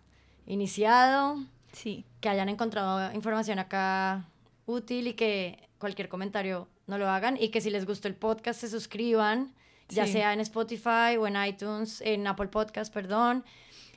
iniciado. 0.45 1.37
Sí. 1.71 2.05
Que 2.21 2.29
hayan 2.29 2.49
encontrado 2.49 3.13
información 3.13 3.59
acá 3.59 4.29
útil 4.65 5.07
y 5.07 5.13
que 5.13 5.69
cualquier 5.77 6.09
comentario 6.09 6.67
no 6.87 6.97
lo 6.97 7.09
hagan 7.09 7.37
y 7.39 7.49
que 7.49 7.61
si 7.61 7.69
les 7.69 7.85
gustó 7.85 8.07
el 8.07 8.15
podcast 8.15 8.59
se 8.61 8.69
suscriban 8.69 9.53
ya 9.89 10.05
Sí. 10.05 10.13
sea 10.13 10.33
en 10.33 10.39
Spotify 10.39 11.17
o 11.19 11.27
en 11.27 11.35
iTunes, 11.45 12.01
en 12.01 12.25
Apple 12.27 12.47
Podcast, 12.47 12.93
perdón, 12.93 13.43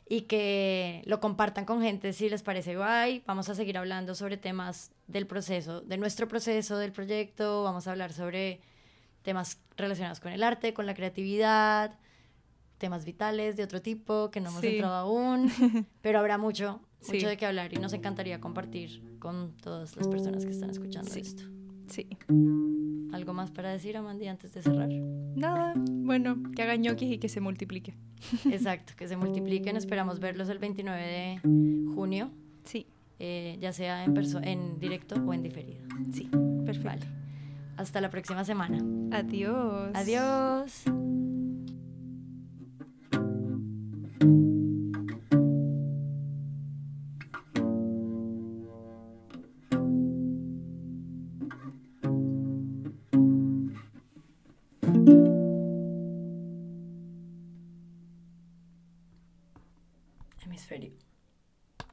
y 0.09 0.23
que 0.23 1.03
lo 1.07 1.21
compartan 1.21 1.65
con 1.65 1.83
gente 1.83 2.13
si 2.13 2.29
les 2.29 2.43
parece 2.43 2.77
guay. 2.77 3.23
Vamos 3.27 3.49
a 3.49 3.55
seguir 3.55 3.77
hablando 3.79 4.15
sobre 4.15 4.37
temas 4.37 4.91
del 5.07 5.27
proceso, 5.27 5.81
de 5.83 5.97
nuestro 5.99 6.29
proceso, 6.29 6.79
del 6.79 6.93
proyecto. 6.93 7.63
Vamos 7.63 7.87
a 7.87 7.91
hablar 7.93 8.13
sobre 8.13 8.61
temas 9.23 9.61
relacionados 9.77 10.21
con 10.21 10.33
el 10.33 10.43
arte, 10.43 10.73
con 10.73 10.87
la 10.87 10.95
creatividad, 10.95 11.99
temas 12.79 13.05
vitales 13.05 13.57
de 13.57 13.65
otro 13.65 13.83
tipo 13.83 14.31
que 14.31 14.41
no 14.41 14.49
hemos 14.51 14.61
Sí. 14.63 14.69
entrado 14.69 14.95
aún, 14.95 15.51
pero 16.01 16.21
habrá 16.21 16.39
mucho, 16.39 16.81
mucho 17.07 17.21
Sí. 17.21 17.27
de 17.27 17.37
qué 17.37 17.45
hablar 17.47 17.73
y 17.75 17.77
nos 17.77 17.93
encantaría 17.93 18.41
compartir 18.41 19.19
con 19.19 19.57
todas 19.57 19.97
las 19.97 20.09
personas 20.09 20.45
que 20.45 20.53
están 20.53 20.71
escuchando 20.71 21.13
esto. 21.15 21.43
Sí. 21.89 22.07
¿Algo 23.13 23.33
más 23.33 23.51
para 23.51 23.71
decir, 23.71 23.97
Amandi, 23.97 24.27
antes 24.29 24.53
de 24.55 24.63
cerrar? 24.63 24.89
Nada, 24.91 25.73
bueno, 25.77 26.37
que 26.55 26.63
hagan 26.63 26.83
ñoquis 26.83 27.11
y 27.13 27.19
que 27.19 27.29
se 27.29 27.41
multiplique. 27.41 27.95
Exacto, 28.51 28.93
que 28.97 29.09
se 29.09 29.17
multipliquen. 29.17 29.77
Esperamos 29.77 30.21
verlos 30.21 30.49
el 30.49 30.59
29 30.59 31.03
de 31.03 31.41
junio, 31.95 32.31
Sí, 32.65 32.87
eh, 33.19 33.57
ya 33.61 33.73
sea 33.73 34.05
en, 34.05 34.15
en 34.45 34.79
directo 34.79 35.15
o 35.17 35.33
en 35.33 35.43
diferido. 35.43 35.81
sí, 36.13 36.29
perfecto. 36.67 36.89
Vale. 36.89 37.07
Hasta 37.77 38.01
la 38.01 38.11
próxima 38.11 38.45
semana. 38.45 38.79
Adiós. 39.17 39.91
Adiós. 39.95 40.85